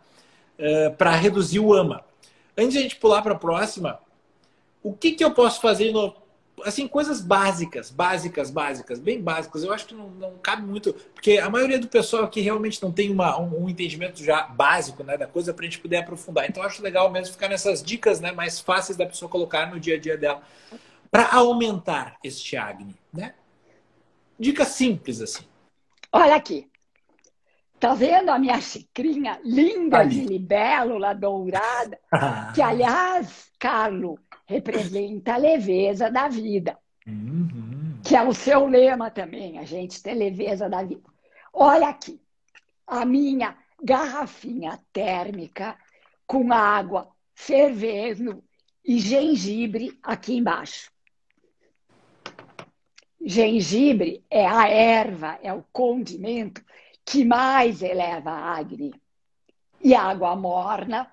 é, 0.58 0.90
para 0.90 1.10
reduzir 1.16 1.58
o 1.58 1.74
ama. 1.74 2.04
Antes 2.56 2.74
de 2.74 2.78
a 2.78 2.82
gente 2.82 2.96
pular 2.96 3.22
para 3.22 3.32
a 3.32 3.38
próxima, 3.38 3.98
o 4.82 4.92
que, 4.92 5.12
que 5.12 5.24
eu 5.24 5.32
posso 5.32 5.60
fazer 5.60 5.92
assim, 6.64 6.86
coisas 6.88 7.20
básicas, 7.20 7.90
básicas, 7.90 8.50
básicas, 8.50 8.98
bem 8.98 9.20
básicas. 9.20 9.62
Eu 9.64 9.72
acho 9.72 9.86
que 9.86 9.94
não, 9.94 10.08
não 10.10 10.32
cabe 10.38 10.62
muito, 10.62 10.92
porque 11.14 11.38
a 11.38 11.48
maioria 11.50 11.78
do 11.78 11.88
pessoal 11.88 12.24
aqui 12.24 12.40
realmente 12.40 12.82
não 12.82 12.92
tem 12.92 13.10
uma, 13.10 13.38
um, 13.40 13.64
um 13.64 13.68
entendimento 13.68 14.22
já 14.22 14.42
básico 14.42 15.02
né, 15.02 15.16
da 15.16 15.26
coisa 15.26 15.52
para 15.52 15.64
a 15.64 15.68
gente 15.68 15.80
poder 15.80 15.98
aprofundar. 15.98 16.48
Então, 16.48 16.62
acho 16.62 16.82
legal 16.82 17.10
mesmo 17.10 17.32
ficar 17.32 17.48
nessas 17.48 17.82
dicas 17.82 18.20
né, 18.20 18.32
mais 18.32 18.60
fáceis 18.60 18.96
da 18.96 19.06
pessoa 19.06 19.28
colocar 19.28 19.70
no 19.70 19.78
dia 19.78 19.96
a 19.96 19.98
dia 19.98 20.16
dela 20.16 20.42
para 21.10 21.32
aumentar 21.34 22.16
este 22.24 22.56
Agni, 22.56 22.96
né? 23.12 23.34
Dica 24.38 24.64
simples, 24.64 25.20
assim. 25.20 25.44
Olha 26.10 26.34
aqui. 26.34 26.66
Tá 27.78 27.94
vendo 27.94 28.30
a 28.30 28.38
minha 28.38 28.60
xicrinha 28.60 29.40
linda 29.44 29.98
Ali. 29.98 30.20
de 30.20 30.26
libélula 30.26 31.12
dourada? 31.14 31.98
que, 32.54 32.62
aliás, 32.62 33.50
Carlos, 33.58 34.20
representa 34.52 35.34
a 35.34 35.36
leveza 35.38 36.10
da 36.10 36.28
vida. 36.28 36.78
Uhum. 37.06 38.00
Que 38.04 38.16
é 38.16 38.22
o 38.22 38.34
seu 38.34 38.66
lema 38.66 39.10
também, 39.10 39.58
a 39.58 39.64
gente 39.64 40.02
ter 40.02 40.14
leveza 40.14 40.68
da 40.68 40.82
vida. 40.82 41.08
Olha 41.52 41.88
aqui, 41.88 42.20
a 42.86 43.04
minha 43.04 43.56
garrafinha 43.82 44.78
térmica 44.92 45.76
com 46.26 46.52
água 46.52 47.10
fervendo 47.34 48.42
e 48.84 48.98
gengibre 48.98 49.98
aqui 50.02 50.36
embaixo. 50.36 50.90
Gengibre 53.24 54.24
é 54.28 54.46
a 54.46 54.68
erva, 54.68 55.38
é 55.42 55.52
o 55.52 55.64
condimento 55.72 56.64
que 57.04 57.24
mais 57.24 57.82
eleva 57.82 58.30
a 58.30 58.56
Agni. 58.56 58.92
E 59.80 59.94
água 59.94 60.34
morna 60.36 61.11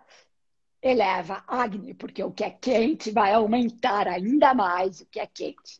eleva 0.82 1.44
Agni, 1.48 1.94
porque 1.94 2.24
o 2.24 2.32
que 2.32 2.44
é 2.44 2.50
quente 2.50 3.12
vai 3.12 3.34
aumentar 3.34 4.08
ainda 4.08 4.54
mais 4.54 5.02
o 5.02 5.06
que 5.06 5.20
é 5.20 5.28
quente. 5.28 5.80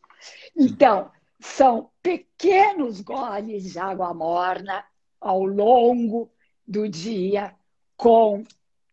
Então, 0.56 1.10
são 1.38 1.90
pequenos 2.02 3.00
goles 3.00 3.72
de 3.72 3.78
água 3.78 4.12
morna 4.12 4.84
ao 5.20 5.44
longo 5.44 6.30
do 6.66 6.88
dia 6.88 7.54
com 7.96 8.44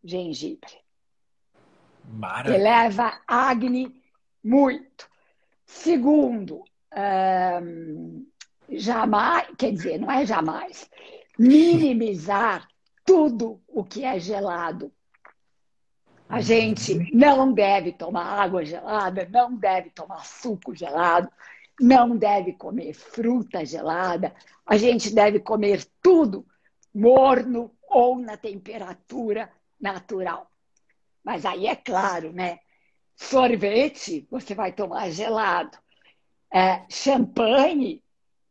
gengibre. 0.04 0.72
Maravilha. 2.06 2.56
Eleva 2.56 3.22
Agni 3.28 4.02
muito. 4.44 5.10
Segundo, 5.66 6.64
hum, 7.62 8.26
jamais, 8.70 9.48
quer 9.58 9.74
dizer, 9.74 10.00
não 10.00 10.10
é 10.10 10.26
jamais, 10.26 10.90
minimizar 11.38 12.68
tudo 13.06 13.62
o 13.68 13.84
que 13.84 14.06
é 14.06 14.18
gelado 14.20 14.92
a 16.30 16.42
gente 16.42 17.10
não 17.14 17.54
deve 17.54 17.94
tomar 17.94 18.26
água 18.26 18.66
gelada, 18.66 19.28
não 19.32 19.56
deve 19.56 19.90
tomar 19.92 20.26
suco 20.26 20.76
gelado, 20.76 21.30
não 21.80 22.18
deve 22.18 22.54
comer 22.54 22.94
fruta 22.94 23.66
gelada. 23.66 24.34
A 24.66 24.78
gente 24.78 25.14
deve 25.14 25.40
comer 25.40 25.86
tudo 26.02 26.46
morno 26.94 27.72
ou 27.90 28.20
na 28.20 28.36
temperatura 28.36 29.50
natural. 29.80 30.52
Mas 31.24 31.46
aí 31.46 31.68
é 31.68 31.76
claro, 31.76 32.34
né? 32.34 32.60
Sorvete 33.16 34.28
você 34.30 34.54
vai 34.54 34.72
tomar 34.74 35.10
gelado. 35.12 35.78
É, 36.54 36.86
champanhe 36.90 38.04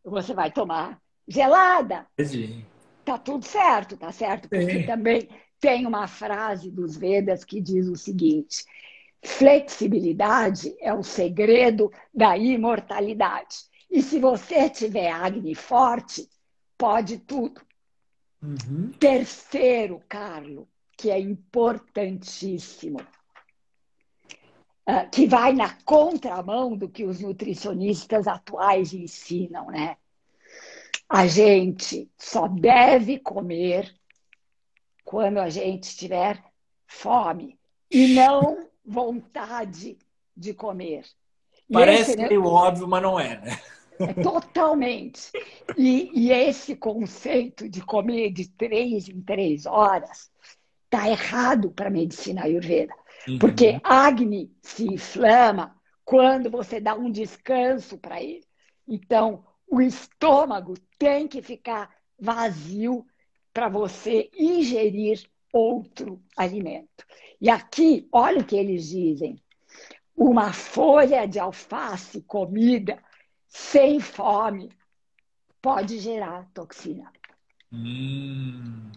você 0.05 0.33
vai 0.33 0.51
tomar 0.51 1.01
gelada. 1.29 2.07
Sim. 2.25 2.65
Tá 3.05 3.19
tudo 3.19 3.45
certo, 3.45 3.97
tá 3.97 4.11
certo? 4.13 4.49
Porque 4.49 4.81
Sim. 4.81 4.87
também 4.87 5.29
tem 5.61 5.87
uma 5.87 6.07
frase 6.07 6.71
dos 6.71 6.97
Vedas 6.97 7.45
que 7.45 7.61
diz 7.61 7.89
o 7.89 7.97
seguinte: 7.97 8.65
flexibilidade 9.23 10.75
é 10.81 10.93
o 10.93 11.03
segredo 11.03 11.93
da 12.13 12.37
imortalidade. 12.37 13.57
E 13.91 14.03
se 14.03 14.19
você 14.19 14.69
tiver 14.69 15.11
Agni 15.11 15.55
forte, 15.55 16.29
pode 16.77 17.19
tudo. 17.19 17.61
Uhum. 18.43 18.93
Terceiro, 18.99 20.03
Carlo, 20.09 20.69
que 20.97 21.11
é 21.11 21.19
importantíssimo, 21.19 23.01
uh, 24.89 25.11
que 25.11 25.27
vai 25.27 25.53
na 25.53 25.75
contramão 25.85 26.77
do 26.77 26.89
que 26.89 27.05
os 27.05 27.21
nutricionistas 27.21 28.27
atuais 28.27 28.93
ensinam, 28.93 29.67
né? 29.67 29.97
A 31.09 31.27
gente 31.27 32.11
só 32.19 32.49
deve 32.49 33.19
comer 33.19 33.95
quando 35.07 35.39
a 35.39 35.49
gente 35.49 35.97
tiver 35.97 36.43
fome 36.85 37.57
e 37.89 38.09
não 38.09 38.69
vontade 38.85 39.97
de 40.37 40.53
comer. 40.53 41.05
Parece 41.73 42.11
esse, 42.11 42.29
meio 42.29 42.45
óbvio, 42.45 42.89
mas 42.89 43.03
não 43.03 43.19
é, 43.19 43.41
né? 43.41 43.61
É 44.01 44.13
totalmente. 44.13 45.31
E, 45.77 46.11
e, 46.13 46.33
esse 46.33 46.75
conceito 46.75 47.69
de 47.69 47.81
comer 47.81 48.33
de 48.33 48.49
três 48.49 49.09
em 49.09 49.23
três 49.23 49.65
horas 49.65 50.29
está 50.85 51.09
errado 51.09 51.71
para 51.71 51.87
a 51.87 51.91
medicina 51.91 52.43
ayurveda. 52.43 52.93
Uhum. 53.29 53.39
Porque 53.39 53.81
Agni 53.85 54.53
se 54.61 54.93
inflama 54.93 55.75
quando 56.05 56.51
você 56.51 56.81
dá 56.81 56.97
um 56.97 57.11
descanso 57.11 57.97
para 57.97 58.21
ele. 58.21 58.45
Então, 58.89 59.45
o 59.69 59.81
estômago 59.81 60.75
tem 60.99 61.29
que 61.29 61.41
ficar 61.41 61.95
vazio 62.19 63.07
para 63.57 63.71
você 63.71 64.29
ingerir 64.39 65.27
outro 65.51 66.23
alimento. 66.37 67.07
E 67.41 67.49
aqui, 67.49 68.07
olha 68.13 68.41
o 68.41 68.45
que 68.45 68.55
eles 68.55 68.87
dizem: 68.87 69.43
uma 70.15 70.53
folha 70.53 71.27
de 71.27 71.39
alface 71.39 72.21
comida 72.21 73.03
sem 73.49 73.99
fome 73.99 74.69
pode 75.63 75.99
gerar 76.01 76.47
toxina. 76.53 77.11
Hum. 77.73 78.93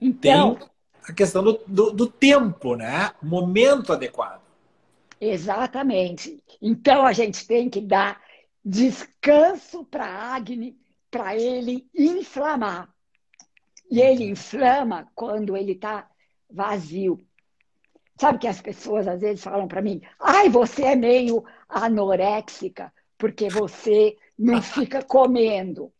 Então. 0.00 0.56
Tem 0.56 0.68
a 1.04 1.12
questão 1.12 1.44
do, 1.44 1.60
do, 1.64 1.92
do 1.92 2.06
tempo, 2.08 2.74
né? 2.74 3.12
Momento 3.22 3.92
adequado. 3.92 4.42
Exatamente. 5.20 6.42
Então 6.60 7.06
a 7.06 7.12
gente 7.12 7.46
tem 7.46 7.70
que 7.70 7.80
dar 7.80 8.20
descanso 8.64 9.84
para 9.84 10.04
Agni 10.04 10.81
para 11.12 11.36
ele 11.36 11.86
inflamar. 11.94 12.88
E 13.90 14.00
ele 14.00 14.24
inflama 14.24 15.06
quando 15.14 15.54
ele 15.54 15.72
está 15.72 16.08
vazio. 16.50 17.20
Sabe 18.18 18.38
que 18.38 18.48
as 18.48 18.62
pessoas 18.62 19.06
às 19.06 19.20
vezes 19.20 19.44
falam 19.44 19.68
para 19.68 19.82
mim: 19.82 20.00
ai, 20.18 20.48
você 20.48 20.84
é 20.84 20.96
meio 20.96 21.44
anoréxica, 21.68 22.90
porque 23.18 23.50
você 23.50 24.16
não 24.38 24.60
fica 24.62 25.02
comendo. 25.02 25.92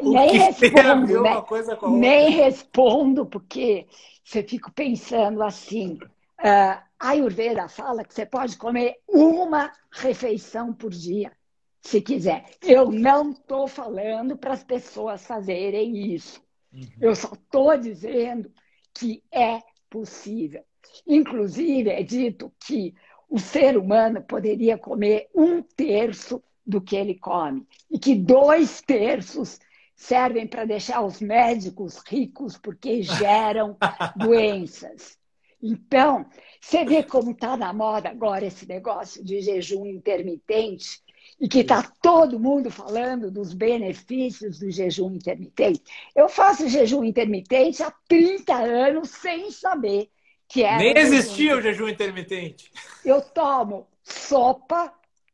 nem 0.00 0.38
respondo, 0.38 1.22
né? 1.22 1.42
nem 1.88 2.30
respondo, 2.30 3.26
porque 3.26 3.88
você 4.24 4.44
fica 4.44 4.70
pensando 4.70 5.42
assim. 5.42 5.98
Uh, 6.38 6.80
a 6.98 7.08
Ayurveda 7.08 7.68
fala 7.68 8.04
que 8.04 8.14
você 8.14 8.24
pode 8.24 8.56
comer 8.56 9.00
uma 9.08 9.72
refeição 9.90 10.72
por 10.72 10.90
dia 10.90 11.32
se 11.80 12.00
quiser. 12.00 12.44
Eu 12.62 12.90
não 12.90 13.30
estou 13.30 13.66
falando 13.66 14.36
para 14.36 14.52
as 14.52 14.62
pessoas 14.62 15.26
fazerem 15.26 16.14
isso. 16.14 16.42
Uhum. 16.72 16.86
Eu 17.00 17.14
só 17.14 17.32
estou 17.32 17.76
dizendo 17.76 18.50
que 18.94 19.22
é 19.32 19.60
possível. 19.88 20.62
Inclusive, 21.06 21.90
é 21.90 22.02
dito 22.02 22.52
que 22.64 22.94
o 23.28 23.38
ser 23.38 23.76
humano 23.76 24.22
poderia 24.22 24.76
comer 24.76 25.28
um 25.34 25.62
terço 25.62 26.42
do 26.66 26.80
que 26.80 26.96
ele 26.96 27.14
come 27.14 27.66
e 27.90 27.98
que 27.98 28.14
dois 28.14 28.80
terços 28.82 29.58
servem 29.94 30.46
para 30.46 30.64
deixar 30.64 31.02
os 31.02 31.20
médicos 31.20 32.02
ricos 32.06 32.56
porque 32.56 33.02
geram 33.02 33.76
doenças. 34.16 35.18
Então, 35.62 36.26
você 36.60 36.84
vê 36.84 37.02
como 37.02 37.32
está 37.32 37.56
na 37.56 37.72
moda 37.72 38.08
agora 38.08 38.46
esse 38.46 38.66
negócio 38.66 39.22
de 39.22 39.40
jejum 39.40 39.84
intermitente 39.84 41.02
e 41.40 41.48
que 41.48 41.60
está 41.60 41.82
todo 42.02 42.38
mundo 42.38 42.70
falando 42.70 43.30
dos 43.30 43.54
benefícios 43.54 44.58
do 44.58 44.70
jejum 44.70 45.14
intermitente. 45.14 45.82
Eu 46.14 46.28
faço 46.28 46.68
jejum 46.68 47.02
intermitente 47.02 47.82
há 47.82 47.90
30 48.06 48.54
anos 48.54 49.08
sem 49.08 49.50
saber 49.50 50.10
que 50.46 50.62
era. 50.62 50.76
Nem 50.76 50.96
existia 50.98 51.56
o 51.56 51.62
jejum 51.62 51.88
intermitente. 51.88 52.70
Eu 53.02 53.22
tomo 53.22 53.88
sopa 54.02 54.92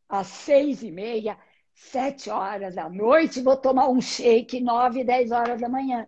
às 0.09 0.29
seis 0.29 0.83
e 0.83 0.93
meia, 0.93 1.37
sete 1.75 2.31
horas 2.31 2.77
da 2.77 2.89
noite, 2.89 3.43
vou 3.43 3.57
tomar 3.57 3.89
um 3.89 4.01
shake 4.01 4.61
nove, 4.61 5.03
dez 5.03 5.33
horas 5.33 5.61
da 5.61 5.69
manhã. 5.69 6.07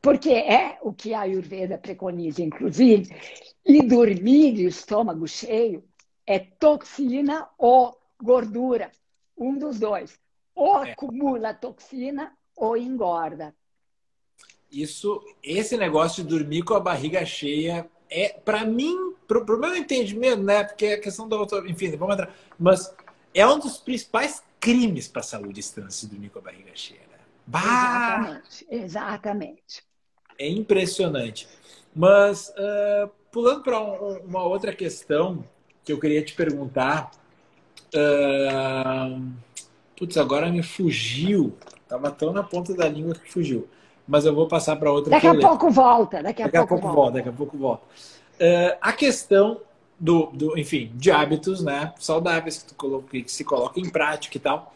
Porque 0.00 0.30
é 0.30 0.78
o 0.80 0.92
que 0.92 1.12
a 1.12 1.22
Ayurveda 1.22 1.76
preconiza, 1.76 2.40
inclusive, 2.40 3.14
e 3.66 3.82
dormir 3.82 4.52
de 4.52 4.66
estômago 4.66 5.26
cheio 5.26 5.84
é 6.26 6.38
toxina 6.38 7.48
ou 7.58 7.99
gordura, 8.22 8.90
um 9.36 9.56
dos 9.56 9.78
dois. 9.78 10.18
Ou 10.54 10.84
é. 10.84 10.92
acumula 10.92 11.54
toxina 11.54 12.36
ou 12.56 12.76
engorda. 12.76 13.54
Isso, 14.70 15.20
esse 15.42 15.76
negócio 15.76 16.22
de 16.22 16.28
dormir 16.28 16.62
com 16.62 16.74
a 16.74 16.80
barriga 16.80 17.24
cheia 17.24 17.88
é, 18.08 18.28
para 18.28 18.64
mim, 18.64 19.14
pro, 19.26 19.44
pro 19.44 19.58
meu 19.58 19.74
entendimento, 19.76 20.42
né? 20.42 20.64
Porque 20.64 20.86
é 20.86 20.96
questão 20.96 21.28
da 21.28 21.36
enfim, 21.66 21.96
vamos 21.96 22.14
entrar, 22.14 22.34
mas 22.58 22.94
é 23.32 23.46
um 23.46 23.58
dos 23.58 23.78
principais 23.78 24.42
crimes 24.58 25.08
para 25.08 25.20
a 25.20 25.24
saúde 25.24 25.60
esse 25.60 26.06
dormir 26.06 26.28
com 26.30 26.40
a 26.40 26.42
barriga 26.42 26.70
cheia. 26.74 27.00
Né? 27.00 27.18
Bah! 27.46 27.60
Exatamente, 27.60 28.66
exatamente. 28.70 29.82
É 30.38 30.48
impressionante. 30.48 31.48
Mas 31.94 32.48
uh, 32.50 33.10
pulando 33.30 33.62
para 33.62 33.80
um, 33.80 34.18
uma 34.24 34.44
outra 34.44 34.74
questão 34.74 35.44
que 35.84 35.92
eu 35.92 35.98
queria 35.98 36.22
te 36.22 36.34
perguntar, 36.34 37.10
Uh, 37.94 39.32
putz, 39.96 40.16
agora 40.16 40.50
me 40.50 40.62
fugiu. 40.62 41.56
Tava 41.88 42.10
tão 42.10 42.32
na 42.32 42.42
ponta 42.42 42.74
da 42.74 42.88
língua 42.88 43.14
que 43.14 43.30
fugiu. 43.30 43.68
Mas 44.06 44.24
eu 44.24 44.34
vou 44.34 44.46
passar 44.46 44.76
para 44.76 44.90
outra. 44.90 45.10
Daqui 45.10 45.26
a 45.26 45.38
pouco 45.38 45.70
volta. 45.70 46.22
Daqui 46.22 46.42
a, 46.42 46.46
daqui 46.46 46.58
pouco, 46.58 46.74
a 46.74 46.78
pouco 46.78 46.94
volta. 46.94 47.12
Daqui 47.12 47.28
a 47.28 47.32
pouco 47.32 47.58
volta. 47.58 47.82
Uh, 48.40 48.76
a 48.80 48.92
questão 48.92 49.60
do, 50.00 50.30
do, 50.32 50.58
enfim, 50.58 50.90
de 50.94 51.10
hábitos, 51.10 51.62
né, 51.62 51.92
saudáveis 51.98 52.58
que 52.58 52.68
tu 52.68 52.74
coloca, 52.74 53.06
que 53.10 53.30
se 53.30 53.44
coloca 53.44 53.78
em 53.78 53.90
prática 53.90 54.36
e 54.36 54.40
tal. 54.40 54.74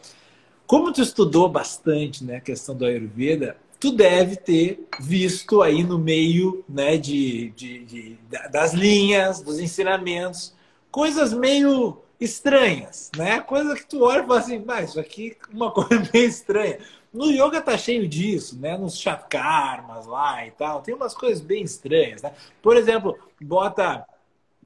Como 0.67 0.93
tu 0.93 1.01
estudou 1.01 1.49
bastante, 1.49 2.23
né, 2.23 2.37
a 2.37 2.41
questão 2.41 2.75
do 2.75 2.85
Ayurveda, 2.85 3.57
tu 3.79 3.91
deve 3.91 4.35
ter 4.35 4.87
visto 4.99 5.61
aí 5.61 5.83
no 5.83 5.97
meio, 5.97 6.63
né, 6.69 6.97
de, 6.97 7.49
de, 7.51 7.85
de 7.85 8.17
das 8.51 8.73
linhas, 8.73 9.41
dos 9.41 9.59
ensinamentos, 9.59 10.53
coisas 10.91 11.33
meio 11.33 11.97
estranhas, 12.19 13.11
né? 13.15 13.39
Coisa 13.41 13.75
que 13.75 13.85
tu 13.85 14.03
olha 14.03 14.23
e 14.23 14.27
fala 14.27 14.39
assim, 14.39 14.63
mas 14.65 14.89
isso 14.89 14.99
aqui 14.99 15.37
é 15.41 15.55
uma 15.55 15.71
coisa 15.73 16.09
meio 16.13 16.27
estranha. 16.27 16.79
No 17.13 17.31
yoga 17.31 17.61
tá 17.61 17.77
cheio 17.77 18.07
disso, 18.07 18.59
né? 18.59 18.77
Nos 18.77 18.97
chakarmas 18.99 20.05
lá 20.05 20.45
e 20.45 20.51
tal. 20.51 20.81
Tem 20.81 20.93
umas 20.93 21.13
coisas 21.13 21.41
bem 21.41 21.63
estranhas, 21.63 22.21
né? 22.21 22.33
Por 22.61 22.75
exemplo, 22.75 23.17
bota 23.41 24.05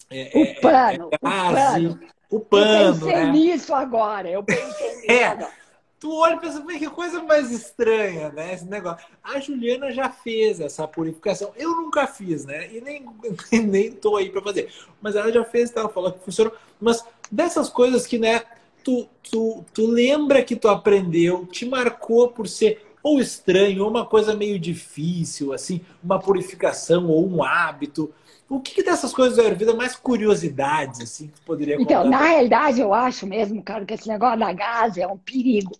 é, 0.09 0.31
o 0.33 0.61
pano, 0.61 0.75
é, 0.81 0.95
é, 0.95 1.03
o 1.03 1.19
pano. 1.19 1.99
O 2.31 2.39
pano, 2.39 2.71
eu 2.71 2.93
pensei 2.93 3.15
né? 3.15 3.31
nisso 3.31 3.73
agora. 3.73 4.29
Eu 4.29 4.43
pensei 4.43 4.95
nisso 5.01 5.11
é. 5.11 5.25
agora 5.25 5.59
tu 5.99 6.15
olha 6.15 6.35
e 6.35 6.39
pensa, 6.39 6.61
que 6.61 6.89
coisa 6.89 7.21
mais 7.21 7.51
estranha, 7.51 8.29
né? 8.29 8.53
Esse 8.53 8.65
negócio. 8.65 9.05
A 9.21 9.39
Juliana 9.39 9.91
já 9.91 10.09
fez 10.09 10.59
essa 10.59 10.87
purificação. 10.87 11.51
Eu 11.57 11.75
nunca 11.75 12.07
fiz, 12.07 12.45
né? 12.45 12.73
E 12.73 12.79
nem, 12.79 13.05
nem 13.67 13.91
tô 13.91 14.15
aí 14.15 14.29
para 14.29 14.41
fazer. 14.41 14.71
Mas 15.01 15.15
ela 15.15 15.31
já 15.31 15.43
fez, 15.43 15.75
ela 15.75 15.89
falou 15.89 16.13
que 16.13 16.23
funcionou. 16.23 16.53
Mas 16.79 17.03
dessas 17.31 17.69
coisas 17.69 18.05
que, 18.07 18.17
né, 18.17 18.41
tu, 18.83 19.07
tu, 19.23 19.63
tu 19.73 19.87
lembra 19.87 20.43
que 20.43 20.55
tu 20.55 20.67
aprendeu, 20.67 21.45
te 21.45 21.65
marcou 21.65 22.29
por 22.29 22.47
ser 22.47 22.85
ou 23.01 23.19
estranho, 23.19 23.83
ou 23.83 23.89
uma 23.89 24.05
coisa 24.05 24.35
meio 24.35 24.59
difícil, 24.59 25.53
assim, 25.53 25.81
uma 26.03 26.19
purificação 26.19 27.07
ou 27.07 27.27
um 27.27 27.43
hábito. 27.43 28.13
O 28.49 28.59
que, 28.59 28.75
que 28.75 28.83
dessas 28.83 29.13
coisas 29.13 29.37
da 29.37 29.43
Ayurveda 29.43 29.73
mais 29.73 29.95
curiosidades, 29.95 30.99
assim, 31.01 31.27
que 31.27 31.33
tu 31.33 31.41
poderia 31.43 31.77
contar? 31.77 31.93
Então, 31.93 32.09
na 32.09 32.23
realidade, 32.23 32.81
eu 32.81 32.93
acho 32.93 33.25
mesmo, 33.25 33.63
cara, 33.63 33.85
que 33.85 33.93
esse 33.93 34.07
negócio 34.07 34.39
da 34.39 34.51
gás 34.51 34.97
é 34.97 35.07
um 35.07 35.17
perigo. 35.17 35.71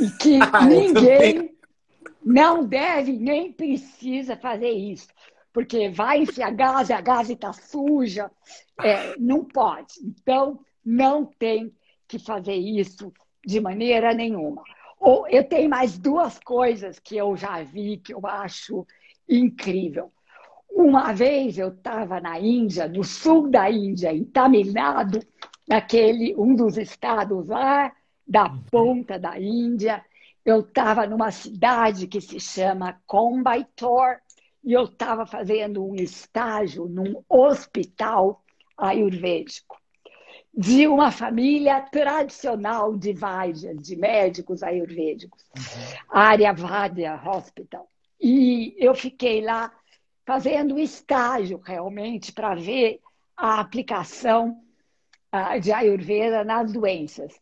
E 0.00 0.10
que 0.10 0.38
ah, 0.52 0.64
ninguém 0.64 1.52
não 2.24 2.64
deve 2.64 3.12
nem 3.12 3.52
precisa 3.52 4.36
fazer 4.36 4.70
isso. 4.70 5.08
Porque 5.52 5.90
vai 5.90 6.22
enfiar 6.22 6.50
gás, 6.52 6.90
a 6.90 7.00
gás 7.00 7.28
está 7.28 7.52
suja. 7.52 8.30
É, 8.80 9.16
não 9.18 9.44
pode. 9.44 9.94
Então, 10.02 10.60
não 10.84 11.24
tem 11.24 11.72
que 12.08 12.18
fazer 12.18 12.54
isso 12.54 13.12
de 13.44 13.60
maneira 13.60 14.14
nenhuma. 14.14 14.62
Ou 14.98 15.26
eu 15.28 15.44
tenho 15.44 15.68
mais 15.68 15.98
duas 15.98 16.38
coisas 16.38 16.98
que 16.98 17.16
eu 17.16 17.36
já 17.36 17.62
vi 17.62 17.96
que 17.96 18.14
eu 18.14 18.20
acho 18.24 18.86
incrível. 19.28 20.12
Uma 20.70 21.12
vez 21.12 21.58
eu 21.58 21.68
estava 21.68 22.20
na 22.20 22.38
Índia, 22.38 22.88
no 22.88 23.04
sul 23.04 23.50
da 23.50 23.70
Índia, 23.70 24.12
em 24.12 24.24
Tamil 24.24 24.72
Nadu, 24.72 25.20
naquele 25.68 26.34
um 26.36 26.54
dos 26.54 26.78
estados 26.78 27.48
lá 27.48 27.92
da 28.26 28.48
ponta 28.70 29.18
da 29.18 29.38
Índia. 29.38 30.02
Eu 30.44 30.60
estava 30.60 31.06
numa 31.06 31.30
cidade 31.30 32.06
que 32.06 32.20
se 32.20 32.40
chama 32.40 33.00
Coimbatore 33.06 34.21
e 34.64 34.72
eu 34.72 34.84
estava 34.84 35.26
fazendo 35.26 35.84
um 35.84 35.94
estágio 35.94 36.86
num 36.86 37.22
hospital 37.28 38.42
ayurvédico 38.76 39.80
de 40.54 40.86
uma 40.86 41.10
família 41.10 41.80
tradicional 41.80 42.96
de 42.96 43.12
Vaidyas, 43.12 43.80
de 43.82 43.96
médicos 43.96 44.62
ayurvédicos, 44.62 45.42
uhum. 45.56 45.96
Aryavadya 46.10 47.20
Hospital. 47.24 47.88
E 48.20 48.74
eu 48.78 48.94
fiquei 48.94 49.40
lá 49.40 49.72
fazendo 50.26 50.78
estágio 50.78 51.58
realmente 51.58 52.32
para 52.32 52.54
ver 52.54 53.00
a 53.36 53.60
aplicação 53.60 54.60
uh, 55.34 55.58
de 55.58 55.72
Ayurveda 55.72 56.44
nas 56.44 56.70
doenças 56.72 57.32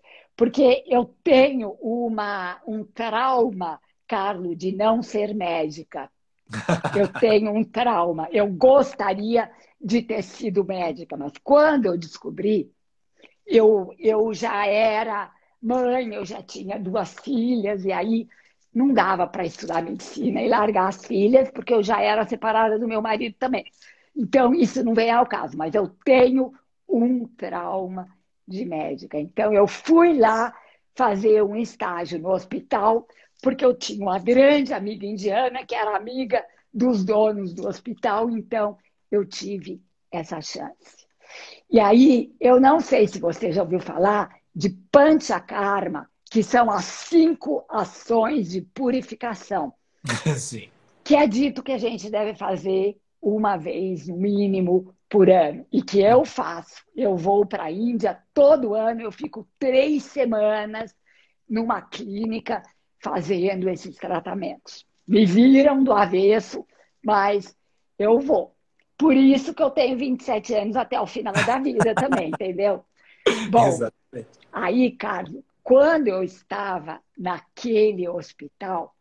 porque 0.41 0.83
eu 0.87 1.05
tenho 1.23 1.77
uma, 1.83 2.63
um 2.67 2.83
trauma, 2.83 3.79
Carlos, 4.09 4.57
de 4.57 4.73
não 4.73 5.03
ser 5.03 5.35
médica. 5.35 6.11
Eu 6.97 7.09
tenho 7.09 7.53
um 7.53 7.65
trauma. 7.65 8.29
Eu 8.31 8.47
gostaria 8.49 9.51
de 9.81 10.03
ter 10.03 10.23
sido 10.23 10.65
médica, 10.65 11.17
mas 11.17 11.33
quando 11.43 11.87
eu 11.87 11.97
descobri, 11.97 12.71
eu, 13.47 13.95
eu 13.99 14.33
já 14.35 14.67
era 14.67 15.33
mãe, 15.63 16.15
eu 16.15 16.25
já 16.25 16.43
tinha 16.43 16.79
duas 16.79 17.15
filhas, 17.21 17.85
e 17.85 17.93
aí 17.93 18.29
não 18.73 18.93
dava 18.93 19.27
para 19.27 19.45
estudar 19.45 19.83
medicina 19.83 20.43
e 20.43 20.49
largar 20.49 20.89
as 20.89 21.05
filhas, 21.05 21.51
porque 21.51 21.75
eu 21.75 21.83
já 21.83 22.01
era 22.01 22.27
separada 22.27 22.79
do 22.79 22.87
meu 22.87 23.03
marido 23.03 23.35
também. 23.39 23.65
Então, 24.17 24.55
isso 24.55 24.85
não 24.85 24.95
vem 24.95 25.11
ao 25.11 25.27
caso, 25.27 25.57
mas 25.57 25.75
eu 25.75 25.89
tenho 26.05 26.53
um 26.89 27.27
trauma 27.27 28.09
de 28.47 28.65
médica. 28.65 29.19
Então, 29.19 29.53
eu 29.53 29.67
fui 29.67 30.19
lá 30.19 30.55
fazer 30.95 31.43
um 31.43 31.57
estágio 31.57 32.19
no 32.19 32.31
hospital, 32.31 33.07
porque 33.41 33.65
eu 33.65 33.75
tinha 33.75 34.03
uma 34.03 34.19
grande 34.19 34.73
amiga 34.73 35.07
indiana 35.07 35.65
que 35.65 35.75
era 35.75 35.97
amiga 35.97 36.45
dos 36.73 37.05
donos 37.05 37.53
do 37.53 37.67
hospital, 37.67 38.31
então 38.31 38.77
eu 39.11 39.25
tive 39.25 39.83
essa 40.11 40.41
chance. 40.41 41.07
E 41.71 41.79
aí, 41.79 42.35
eu 42.41 42.61
não 42.61 42.81
sei 42.81 43.07
se 43.07 43.19
você 43.19 43.53
já 43.53 43.63
ouviu 43.63 43.81
falar 43.81 44.31
de 44.55 44.71
Panchakarma, 44.91 46.09
que 46.31 46.43
são 46.43 46.71
as 46.71 46.85
cinco 46.85 47.65
ações 47.69 48.51
de 48.51 48.63
purificação. 48.63 49.73
Sim. 50.37 50.69
Que 51.05 51.17
é 51.17 51.27
dito 51.27 51.63
que 51.63 51.73
a 51.73 51.79
gente 51.79 52.11
deve 52.11 52.35
fazer 52.35 52.97
uma 53.21 53.57
vez, 53.57 54.07
no 54.09 54.17
mínimo, 54.17 54.95
por 55.09 55.29
ano 55.29 55.67
e 55.73 55.83
que 55.83 56.01
eu 56.01 56.25
faço. 56.25 56.85
Eu 56.95 57.17
vou 57.17 57.45
para 57.45 57.65
a 57.65 57.73
Índia 57.73 58.19
todo 58.33 58.75
ano, 58.75 59.03
eu 59.03 59.11
fico 59.11 59.47
três 59.59 60.05
semanas 60.05 60.95
numa 61.49 61.83
clínica 61.83 62.63
fazendo 63.01 63.69
esses 63.69 63.97
tratamentos. 63.97 64.87
Me 65.07 65.25
viram 65.25 65.83
do 65.83 65.93
avesso, 65.93 66.67
mas 67.05 67.57
eu 67.99 68.21
vou. 68.21 68.55
Por 68.97 69.17
isso 69.17 69.55
que 69.55 69.63
eu 69.63 69.71
tenho 69.71 69.97
27 69.97 70.55
anos 70.55 70.77
até 70.77 71.01
o 71.01 71.07
final 71.07 71.43
da 71.43 71.59
vida 71.59 71.95
também, 71.95 72.31
entendeu? 72.33 72.85
Bom, 73.51 73.67
Exatamente. 73.67 74.39
aí, 74.53 74.91
Carlos, 74.93 75.43
quando 75.63 76.09
eu 76.09 76.23
estava 76.23 77.01
naquele 77.17 78.09
hospital, 78.09 78.95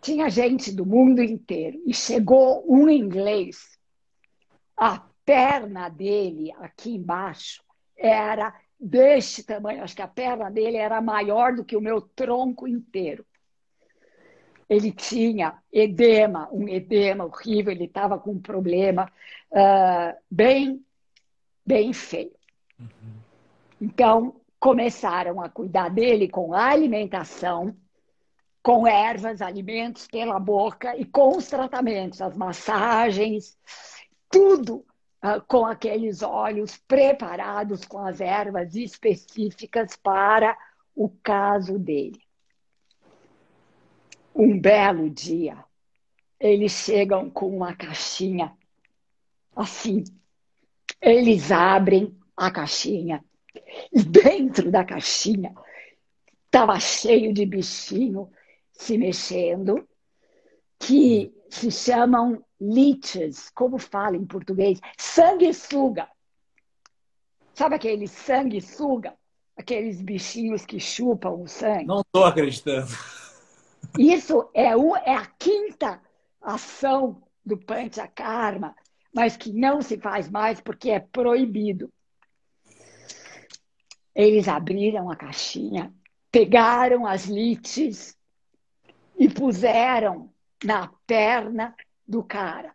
tinha 0.00 0.28
gente 0.28 0.72
do 0.72 0.84
mundo 0.84 1.22
inteiro 1.22 1.80
e 1.86 1.94
chegou 1.94 2.64
um 2.68 2.88
inglês 2.88 3.72
perna 5.24 5.88
dele, 5.88 6.52
aqui 6.58 6.94
embaixo, 6.94 7.62
era 7.96 8.54
deste 8.82 9.44
tamanho. 9.44 9.84
Acho 9.84 9.94
que 9.94 10.02
a 10.02 10.08
perna 10.08 10.50
dele 10.50 10.76
era 10.76 11.00
maior 11.00 11.54
do 11.54 11.64
que 11.64 11.76
o 11.76 11.80
meu 11.80 12.00
tronco 12.00 12.66
inteiro. 12.66 13.24
Ele 14.68 14.90
tinha 14.90 15.58
edema, 15.72 16.48
um 16.50 16.68
edema 16.68 17.24
horrível, 17.24 17.72
ele 17.72 17.84
estava 17.84 18.18
com 18.18 18.32
um 18.32 18.40
problema 18.40 19.10
uh, 19.50 20.18
bem, 20.30 20.84
bem 21.64 21.92
feio. 21.92 22.32
Uhum. 22.80 22.88
Então, 23.80 24.40
começaram 24.58 25.40
a 25.40 25.48
cuidar 25.48 25.88
dele 25.90 26.28
com 26.28 26.54
a 26.54 26.68
alimentação, 26.68 27.76
com 28.62 28.86
ervas, 28.86 29.42
alimentos 29.42 30.06
pela 30.06 30.38
boca 30.38 30.96
e 30.96 31.04
com 31.04 31.36
os 31.36 31.48
tratamentos, 31.48 32.22
as 32.22 32.36
massagens, 32.36 33.58
tudo 34.30 34.84
com 35.46 35.64
aqueles 35.64 36.22
óleos 36.22 36.76
preparados 36.76 37.84
com 37.84 37.98
as 37.98 38.20
ervas 38.20 38.74
específicas 38.74 39.96
para 39.96 40.56
o 40.94 41.08
caso 41.08 41.78
dele. 41.78 42.20
Um 44.34 44.58
belo 44.58 45.08
dia, 45.08 45.64
eles 46.40 46.72
chegam 46.72 47.30
com 47.30 47.56
uma 47.56 47.74
caixinha 47.76 48.56
assim. 49.54 50.02
Eles 51.00 51.52
abrem 51.52 52.16
a 52.36 52.50
caixinha 52.50 53.24
e 53.92 54.02
dentro 54.02 54.70
da 54.70 54.84
caixinha 54.84 55.54
estava 56.46 56.78
cheio 56.80 57.32
de 57.32 57.46
bichinho 57.46 58.30
se 58.72 58.98
mexendo 58.98 59.86
que 60.78 61.32
se 61.48 61.70
chamam 61.70 62.44
leeches, 62.62 63.50
como 63.50 63.78
fala 63.78 64.16
em 64.16 64.24
português, 64.24 64.80
sanguessuga. 64.96 66.08
Sabe 67.54 67.74
aquele 67.74 68.06
sanguessuga? 68.06 69.14
Aqueles 69.56 70.00
bichinhos 70.00 70.64
que 70.64 70.80
chupam 70.80 71.32
o 71.32 71.46
sangue? 71.46 71.86
Não 71.86 72.00
estou 72.00 72.24
acreditando. 72.24 72.88
Isso 73.98 74.48
é, 74.54 74.76
um, 74.76 74.96
é 74.96 75.14
a 75.14 75.26
quinta 75.26 76.00
ação 76.40 77.22
do 77.44 77.58
Panchakarma, 77.58 78.74
mas 79.14 79.36
que 79.36 79.52
não 79.52 79.82
se 79.82 79.98
faz 79.98 80.30
mais 80.30 80.60
porque 80.60 80.90
é 80.90 81.00
proibido. 81.00 81.92
Eles 84.14 84.48
abriram 84.48 85.10
a 85.10 85.16
caixinha, 85.16 85.92
pegaram 86.30 87.06
as 87.06 87.26
lites 87.26 88.16
e 89.18 89.28
puseram 89.28 90.32
na 90.64 90.90
perna 91.06 91.74
do 92.06 92.22
cara. 92.22 92.74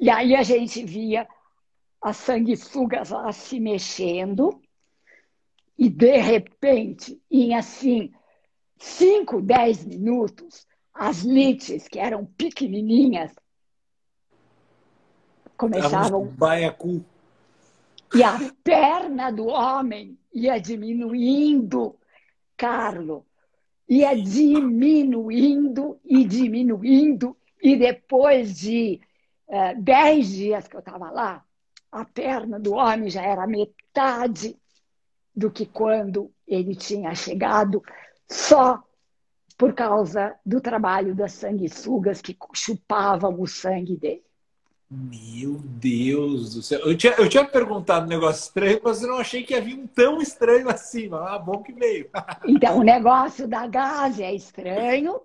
E 0.00 0.10
aí 0.10 0.34
a 0.34 0.42
gente 0.42 0.84
via 0.84 1.28
as 2.00 2.16
sanguessugas 2.16 3.10
lá 3.10 3.32
se 3.32 3.58
mexendo 3.58 4.60
e 5.78 5.88
de 5.88 6.16
repente, 6.16 7.20
em 7.30 7.54
assim, 7.54 8.12
5, 8.76 9.40
10 9.40 9.84
minutos, 9.84 10.66
as 10.92 11.22
lites, 11.22 11.86
que 11.86 12.00
eram 12.00 12.24
pequenininhas, 12.24 13.32
começavam... 15.56 16.26
Baiacu. 16.26 17.04
E 18.12 18.24
a 18.24 18.38
perna 18.64 19.30
do 19.30 19.46
homem 19.46 20.18
ia 20.32 20.58
diminuindo, 20.58 21.94
Carlo, 22.56 23.24
ia 23.88 24.14
diminuindo 24.14 26.00
e 26.04 26.24
diminuindo. 26.24 27.36
E 27.62 27.76
depois 27.76 28.58
de 28.58 29.00
uh, 29.48 29.80
dez 29.82 30.28
dias 30.28 30.68
que 30.68 30.76
eu 30.76 30.80
estava 30.80 31.10
lá, 31.10 31.44
a 31.90 32.04
perna 32.04 32.58
do 32.58 32.74
homem 32.74 33.10
já 33.10 33.22
era 33.22 33.46
metade 33.46 34.56
do 35.34 35.50
que 35.50 35.64
quando 35.66 36.30
ele 36.46 36.74
tinha 36.74 37.14
chegado, 37.14 37.82
só 38.28 38.82
por 39.56 39.72
causa 39.72 40.34
do 40.44 40.60
trabalho 40.60 41.14
das 41.14 41.32
sanguessugas 41.32 42.20
que 42.20 42.36
chupavam 42.54 43.40
o 43.40 43.46
sangue 43.46 43.96
dele. 43.96 44.22
Meu 44.90 45.60
Deus 45.62 46.54
do 46.54 46.62
céu. 46.62 46.80
Eu 46.80 46.96
tinha, 46.96 47.12
eu 47.14 47.28
tinha 47.28 47.44
perguntado 47.44 48.06
um 48.06 48.08
negócio 48.08 48.44
estranho, 48.44 48.80
mas 48.82 49.02
eu 49.02 49.08
não 49.08 49.18
achei 49.18 49.42
que 49.42 49.54
havia 49.54 49.76
um 49.76 49.86
tão 49.86 50.22
estranho 50.22 50.68
assim. 50.70 51.08
Mas 51.08 51.20
ah, 51.28 51.38
bom 51.38 51.62
que 51.62 51.72
veio. 51.72 52.08
então, 52.46 52.78
o 52.78 52.82
negócio 52.82 53.46
da 53.46 53.66
gás 53.66 54.18
é 54.18 54.32
estranho. 54.32 55.20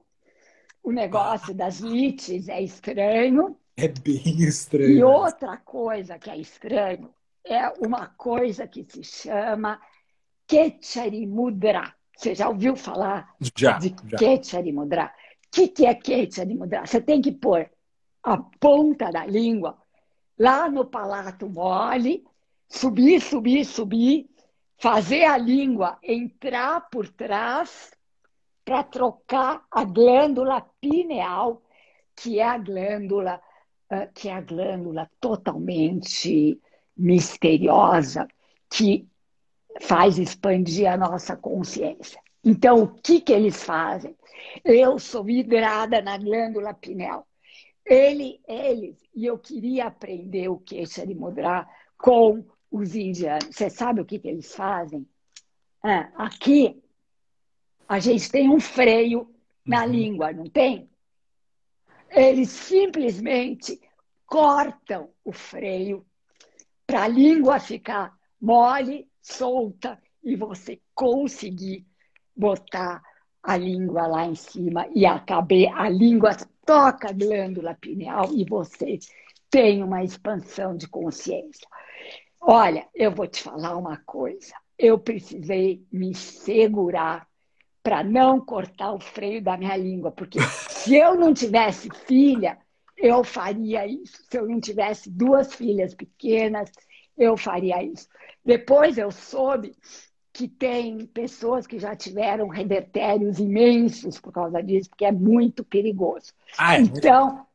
O 0.83 0.91
negócio 0.91 1.53
das 1.53 1.79
lites 1.79 2.49
é 2.49 2.61
estranho. 2.61 3.57
É 3.77 3.87
bem 3.87 4.43
estranho. 4.43 4.97
E 4.97 5.03
outra 5.03 5.55
coisa 5.57 6.19
que 6.19 6.29
é 6.29 6.37
estranho 6.37 7.09
é 7.45 7.69
uma 7.79 8.07
coisa 8.07 8.67
que 8.67 8.85
se 8.87 9.01
chama 9.01 9.79
Ketcharimudra. 10.45 11.95
Você 12.15 12.35
já 12.35 12.49
ouviu 12.49 12.75
falar 12.75 13.33
já, 13.55 13.77
de 13.79 13.95
já. 14.07 14.17
Ketcharimudra? 14.17 15.05
O 15.05 15.09
que, 15.51 15.69
que 15.69 15.85
é 15.85 15.95
Ketcharimudra? 15.95 16.85
Você 16.85 16.99
tem 16.99 17.21
que 17.21 17.31
pôr 17.31 17.69
a 18.21 18.37
ponta 18.37 19.09
da 19.09 19.25
língua 19.25 19.77
lá 20.37 20.69
no 20.69 20.85
palato 20.85 21.49
mole, 21.49 22.25
subir, 22.67 23.21
subir, 23.21 23.63
subir, 23.63 24.29
fazer 24.77 25.23
a 25.23 25.37
língua 25.37 25.97
entrar 26.03 26.89
por 26.89 27.07
trás 27.07 27.91
para 28.63 28.83
trocar 28.83 29.65
a 29.69 29.83
glândula 29.83 30.61
pineal, 30.79 31.61
que 32.15 32.39
é 32.39 32.43
a 32.43 32.57
glândula 32.57 33.41
que 34.13 34.29
é 34.29 34.33
a 34.33 34.41
glândula 34.41 35.09
totalmente 35.19 36.59
misteriosa 36.97 38.27
que 38.69 39.07
faz 39.81 40.17
expandir 40.17 40.91
a 40.91 40.97
nossa 40.97 41.35
consciência. 41.35 42.19
Então, 42.43 42.83
o 42.83 42.87
que, 42.87 43.21
que 43.21 43.31
eles 43.31 43.63
fazem? 43.63 44.15
Eu 44.63 44.99
sou 44.99 45.23
vidrada 45.23 46.01
na 46.01 46.17
glândula 46.17 46.73
pineal. 46.73 47.27
Ele, 47.85 48.39
eles, 48.47 48.97
e 49.15 49.25
eu 49.25 49.37
queria 49.37 49.85
aprender 49.85 50.49
o 50.49 50.57
que 50.57 50.83
de 50.83 51.15
mudar 51.15 51.69
com 51.97 52.43
os 52.71 52.95
indianos. 52.95 53.49
Você 53.51 53.69
sabe 53.69 54.01
o 54.01 54.05
que, 54.05 54.19
que 54.19 54.27
eles 54.27 54.53
fazem? 54.53 55.07
Ah, 55.81 56.09
aqui, 56.15 56.81
a 57.87 57.99
gente 57.99 58.31
tem 58.31 58.49
um 58.49 58.59
freio 58.59 59.29
na 59.65 59.83
uhum. 59.83 59.91
língua, 59.91 60.33
não 60.33 60.45
tem? 60.45 60.89
Eles 62.09 62.49
simplesmente 62.49 63.79
cortam 64.25 65.09
o 65.23 65.31
freio 65.31 66.05
para 66.85 67.03
a 67.03 67.07
língua 67.07 67.59
ficar 67.59 68.13
mole, 68.39 69.07
solta 69.21 70.01
e 70.23 70.35
você 70.35 70.79
conseguir 70.93 71.85
botar 72.35 73.01
a 73.41 73.57
língua 73.57 74.07
lá 74.07 74.25
em 74.25 74.35
cima 74.35 74.87
e 74.93 75.05
a, 75.05 75.23
a 75.75 75.89
língua 75.89 76.35
toca 76.65 77.09
a 77.09 77.13
glândula 77.13 77.75
pineal 77.75 78.29
e 78.33 78.45
você 78.45 78.99
tem 79.49 79.83
uma 79.83 80.03
expansão 80.03 80.75
de 80.75 80.87
consciência. 80.87 81.67
Olha, 82.41 82.87
eu 82.93 83.11
vou 83.11 83.27
te 83.27 83.41
falar 83.41 83.77
uma 83.77 83.97
coisa. 83.97 84.53
Eu 84.77 84.97
precisei 84.97 85.85
me 85.91 86.13
segurar 86.13 87.27
para 87.83 88.01
não 88.01 88.39
cortar 88.39 88.93
o 88.93 88.99
freio 88.99 89.43
da 89.43 89.57
minha 89.57 89.75
língua, 89.75 90.09
porque 90.09 90.39
se 90.69 90.95
eu 90.95 91.15
não 91.15 91.33
tivesse 91.33 91.89
filha, 92.07 92.57
eu 92.97 93.23
faria 93.23 93.85
isso. 93.85 94.23
Se 94.31 94.37
eu 94.37 94.47
não 94.47 94.61
tivesse 94.61 95.09
duas 95.09 95.53
filhas 95.53 95.93
pequenas, 95.93 96.71
eu 97.17 97.35
faria 97.35 97.83
isso. 97.83 98.07
Depois 98.43 98.97
eu 98.97 99.11
soube 99.11 99.75
que 100.31 100.47
tem 100.47 101.05
pessoas 101.05 101.67
que 101.67 101.77
já 101.77 101.95
tiveram 101.95 102.47
revertérios 102.47 103.37
imensos 103.37 104.19
por 104.19 104.31
causa 104.31 104.63
disso, 104.63 104.89
porque 104.89 105.05
é 105.05 105.11
muito 105.11 105.63
perigoso. 105.63 106.33
Ah, 106.57 106.75
é 106.75 106.81
então, 106.81 107.45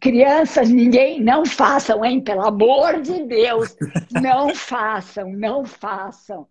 crianças, 0.00 0.70
ninguém, 0.70 1.20
não 1.20 1.44
façam, 1.44 2.02
hein? 2.04 2.20
Pelo 2.20 2.46
amor 2.46 3.02
de 3.02 3.24
Deus, 3.24 3.76
não 4.10 4.54
façam, 4.54 5.30
não 5.32 5.64
façam. 5.66 6.46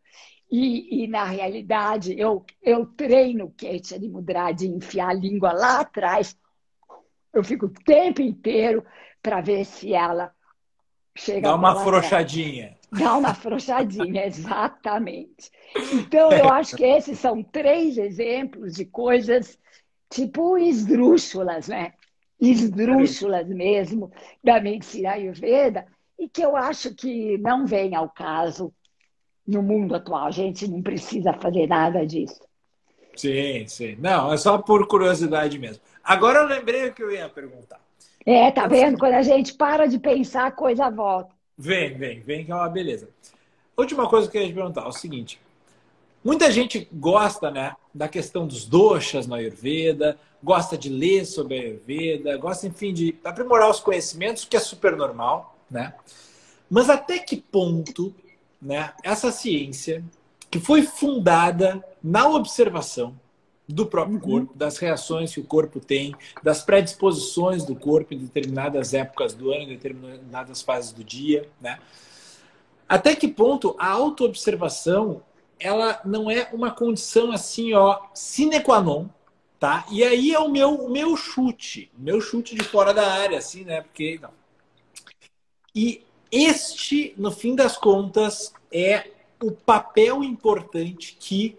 E, 0.49 1.03
e, 1.03 1.07
na 1.07 1.25
realidade, 1.25 2.17
eu, 2.17 2.45
eu 2.61 2.85
treino 2.85 3.51
Ketia 3.51 3.99
de 3.99 4.07
Mudra, 4.07 4.51
de 4.53 4.67
enfiar 4.67 5.09
a 5.09 5.13
língua 5.13 5.51
lá 5.51 5.81
atrás. 5.81 6.37
Eu 7.33 7.43
fico 7.43 7.65
o 7.65 7.73
tempo 7.73 8.21
inteiro 8.21 8.83
para 9.21 9.41
ver 9.41 9.65
se 9.65 9.93
ela 9.93 10.33
chega. 11.17 11.49
Dá 11.49 11.55
uma 11.55 11.73
afrouxadinha. 11.73 12.77
Dá 12.91 13.17
uma 13.17 13.29
afrouxadinha, 13.29 14.23
exatamente. 14.27 15.51
Então, 15.93 16.31
eu 16.31 16.49
acho 16.49 16.77
que 16.77 16.85
esses 16.85 17.19
são 17.19 17.43
três 17.43 17.97
exemplos 17.97 18.75
de 18.75 18.85
coisas 18.85 19.59
tipo 20.09 20.57
esdrúxulas, 20.57 21.67
né? 21.67 21.93
Esdrúxulas 22.39 23.47
mesmo 23.49 24.11
da 24.41 24.61
medicina 24.61 25.11
ayurveda 25.11 25.85
e 26.17 26.29
que 26.29 26.41
eu 26.41 26.55
acho 26.55 26.95
que 26.95 27.37
não 27.37 27.65
vem 27.65 27.93
ao 27.95 28.09
caso 28.09 28.73
no 29.47 29.61
mundo 29.61 29.95
atual. 29.95 30.25
A 30.25 30.31
gente 30.31 30.67
não 30.67 30.81
precisa 30.81 31.33
fazer 31.33 31.67
nada 31.67 32.05
disso. 32.05 32.39
Sim, 33.15 33.65
sim. 33.67 33.95
Não, 33.99 34.31
é 34.31 34.37
só 34.37 34.57
por 34.57 34.85
curiosidade 34.87 35.57
mesmo. 35.57 35.81
Agora 36.03 36.39
eu 36.39 36.47
lembrei 36.47 36.89
o 36.89 36.93
que 36.93 37.01
eu 37.01 37.11
ia 37.11 37.27
perguntar. 37.27 37.79
É, 38.25 38.51
tá 38.51 38.67
vendo? 38.67 38.97
Quando 38.97 39.13
a 39.13 39.21
gente 39.21 39.53
para 39.53 39.87
de 39.87 39.97
pensar, 39.97 40.47
a 40.47 40.51
coisa 40.51 40.89
volta. 40.89 41.33
Vem, 41.57 41.97
vem, 41.97 42.19
vem, 42.19 42.45
que 42.45 42.51
é 42.51 42.55
uma 42.55 42.69
beleza. 42.69 43.09
Última 43.75 44.07
coisa 44.07 44.29
que 44.29 44.37
eu 44.37 44.41
queria 44.41 44.53
te 44.53 44.55
perguntar 44.55 44.83
é 44.83 44.87
o 44.87 44.91
seguinte. 44.91 45.39
Muita 46.23 46.51
gente 46.51 46.87
gosta 46.91 47.49
né, 47.49 47.75
da 47.93 48.07
questão 48.07 48.45
dos 48.45 48.65
doshas 48.65 49.27
na 49.27 49.37
Ayurveda, 49.37 50.17
gosta 50.43 50.77
de 50.77 50.89
ler 50.89 51.25
sobre 51.25 51.57
a 51.57 51.61
Ayurveda, 51.61 52.37
gosta, 52.37 52.67
enfim, 52.67 52.93
de 52.93 53.15
aprimorar 53.23 53.69
os 53.69 53.79
conhecimentos, 53.79 54.43
que 54.43 54.57
é 54.57 54.59
super 54.59 54.95
normal, 54.95 55.57
né? 55.71 55.93
Mas 56.69 56.89
até 56.89 57.17
que 57.17 57.37
ponto 57.37 58.13
né, 58.61 58.93
essa 59.03 59.31
ciência, 59.31 60.03
que 60.49 60.59
foi 60.59 60.83
fundada 60.83 61.83
na 62.01 62.27
observação 62.27 63.15
do 63.67 63.85
próprio 63.85 64.15
uhum. 64.15 64.21
corpo, 64.21 64.57
das 64.57 64.77
reações 64.77 65.33
que 65.33 65.41
o 65.41 65.43
corpo 65.43 65.79
tem, 65.79 66.15
das 66.41 66.61
predisposições 66.61 67.65
do 67.65 67.75
corpo 67.75 68.13
em 68.13 68.17
determinadas 68.17 68.93
épocas 68.93 69.33
do 69.33 69.51
ano, 69.51 69.63
em 69.63 69.67
determinadas 69.67 70.61
fases 70.61 70.93
do 70.93 71.03
dia, 71.03 71.49
né? 71.59 71.79
Até 72.87 73.13
que 73.13 73.27
ponto 73.27 73.75
a 73.77 73.89
autoobservação 73.89 75.21
ela 75.59 75.99
não 76.05 76.31
é 76.31 76.49
uma 76.53 76.71
condição 76.71 77.31
assim, 77.31 77.73
ó, 77.73 77.99
sine 78.13 78.61
qua 78.61 78.79
non, 78.79 79.07
tá? 79.59 79.85
E 79.91 80.03
aí 80.03 80.31
é 80.31 80.39
o 80.39 80.49
meu, 80.49 80.75
o 80.75 80.89
meu 80.89 81.17
chute, 81.17 81.91
meu 81.97 82.21
chute 82.21 82.55
de 82.55 82.63
fora 82.63 82.93
da 82.93 83.11
área, 83.11 83.37
assim, 83.37 83.65
né? 83.65 83.81
Porque 83.81 84.19
não. 84.21 84.29
E 85.75 86.05
este, 86.31 87.13
no 87.17 87.31
fim 87.31 87.55
das 87.55 87.77
contas, 87.77 88.53
é 88.71 89.11
o 89.41 89.51
papel 89.51 90.23
importante 90.23 91.15
que 91.19 91.57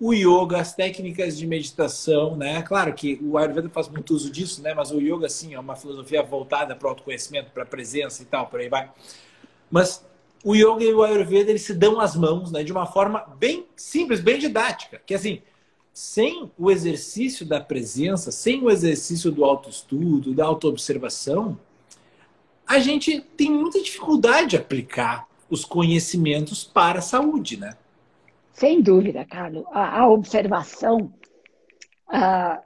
o 0.00 0.14
yoga, 0.14 0.58
as 0.58 0.74
técnicas 0.74 1.36
de 1.36 1.46
meditação, 1.46 2.34
né? 2.34 2.62
Claro 2.62 2.94
que 2.94 3.20
o 3.22 3.36
Ayurveda 3.36 3.68
faz 3.68 3.86
muito 3.88 4.14
uso 4.14 4.30
disso, 4.30 4.62
né? 4.62 4.72
Mas 4.72 4.90
o 4.90 4.98
yoga, 4.98 5.28
sim, 5.28 5.52
é 5.54 5.60
uma 5.60 5.76
filosofia 5.76 6.22
voltada 6.22 6.74
para 6.74 6.86
o 6.86 6.90
autoconhecimento, 6.90 7.50
para 7.50 7.64
a 7.64 7.66
presença 7.66 8.22
e 8.22 8.24
tal, 8.24 8.46
por 8.46 8.60
aí 8.60 8.68
vai. 8.68 8.90
Mas 9.70 10.02
o 10.42 10.54
yoga 10.54 10.82
e 10.82 10.94
o 10.94 11.02
Ayurveda, 11.02 11.50
eles 11.50 11.62
se 11.62 11.74
dão 11.74 12.00
as 12.00 12.16
mãos, 12.16 12.50
né? 12.50 12.64
De 12.64 12.72
uma 12.72 12.86
forma 12.86 13.26
bem 13.38 13.66
simples, 13.76 14.20
bem 14.20 14.38
didática. 14.38 15.02
Que 15.04 15.14
assim, 15.14 15.42
sem 15.92 16.50
o 16.56 16.70
exercício 16.70 17.44
da 17.44 17.60
presença, 17.60 18.32
sem 18.32 18.62
o 18.62 18.70
exercício 18.70 19.30
do 19.30 19.44
autoestudo, 19.44 20.32
da 20.32 20.46
autoobservação, 20.46 21.58
a 22.70 22.78
gente 22.78 23.20
tem 23.20 23.50
muita 23.50 23.82
dificuldade 23.82 24.50
de 24.50 24.56
aplicar 24.56 25.26
os 25.50 25.64
conhecimentos 25.64 26.62
para 26.62 27.00
a 27.00 27.02
saúde, 27.02 27.56
né? 27.56 27.76
Sem 28.52 28.80
dúvida, 28.80 29.24
Carlos. 29.24 29.64
A, 29.72 30.02
a 30.02 30.08
observação. 30.08 31.12
Uh, 32.06 32.62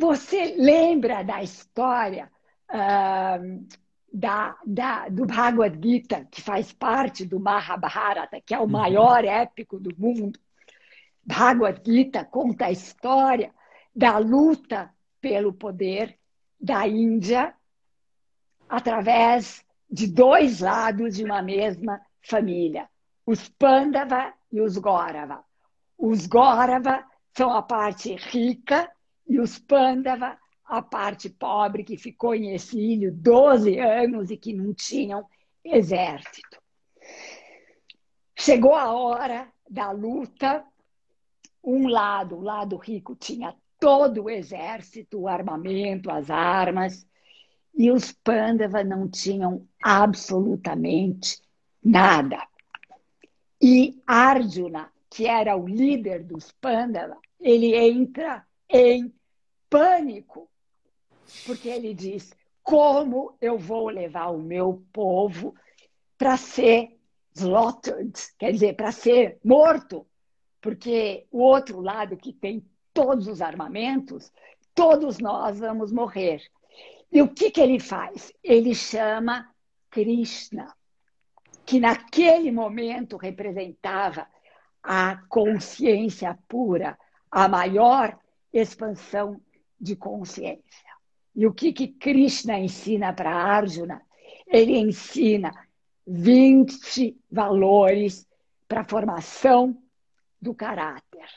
você 0.00 0.56
lembra 0.58 1.22
da 1.22 1.44
história 1.44 2.28
uh, 2.68 3.64
da, 4.12 4.56
da, 4.66 5.08
do 5.08 5.26
Bhagavad 5.26 5.78
Gita, 5.80 6.26
que 6.28 6.42
faz 6.42 6.72
parte 6.72 7.24
do 7.24 7.38
Mahabharata, 7.38 8.40
que 8.44 8.52
é 8.52 8.58
o 8.58 8.62
uhum. 8.62 8.68
maior 8.68 9.24
épico 9.24 9.78
do 9.78 9.94
mundo? 9.96 10.40
Bhagavad 11.24 11.80
Gita 11.86 12.24
conta 12.24 12.66
a 12.66 12.72
história 12.72 13.54
da 13.94 14.18
luta 14.18 14.92
pelo 15.20 15.52
poder 15.52 16.18
da 16.60 16.88
Índia 16.88 17.54
através 18.68 19.64
de 19.90 20.06
dois 20.06 20.60
lados 20.60 21.16
de 21.16 21.24
uma 21.24 21.42
mesma 21.42 22.00
família, 22.20 22.88
os 23.26 23.48
Pandava 23.48 24.32
e 24.52 24.60
os 24.60 24.76
Gorava. 24.76 25.44
Os 25.96 26.26
Gorava 26.26 27.04
são 27.36 27.50
a 27.50 27.62
parte 27.62 28.14
rica 28.14 28.90
e 29.26 29.38
os 29.38 29.58
Pandava 29.58 30.38
a 30.64 30.80
parte 30.80 31.28
pobre 31.28 31.84
que 31.84 31.96
ficou 31.96 32.34
em 32.34 32.54
exílio 32.54 33.12
12 33.12 33.78
anos 33.78 34.30
e 34.30 34.36
que 34.36 34.52
não 34.52 34.72
tinham 34.72 35.26
exército. 35.64 36.58
Chegou 38.36 38.74
a 38.74 38.92
hora 38.92 39.48
da 39.68 39.90
luta. 39.90 40.64
Um 41.62 41.88
lado, 41.88 42.36
o 42.36 42.40
lado 42.40 42.76
rico, 42.76 43.14
tinha 43.14 43.54
todo 43.78 44.24
o 44.24 44.30
exército, 44.30 45.20
o 45.20 45.28
armamento, 45.28 46.10
as 46.10 46.30
armas, 46.30 47.06
e 47.76 47.90
os 47.90 48.12
Pandava 48.12 48.84
não 48.84 49.08
tinham 49.08 49.66
absolutamente 49.82 51.40
nada. 51.82 52.46
E 53.60 54.00
Arjuna, 54.06 54.90
que 55.10 55.26
era 55.26 55.56
o 55.56 55.66
líder 55.66 56.22
dos 56.22 56.52
Pandava, 56.52 57.18
ele 57.40 57.74
entra 57.74 58.46
em 58.68 59.12
pânico, 59.68 60.48
porque 61.46 61.68
ele 61.68 61.92
diz: 61.94 62.32
como 62.62 63.36
eu 63.40 63.58
vou 63.58 63.88
levar 63.88 64.28
o 64.28 64.38
meu 64.38 64.82
povo 64.92 65.54
para 66.16 66.36
ser 66.36 66.98
slaughtered, 67.34 68.12
quer 68.38 68.52
dizer, 68.52 68.74
para 68.74 68.92
ser 68.92 69.38
morto? 69.44 70.06
Porque 70.60 71.26
o 71.30 71.40
outro 71.40 71.80
lado 71.80 72.16
que 72.16 72.32
tem 72.32 72.64
todos 72.94 73.26
os 73.26 73.42
armamentos, 73.42 74.32
todos 74.74 75.18
nós 75.18 75.58
vamos 75.58 75.92
morrer. 75.92 76.40
E 77.10 77.22
o 77.22 77.28
que, 77.28 77.50
que 77.50 77.60
ele 77.60 77.78
faz? 77.78 78.32
Ele 78.42 78.74
chama 78.74 79.48
Krishna 79.90 80.74
que 81.64 81.80
naquele 81.80 82.50
momento 82.50 83.16
representava 83.16 84.26
a 84.82 85.16
consciência 85.28 86.38
pura, 86.46 86.98
a 87.30 87.48
maior 87.48 88.18
expansão 88.52 89.40
de 89.80 89.96
consciência. 89.96 90.62
E 91.34 91.46
o 91.46 91.52
que, 91.52 91.72
que 91.72 91.88
Krishna 91.88 92.58
ensina 92.58 93.12
para 93.12 93.34
Arjuna? 93.34 94.02
Ele 94.46 94.76
ensina 94.76 95.52
20 96.06 97.18
valores 97.30 98.28
para 98.68 98.82
a 98.82 98.84
formação 98.84 99.76
do 100.40 100.54
caráter. 100.54 101.28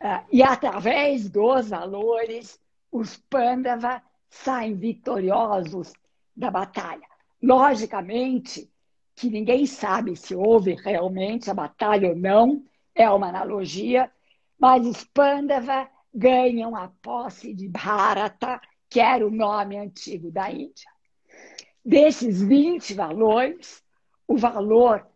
Uh, 0.00 0.24
e 0.32 0.42
através 0.42 1.28
dos 1.28 1.68
valores, 1.68 2.58
os 2.90 3.16
Pandava 3.16 4.02
saem 4.30 4.74
vitoriosos 4.74 5.92
da 6.36 6.50
batalha. 6.50 7.06
Logicamente, 7.42 8.70
que 9.14 9.28
ninguém 9.28 9.66
sabe 9.66 10.16
se 10.16 10.34
houve 10.34 10.74
realmente 10.74 11.50
a 11.50 11.54
batalha 11.54 12.10
ou 12.10 12.16
não, 12.16 12.64
é 12.94 13.08
uma 13.10 13.28
analogia, 13.28 14.10
mas 14.58 14.86
os 14.86 15.04
Pandava 15.04 15.88
ganham 16.12 16.74
a 16.74 16.88
posse 17.02 17.54
de 17.54 17.68
Bharata, 17.68 18.60
que 18.88 19.00
era 19.00 19.26
o 19.26 19.30
nome 19.30 19.76
antigo 19.76 20.30
da 20.30 20.50
Índia. 20.50 20.90
Desses 21.84 22.42
20 22.42 22.94
valores, 22.94 23.82
o 24.26 24.36
valor 24.36 25.06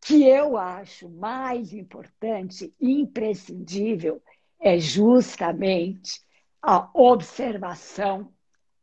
que 0.00 0.24
eu 0.24 0.56
acho 0.56 1.08
mais 1.08 1.72
importante, 1.72 2.74
imprescindível, 2.80 4.22
é 4.60 4.78
justamente 4.78 6.20
a 6.60 6.88
observação 6.94 8.32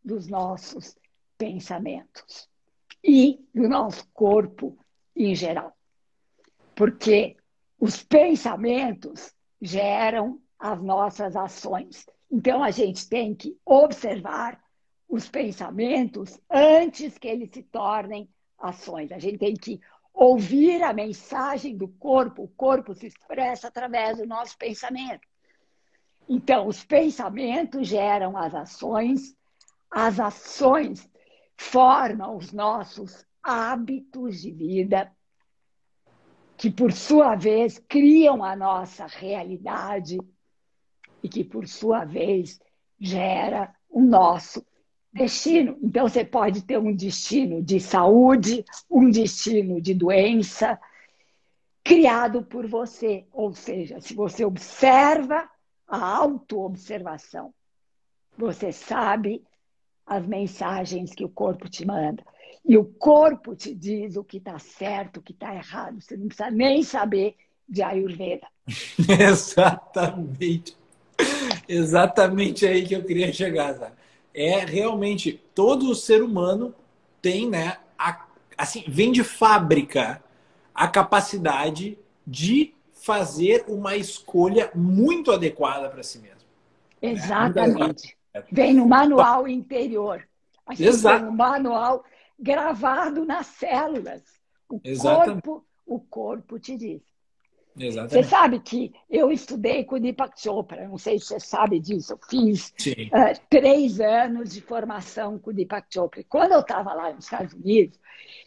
dos 0.09 0.27
nossos 0.27 0.97
pensamentos 1.37 2.49
e 3.03 3.39
do 3.53 3.69
nosso 3.69 4.07
corpo 4.11 4.75
em 5.15 5.35
geral. 5.35 5.71
Porque 6.75 7.37
os 7.79 8.01
pensamentos 8.01 9.31
geram 9.61 10.41
as 10.57 10.81
nossas 10.81 11.35
ações. 11.35 12.07
Então, 12.31 12.63
a 12.63 12.71
gente 12.71 13.07
tem 13.07 13.35
que 13.35 13.55
observar 13.63 14.59
os 15.07 15.29
pensamentos 15.29 16.39
antes 16.49 17.17
que 17.17 17.27
eles 17.27 17.51
se 17.53 17.61
tornem 17.63 18.27
ações. 18.57 19.11
A 19.11 19.19
gente 19.19 19.37
tem 19.37 19.53
que 19.53 19.79
ouvir 20.11 20.81
a 20.81 20.91
mensagem 20.91 21.77
do 21.77 21.87
corpo. 21.87 22.43
O 22.43 22.47
corpo 22.49 22.95
se 22.95 23.05
expressa 23.05 23.67
através 23.67 24.17
do 24.17 24.25
nosso 24.25 24.57
pensamento. 24.57 25.27
Então, 26.27 26.67
os 26.67 26.83
pensamentos 26.83 27.87
geram 27.87 28.37
as 28.37 28.53
ações, 28.53 29.35
as 29.89 30.19
ações 30.19 31.09
formam 31.57 32.37
os 32.37 32.51
nossos 32.51 33.25
hábitos 33.43 34.41
de 34.41 34.51
vida, 34.51 35.11
que 36.57 36.69
por 36.69 36.91
sua 36.91 37.35
vez 37.35 37.79
criam 37.87 38.43
a 38.43 38.55
nossa 38.55 39.07
realidade 39.07 40.19
e 41.23 41.29
que 41.29 41.43
por 41.43 41.67
sua 41.67 42.05
vez 42.05 42.59
gera 42.99 43.73
o 43.89 44.01
nosso 44.01 44.65
destino. 45.11 45.77
Então 45.81 46.07
você 46.07 46.23
pode 46.23 46.63
ter 46.63 46.77
um 46.77 46.93
destino 46.95 47.61
de 47.61 47.79
saúde, 47.79 48.63
um 48.89 49.09
destino 49.09 49.81
de 49.81 49.93
doença 49.93 50.79
criado 51.83 52.43
por 52.43 52.67
você, 52.67 53.25
ou 53.31 53.53
seja, 53.53 53.99
se 53.99 54.13
você 54.13 54.45
observa 54.45 55.49
a 55.87 56.15
autoobservação, 56.17 57.53
você 58.37 58.71
sabe 58.71 59.43
as 60.09 60.25
mensagens 60.25 61.13
que 61.13 61.23
o 61.23 61.29
corpo 61.29 61.69
te 61.69 61.85
manda. 61.85 62.23
E 62.67 62.75
o 62.75 62.83
corpo 62.83 63.55
te 63.55 63.75
diz 63.75 64.17
o 64.17 64.23
que 64.23 64.37
está 64.37 64.57
certo, 64.57 65.17
o 65.17 65.21
que 65.21 65.31
está 65.31 65.53
errado. 65.53 66.01
Você 66.01 66.17
não 66.17 66.27
precisa 66.27 66.49
nem 66.49 66.81
saber 66.81 67.35
de 67.67 67.83
Ayurveda. 67.83 68.47
Exatamente. 69.07 70.75
Exatamente 71.67 72.65
aí 72.65 72.87
que 72.87 72.95
eu 72.95 73.03
queria 73.03 73.31
chegar, 73.31 73.75
sabe? 73.75 73.93
É 74.33 74.65
realmente 74.65 75.39
todo 75.53 75.93
ser 75.93 76.23
humano 76.23 76.73
tem, 77.21 77.47
né, 77.47 77.77
a, 77.97 78.25
assim, 78.57 78.83
vem 78.87 79.11
de 79.11 79.23
fábrica 79.23 80.23
a 80.73 80.87
capacidade 80.87 81.99
de 82.25 82.73
fazer 82.93 83.65
uma 83.67 83.95
escolha 83.95 84.71
muito 84.73 85.31
adequada 85.31 85.89
para 85.89 86.01
si 86.01 86.19
mesmo. 86.19 86.37
Né? 87.01 87.11
Exatamente. 87.11 88.07
Né? 88.07 88.18
Vem 88.51 88.73
no 88.73 88.87
manual 88.87 89.47
interior. 89.47 90.27
Exato. 90.77 91.19
Tem 91.19 91.27
um 91.27 91.35
manual 91.35 92.03
gravado 92.37 93.25
nas 93.25 93.47
células. 93.47 94.23
O 94.69 94.79
Exatamente. 94.83 95.43
corpo, 95.43 95.65
o 95.85 95.99
corpo 95.99 96.59
te 96.59 96.77
diz. 96.77 97.01
Exatamente. 97.77 98.11
Você 98.11 98.29
sabe 98.29 98.59
que 98.59 98.93
eu 99.09 99.31
estudei 99.31 99.83
com 99.83 99.95
o 99.95 99.99
Deepak 99.99 100.39
Chopra, 100.39 100.87
não 100.87 100.97
sei 100.97 101.17
se 101.17 101.27
você 101.27 101.39
sabe 101.39 101.79
disso, 101.79 102.13
eu 102.13 102.19
fiz 102.29 102.73
uh, 102.87 103.39
três 103.49 104.01
anos 104.01 104.51
de 104.53 104.61
formação 104.61 105.39
com 105.39 105.51
o 105.51 105.53
Deepak 105.53 105.87
Chopra. 105.91 106.23
Quando 106.27 106.51
eu 106.51 106.59
estava 106.59 106.93
lá 106.93 107.13
nos 107.13 107.25
Estados 107.25 107.53
Unidos, 107.53 107.97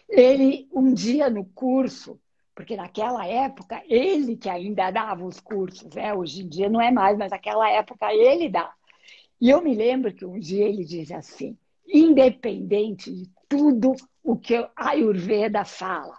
ele, 0.08 0.68
um 0.72 0.92
dia 0.92 1.30
no 1.30 1.44
curso, 1.44 2.20
porque 2.54 2.76
naquela 2.76 3.26
época 3.26 3.82
ele 3.88 4.36
que 4.36 4.50
ainda 4.50 4.90
dava 4.90 5.24
os 5.24 5.40
cursos, 5.40 5.94
né? 5.94 6.12
hoje 6.12 6.42
em 6.42 6.48
dia 6.48 6.68
não 6.68 6.80
é 6.80 6.90
mais, 6.90 7.16
mas 7.16 7.30
naquela 7.30 7.68
época 7.70 8.12
ele 8.12 8.48
dá. 8.48 8.70
E 9.42 9.50
eu 9.50 9.60
me 9.60 9.74
lembro 9.74 10.14
que 10.14 10.24
um 10.24 10.38
dia 10.38 10.68
ele 10.68 10.84
disse 10.84 11.12
assim: 11.12 11.58
independente 11.84 13.12
de 13.12 13.28
tudo 13.48 13.92
o 14.22 14.36
que 14.36 14.54
a 14.54 14.70
Ayurveda 14.76 15.64
fala, 15.64 16.16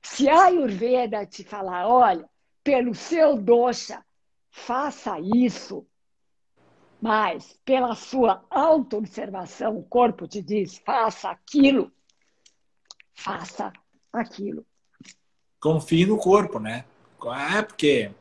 se 0.00 0.28
a 0.28 0.44
Ayurveda 0.44 1.26
te 1.26 1.42
falar, 1.42 1.88
olha, 1.88 2.30
pelo 2.62 2.94
seu 2.94 3.36
doxa, 3.36 4.04
faça 4.52 5.18
isso, 5.18 5.84
mas 7.00 7.58
pela 7.64 7.96
sua 7.96 8.44
auto-observação, 8.48 9.76
o 9.76 9.82
corpo 9.82 10.28
te 10.28 10.40
diz, 10.40 10.78
faça 10.78 11.28
aquilo, 11.28 11.90
faça 13.12 13.72
aquilo. 14.12 14.64
Confie 15.58 16.06
no 16.06 16.18
corpo, 16.18 16.60
né? 16.60 16.84
É 17.52 17.62
porque 17.62 18.12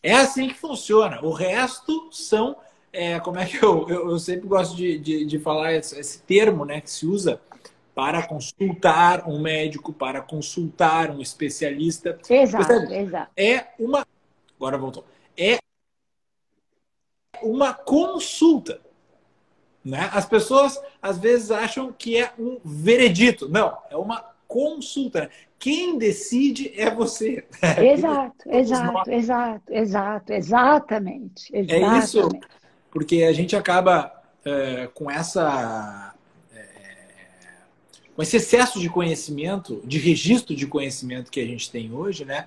é 0.00 0.12
assim 0.12 0.46
que 0.46 0.54
funciona. 0.54 1.20
O 1.24 1.32
resto 1.32 2.08
são. 2.12 2.56
É, 2.94 3.18
como 3.18 3.38
é 3.40 3.44
que 3.44 3.56
eu, 3.56 3.88
eu, 3.88 4.10
eu 4.10 4.18
sempre 4.20 4.46
gosto 4.46 4.76
de, 4.76 4.96
de, 4.98 5.24
de, 5.26 5.38
falar 5.40 5.72
esse, 5.74 5.98
esse 5.98 6.22
termo 6.22 6.64
né, 6.64 6.80
que 6.80 6.88
se 6.88 7.04
usa 7.04 7.40
para 7.92 8.24
consultar 8.24 9.28
um 9.28 9.40
médico, 9.40 9.92
para 9.92 10.20
consultar 10.20 11.10
um 11.10 11.20
especialista. 11.20 12.18
Exato, 12.30 12.72
exato. 12.72 13.30
É 13.36 13.66
uma. 13.78 14.06
Agora 14.56 14.78
voltou. 14.78 15.04
É 15.36 15.58
uma 17.42 17.74
consulta. 17.74 18.80
Né? 19.84 20.08
As 20.12 20.24
pessoas 20.24 20.80
às 21.02 21.18
vezes 21.18 21.50
acham 21.50 21.92
que 21.92 22.16
é 22.16 22.32
um 22.38 22.58
veredito. 22.64 23.48
Não, 23.48 23.76
é 23.90 23.96
uma 23.96 24.24
consulta. 24.46 25.28
Quem 25.58 25.98
decide 25.98 26.72
é 26.80 26.90
você. 26.90 27.44
Exato, 27.78 28.34
exato, 28.46 29.10
exato, 29.10 29.72
exato, 29.72 30.32
exatamente, 30.32 31.50
exatamente. 31.52 31.72
É 31.72 31.98
isso, 31.98 32.28
porque 32.94 33.24
a 33.24 33.32
gente 33.34 33.54
acaba 33.54 34.10
é, 34.44 34.88
com 34.94 35.10
essa 35.10 36.14
com 38.14 38.22
esse 38.22 38.36
excesso 38.36 38.78
de 38.78 38.88
conhecimento, 38.88 39.82
de 39.84 39.98
registro 39.98 40.54
de 40.54 40.68
conhecimento 40.68 41.32
que 41.32 41.40
a 41.40 41.44
gente 41.44 41.68
tem 41.68 41.92
hoje, 41.92 42.24
né, 42.24 42.46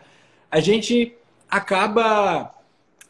a 0.50 0.62
gente 0.62 1.14
acaba 1.50 2.56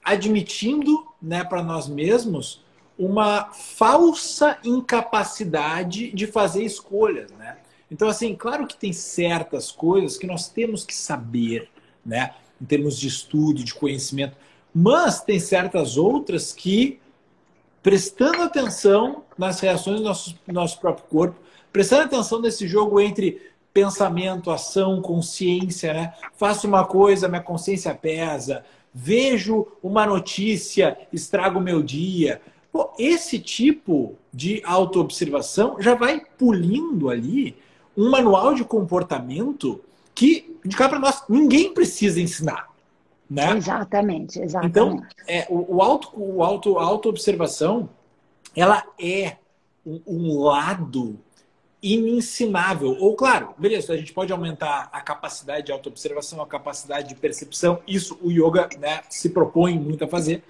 admitindo 0.04 1.06
né, 1.22 1.44
para 1.44 1.64
nós 1.64 1.88
mesmos 1.88 2.66
uma 2.98 3.52
falsa 3.54 4.58
incapacidade 4.64 6.12
de 6.12 6.26
fazer 6.26 6.64
escolhas. 6.64 7.30
Né? 7.32 7.58
Então, 7.92 8.08
assim, 8.08 8.36
claro 8.36 8.66
que 8.66 8.76
tem 8.76 8.92
certas 8.92 9.72
coisas 9.72 10.18
que 10.18 10.26
nós 10.26 10.50
temos 10.50 10.84
que 10.84 10.96
saber, 10.96 11.70
né, 12.06 12.34
em 12.60 12.66
termos 12.66 12.98
de 12.98 13.08
estudo, 13.08 13.64
de 13.64 13.74
conhecimento, 13.76 14.36
mas 14.74 15.22
tem 15.22 15.40
certas 15.40 15.96
outras 15.98 16.52
que, 16.54 17.00
prestando 17.82 18.42
atenção 18.42 19.24
nas 19.38 19.60
reações 19.60 20.00
do 20.00 20.04
nosso, 20.04 20.36
nosso 20.48 20.80
próprio 20.80 21.06
corpo, 21.06 21.36
prestando 21.72 22.04
atenção 22.04 22.42
nesse 22.42 22.68
jogo 22.68 23.00
entre 23.00 23.42
pensamento, 23.74 24.50
ação, 24.50 25.02
consciência, 25.02 25.94
né? 25.94 26.14
Faço 26.36 26.68
uma 26.68 26.84
coisa, 26.86 27.28
minha 27.28 27.42
consciência 27.42 27.94
pesa. 27.94 28.66
Vejo 28.94 29.68
uma 29.84 30.06
notícia, 30.06 30.98
estrago 31.14 31.60
o 31.60 31.62
meu 31.62 31.84
dia. 31.84 32.42
Pô, 32.72 32.92
esse 32.98 33.38
tipo 33.38 34.16
de 34.34 34.62
autoobservação 34.66 35.80
já 35.80 35.94
vai 35.94 36.22
pulindo 36.38 37.10
ali 37.10 37.56
um 37.96 38.10
manual 38.10 38.56
de 38.56 38.64
comportamento 38.64 39.80
que, 40.16 40.58
de 40.66 40.76
cá 40.76 40.90
para 40.90 40.98
nós, 40.98 41.24
ninguém 41.30 41.74
precisa 41.74 42.20
ensinar. 42.20 42.68
Né? 43.30 43.58
Exatamente, 43.58 44.40
exatamente. 44.40 44.72
Então, 44.72 45.04
é, 45.28 45.46
o, 45.50 45.76
o 45.76 45.82
auto, 45.82 46.12
o 46.16 46.44
auto, 46.44 46.80
a 46.80 46.84
autoobservação, 46.84 47.90
ela 48.56 48.84
é 49.00 49.38
um, 49.86 50.02
um 50.08 50.40
lado 50.40 51.20
inensinável. 51.82 52.96
Ou, 53.00 53.16
claro, 53.16 53.54
beleza, 53.58 53.94
a 53.94 53.98
gente 53.98 54.14
pode 54.14 54.32
aumentar 54.32 54.90
a 54.92 55.02
capacidade 55.02 55.68
de 55.68 55.72
autoobservação, 55.72 56.42
a 56.42 56.48
capacidade 56.48 57.10
de 57.10 57.16
percepção. 57.16 57.80
Isso 57.88 58.18
o 58.22 58.32
yoga 58.32 58.70
né, 58.80 59.02
se 59.10 59.30
propõe 59.30 59.78
muito 59.78 60.04
a 60.04 60.08
fazer. 60.08 60.44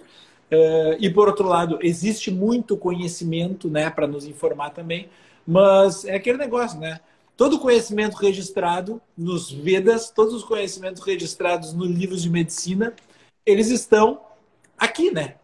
Uh, 0.51 0.95
e, 0.99 1.09
por 1.09 1.28
outro 1.28 1.47
lado, 1.47 1.78
existe 1.82 2.32
muito 2.32 2.78
conhecimento 2.78 3.69
né, 3.69 3.89
para 3.89 4.07
nos 4.07 4.25
informar 4.25 4.69
também. 4.69 5.09
Mas 5.45 6.05
é 6.05 6.15
aquele 6.15 6.38
negócio, 6.38 6.80
né? 6.80 6.99
Todo 7.38 7.59
conhecimento 7.59 8.15
registrado 8.15 9.01
nos 9.15 9.51
Vedas, 9.51 10.09
todos 10.09 10.33
os 10.33 10.43
conhecimentos 10.43 11.03
registrados 11.03 11.71
nos 11.71 11.89
livros 11.89 12.23
de 12.23 12.29
medicina, 12.29 12.93
eles 13.45 13.69
estão 13.69 14.19
aqui, 14.77 15.11
né? 15.11 15.35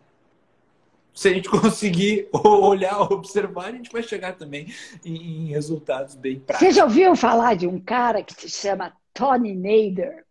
se 1.13 1.27
a 1.29 1.33
gente 1.33 1.49
conseguir 1.49 2.27
olhar, 2.33 2.99
observar, 3.01 3.67
a 3.67 3.71
gente 3.71 3.91
vai 3.91 4.01
chegar 4.01 4.35
também 4.35 4.73
em, 5.05 5.47
resultados 5.47 6.15
bem 6.15 6.39
práticos. 6.39 6.67
Você 6.67 6.73
já 6.73 6.83
ouviu 6.83 7.15
falar 7.15 7.55
de 7.55 7.67
um 7.67 7.79
cara 7.79 8.23
que 8.23 8.33
se 8.33 8.49
chama 8.49 8.93
Tony 9.13 9.53
Nader? 9.53 10.25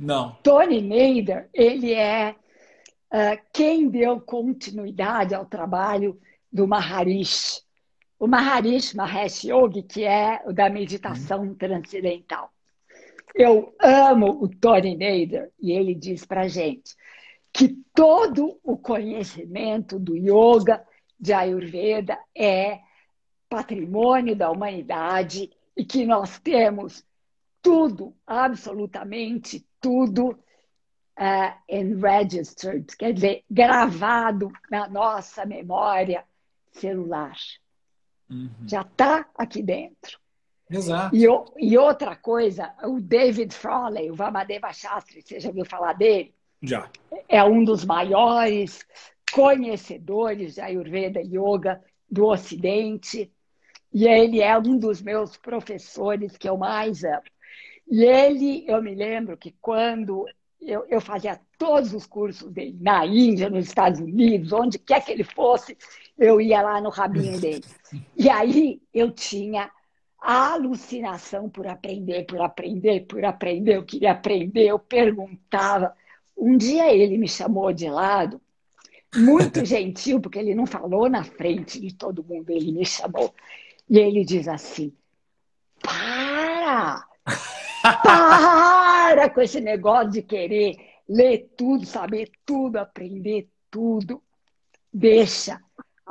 Não. 0.00 0.36
Tony 0.42 0.80
Nader, 0.80 1.48
ele 1.54 1.92
é 1.92 2.34
uh, 3.12 3.40
quem 3.52 3.88
deu 3.88 4.20
continuidade 4.20 5.34
ao 5.34 5.46
trabalho 5.46 6.18
do 6.52 6.66
Maharishi. 6.66 7.62
O 8.22 8.28
Maharishi 8.28 8.96
Mahesh 8.96 9.42
Yogi, 9.46 9.82
que 9.82 10.04
é 10.04 10.40
o 10.46 10.52
da 10.52 10.70
meditação 10.70 11.56
transcendental. 11.56 12.52
Eu 13.34 13.74
amo 13.80 14.40
o 14.40 14.48
Tony 14.48 14.92
Nader 14.92 15.50
e 15.58 15.72
ele 15.72 15.92
diz 15.92 16.24
para 16.24 16.46
gente 16.46 16.94
que 17.52 17.82
todo 17.92 18.60
o 18.62 18.78
conhecimento 18.78 19.98
do 19.98 20.16
yoga, 20.16 20.86
de 21.18 21.32
Ayurveda, 21.32 22.16
é 22.32 22.78
patrimônio 23.48 24.36
da 24.36 24.52
humanidade 24.52 25.50
e 25.76 25.84
que 25.84 26.06
nós 26.06 26.38
temos 26.38 27.04
tudo, 27.60 28.14
absolutamente 28.24 29.66
tudo, 29.80 30.28
uh, 30.28 31.52
enregistered, 31.68 32.86
quer 32.96 33.14
dizer, 33.14 33.42
gravado 33.50 34.52
na 34.70 34.88
nossa 34.88 35.44
memória 35.44 36.24
celular. 36.70 37.34
Uhum. 38.32 38.50
Já 38.66 38.80
está 38.80 39.26
aqui 39.36 39.62
dentro. 39.62 40.18
Exato. 40.70 41.14
E, 41.14 41.26
e, 41.58 41.76
outra 41.76 42.16
coisa, 42.16 42.72
o 42.82 42.98
David 42.98 43.54
Frawley, 43.54 44.10
o 44.10 44.14
Vamadeva 44.14 44.72
Shastri, 44.72 45.20
você 45.22 45.38
já 45.38 45.48
ouviu 45.48 45.66
falar 45.66 45.92
dele? 45.92 46.34
Já. 46.62 46.88
É 47.28 47.44
um 47.44 47.62
dos 47.62 47.84
maiores 47.84 48.86
conhecedores 49.30 50.54
de 50.54 50.60
Ayurveda 50.60 51.20
Yoga 51.20 51.82
do 52.10 52.26
Ocidente. 52.26 53.30
E 53.92 54.06
ele 54.06 54.40
é 54.40 54.56
um 54.56 54.78
dos 54.78 55.02
meus 55.02 55.36
professores 55.36 56.38
que 56.38 56.48
eu 56.48 56.56
mais 56.56 57.04
amo. 57.04 57.22
E 57.90 58.04
ele, 58.04 58.64
eu 58.66 58.80
me 58.82 58.94
lembro 58.94 59.36
que 59.36 59.54
quando 59.60 60.26
eu, 60.60 60.86
eu 60.88 61.00
fazia 61.00 61.38
todos 61.58 61.92
os 61.92 62.06
cursos 62.06 62.50
dele, 62.50 62.78
na 62.80 63.04
Índia, 63.04 63.50
nos 63.50 63.66
Estados 63.66 64.00
Unidos, 64.00 64.52
onde 64.52 64.78
quer 64.78 65.04
que 65.04 65.12
ele 65.12 65.24
fosse, 65.24 65.76
eu 66.18 66.40
ia 66.40 66.62
lá 66.62 66.80
no 66.80 66.90
rabinho 66.90 67.40
dele. 67.40 67.64
E 68.16 68.28
aí 68.28 68.80
eu 68.92 69.10
tinha 69.10 69.70
a 70.20 70.52
alucinação 70.52 71.50
por 71.50 71.66
aprender, 71.66 72.24
por 72.24 72.40
aprender, 72.40 73.06
por 73.06 73.24
aprender. 73.24 73.76
Eu 73.76 73.84
queria 73.84 74.12
aprender, 74.12 74.66
eu 74.66 74.78
perguntava. 74.78 75.94
Um 76.36 76.56
dia 76.56 76.94
ele 76.94 77.18
me 77.18 77.28
chamou 77.28 77.72
de 77.72 77.88
lado, 77.88 78.40
muito 79.14 79.64
gentil, 79.66 80.20
porque 80.20 80.38
ele 80.38 80.54
não 80.54 80.66
falou 80.66 81.08
na 81.08 81.24
frente 81.24 81.80
de 81.80 81.94
todo 81.94 82.24
mundo, 82.24 82.50
ele 82.50 82.72
me 82.72 82.86
chamou. 82.86 83.34
E 83.90 83.98
ele 83.98 84.24
diz 84.24 84.46
assim: 84.46 84.92
para! 85.82 87.04
Para 87.82 89.28
com 89.30 89.40
esse 89.40 89.60
negócio 89.60 90.12
de 90.12 90.22
querer 90.22 90.76
ler 91.08 91.50
tudo, 91.56 91.84
saber 91.84 92.30
tudo, 92.46 92.76
aprender 92.76 93.48
tudo. 93.70 94.22
Deixa 94.92 95.60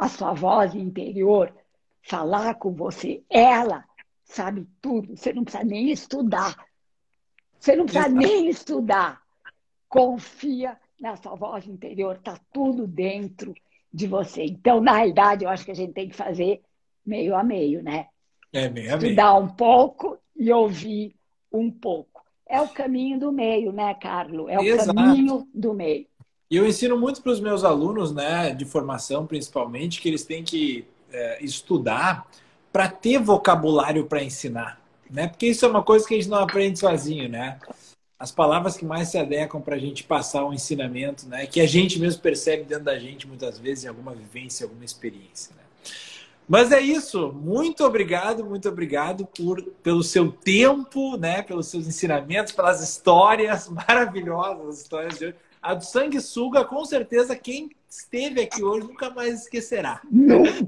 a 0.01 0.09
sua 0.09 0.33
voz 0.33 0.73
interior 0.73 1.53
falar 2.01 2.55
com 2.55 2.73
você. 2.73 3.21
Ela 3.29 3.85
sabe 4.23 4.67
tudo. 4.81 5.15
Você 5.15 5.31
não 5.31 5.43
precisa 5.43 5.63
nem 5.63 5.91
estudar. 5.91 6.55
Você 7.59 7.75
não 7.75 7.85
precisa 7.85 8.09
nem 8.09 8.49
estudar. 8.49 9.21
Confia 9.87 10.75
na 10.99 11.15
sua 11.17 11.35
voz 11.35 11.67
interior, 11.67 12.15
está 12.15 12.35
tudo 12.51 12.87
dentro 12.87 13.53
de 13.93 14.07
você. 14.07 14.43
Então, 14.43 14.81
na 14.81 14.93
realidade, 14.93 15.45
eu 15.45 15.51
acho 15.51 15.63
que 15.63 15.71
a 15.71 15.75
gente 15.75 15.93
tem 15.93 16.09
que 16.09 16.15
fazer 16.15 16.63
meio 17.05 17.35
a 17.35 17.43
meio, 17.43 17.83
né? 17.83 18.07
É 18.51 18.69
meio 18.69 18.95
a 18.95 18.97
meio. 18.97 19.11
Estudar 19.11 19.35
um 19.35 19.49
pouco 19.49 20.17
e 20.35 20.51
ouvir 20.51 21.15
um 21.51 21.69
pouco. 21.69 22.23
É 22.47 22.59
o 22.59 22.69
caminho 22.69 23.19
do 23.19 23.31
meio, 23.31 23.71
né, 23.71 23.93
Carlos? 23.93 24.49
É 24.49 24.57
o 24.57 24.63
Exato. 24.63 24.95
caminho 24.95 25.47
do 25.53 25.75
meio. 25.75 26.07
E 26.51 26.57
eu 26.57 26.67
ensino 26.67 26.99
muito 26.99 27.21
para 27.21 27.31
os 27.31 27.39
meus 27.39 27.63
alunos, 27.63 28.11
né, 28.11 28.53
de 28.53 28.65
formação 28.65 29.25
principalmente, 29.25 30.01
que 30.01 30.09
eles 30.09 30.25
têm 30.25 30.43
que 30.43 30.85
é, 31.09 31.41
estudar 31.41 32.27
para 32.73 32.89
ter 32.89 33.19
vocabulário 33.19 34.05
para 34.05 34.21
ensinar, 34.21 34.81
né? 35.09 35.27
Porque 35.27 35.47
isso 35.47 35.65
é 35.65 35.67
uma 35.67 35.81
coisa 35.81 36.05
que 36.05 36.13
a 36.13 36.17
gente 36.17 36.29
não 36.29 36.39
aprende 36.39 36.77
sozinho, 36.77 37.29
né? 37.29 37.57
As 38.19 38.31
palavras 38.31 38.75
que 38.75 38.85
mais 38.85 39.07
se 39.07 39.17
adequam 39.17 39.61
para 39.61 39.75
a 39.75 39.79
gente 39.79 40.03
passar 40.03 40.45
um 40.45 40.53
ensinamento, 40.53 41.25
né? 41.27 41.45
Que 41.45 41.61
a 41.61 41.65
gente 41.65 41.99
mesmo 41.99 42.21
percebe 42.21 42.63
dentro 42.63 42.83
da 42.83 42.99
gente 42.99 43.27
muitas 43.27 43.57
vezes 43.57 43.85
em 43.85 43.87
alguma 43.87 44.13
vivência, 44.13 44.65
alguma 44.65 44.85
experiência. 44.85 45.55
Né? 45.55 45.63
Mas 46.47 46.71
é 46.71 46.79
isso. 46.81 47.31
Muito 47.31 47.83
obrigado, 47.83 48.45
muito 48.45 48.69
obrigado 48.69 49.25
por, 49.25 49.61
pelo 49.81 50.03
seu 50.03 50.31
tempo, 50.31 51.17
né? 51.17 51.41
Pelos 51.41 51.67
seus 51.67 51.87
ensinamentos, 51.87 52.53
pelas 52.53 52.81
histórias 52.81 53.67
maravilhosas, 53.87 54.67
as 54.67 54.81
histórias 54.81 55.17
de 55.17 55.25
hoje. 55.27 55.35
A 55.61 55.75
do 55.75 55.85
sanguessuga, 55.85 56.65
com 56.65 56.83
certeza, 56.83 57.35
quem 57.35 57.69
esteve 57.87 58.41
aqui 58.41 58.63
hoje 58.63 58.87
nunca 58.87 59.09
mais 59.09 59.41
esquecerá. 59.41 60.01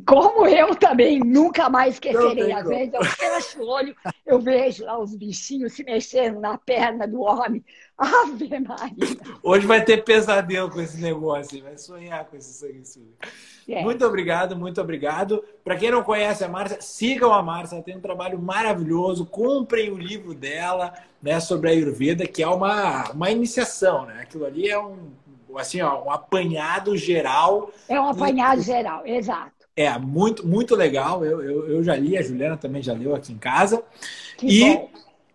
Como 0.05 0.45
eu 0.45 0.75
também 0.75 1.19
nunca 1.19 1.69
mais 1.69 1.95
esquecerei. 1.95 2.51
Às 2.51 2.67
vezes 2.67 2.93
eu 2.93 3.03
fecho 3.03 3.61
o 3.61 3.67
olho, 3.67 3.95
eu 4.25 4.39
vejo 4.39 4.83
lá 4.85 4.99
os 4.99 5.15
bichinhos 5.15 5.73
se 5.73 5.83
mexendo 5.83 6.39
na 6.39 6.57
perna 6.57 7.07
do 7.07 7.21
homem. 7.21 7.63
Ave 7.97 8.59
Maria. 8.59 9.17
Hoje 9.41 9.67
vai 9.67 9.83
ter 9.83 10.03
pesadelo 10.03 10.69
com 10.69 10.81
esse 10.81 10.99
negócio, 10.99 11.61
vai 11.61 11.77
sonhar 11.77 12.25
com 12.25 12.35
esse 12.35 12.53
sanguessuga. 12.53 13.13
É. 13.67 13.81
Muito 13.81 14.05
obrigado, 14.05 14.55
muito 14.55 14.81
obrigado. 14.81 15.43
Para 15.63 15.77
quem 15.77 15.91
não 15.91 16.03
conhece 16.03 16.43
a 16.43 16.49
Márcia, 16.49 16.81
sigam 16.81 17.31
a 17.31 17.41
Márcia, 17.41 17.75
ela 17.75 17.83
tem 17.83 17.95
um 17.95 18.01
trabalho 18.01 18.39
maravilhoso. 18.39 19.25
Comprem 19.25 19.91
o 19.91 19.97
livro 19.97 20.33
dela 20.33 20.93
né, 21.21 21.39
sobre 21.39 21.69
a 21.69 21.71
Ayurveda, 21.71 22.27
que 22.27 22.43
é 22.43 22.47
uma, 22.47 23.11
uma 23.11 23.31
iniciação. 23.31 24.05
Né? 24.05 24.21
Aquilo 24.21 24.45
ali 24.45 24.69
é 24.69 24.79
um 24.79 25.11
assim, 25.57 25.81
ó, 25.81 26.03
um 26.03 26.11
apanhado 26.11 26.97
geral. 26.97 27.71
É 27.87 27.99
um 27.99 28.07
apanhado 28.07 28.59
e... 28.59 28.63
geral, 28.63 29.05
exato. 29.05 29.51
É, 29.75 29.97
muito, 29.97 30.45
muito 30.45 30.75
legal. 30.75 31.25
Eu, 31.25 31.41
eu, 31.41 31.69
eu, 31.69 31.83
já 31.83 31.95
li, 31.95 32.17
a 32.17 32.21
Juliana 32.21 32.57
também 32.57 32.81
já 32.81 32.93
leu 32.93 33.15
aqui 33.15 33.33
em 33.33 33.37
casa. 33.37 33.83
Que 34.37 34.47
e 34.47 34.75
bom. 34.75 34.89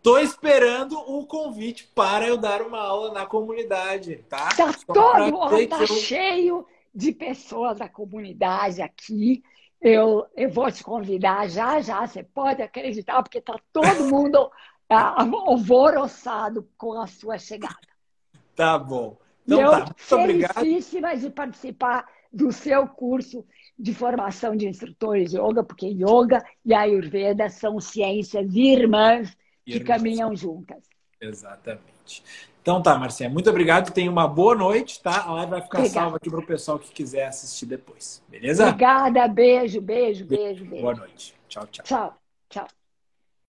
Tô 0.09 0.19
esperando 0.19 0.99
o 0.99 1.27
convite 1.27 1.87
para 1.95 2.27
eu 2.27 2.39
dar 2.39 2.63
uma 2.63 2.81
aula 2.81 3.13
na 3.13 3.27
comunidade, 3.27 4.25
tá? 4.27 4.49
Tá 4.57 4.73
Só 4.73 4.95
todo, 4.95 5.37
ó, 5.37 5.51
tá 5.67 5.81
eu... 5.81 5.87
cheio 5.87 6.67
de 6.95 7.13
pessoas 7.13 7.79
da 7.79 7.91
comunidade 7.91 8.81
aqui. 8.81 9.43
Eu, 9.79 10.27
eu 10.35 10.49
vou 10.49 10.73
te 10.73 10.83
convidar 10.83 11.47
já, 11.51 11.79
já, 11.83 12.07
você 12.07 12.23
pode 12.23 12.63
acreditar, 12.63 13.23
porque 13.23 13.39
tá 13.39 13.61
todo 13.71 14.05
mundo 14.09 14.51
alvoroçado 14.89 16.67
com 16.79 16.99
a 16.99 17.07
sua 17.07 17.37
chegada. 17.37 17.77
Tá 18.57 18.79
bom. 18.79 19.19
Então, 19.47 19.61
eu 19.61 19.71
tá, 19.71 19.95
felicíssima 19.99 21.15
de 21.19 21.29
participar 21.29 22.07
do 22.33 22.51
seu 22.51 22.87
curso 22.89 23.45
de 23.79 23.93
formação 23.93 24.57
de 24.57 24.67
instrutores 24.67 25.33
de 25.33 25.37
yoga, 25.37 25.63
porque 25.63 25.87
yoga 25.87 26.43
e 26.65 26.73
Ayurveda 26.73 27.51
são 27.51 27.79
ciências 27.79 28.55
irmãs 28.55 29.37
que 29.71 29.79
irmãs. 29.79 30.03
caminham 30.03 30.35
juntas. 30.37 30.83
Exatamente. 31.21 32.23
Então 32.63 32.83
tá, 32.83 32.99
Marcinha, 32.99 33.29
muito 33.31 33.49
obrigado. 33.51 33.93
Tenha 33.93 34.11
uma 34.11 34.29
boa 34.29 34.55
noite, 34.55 35.03
tá? 35.03 35.23
A 35.25 35.33
live 35.35 35.51
vai 35.53 35.63
ficar 35.63 35.79
Obrigada. 35.79 36.05
salva 36.05 36.17
aqui 36.17 36.31
para 36.31 36.41
o 36.41 36.47
pessoal 36.47 36.79
que 36.79 36.91
quiser 36.93 37.27
assistir 37.27 37.67
depois. 37.67 38.23
Beleza? 38.29 38.65
Obrigada, 38.67 39.27
beijo, 39.29 39.81
beijo, 39.81 40.27
beijo, 40.27 40.65
beijo. 40.65 40.83
Boa 40.83 40.95
noite. 40.95 41.35
Tchau, 41.49 41.67
tchau. 41.67 41.85
Tchau, 41.85 42.19
tchau. 42.49 42.78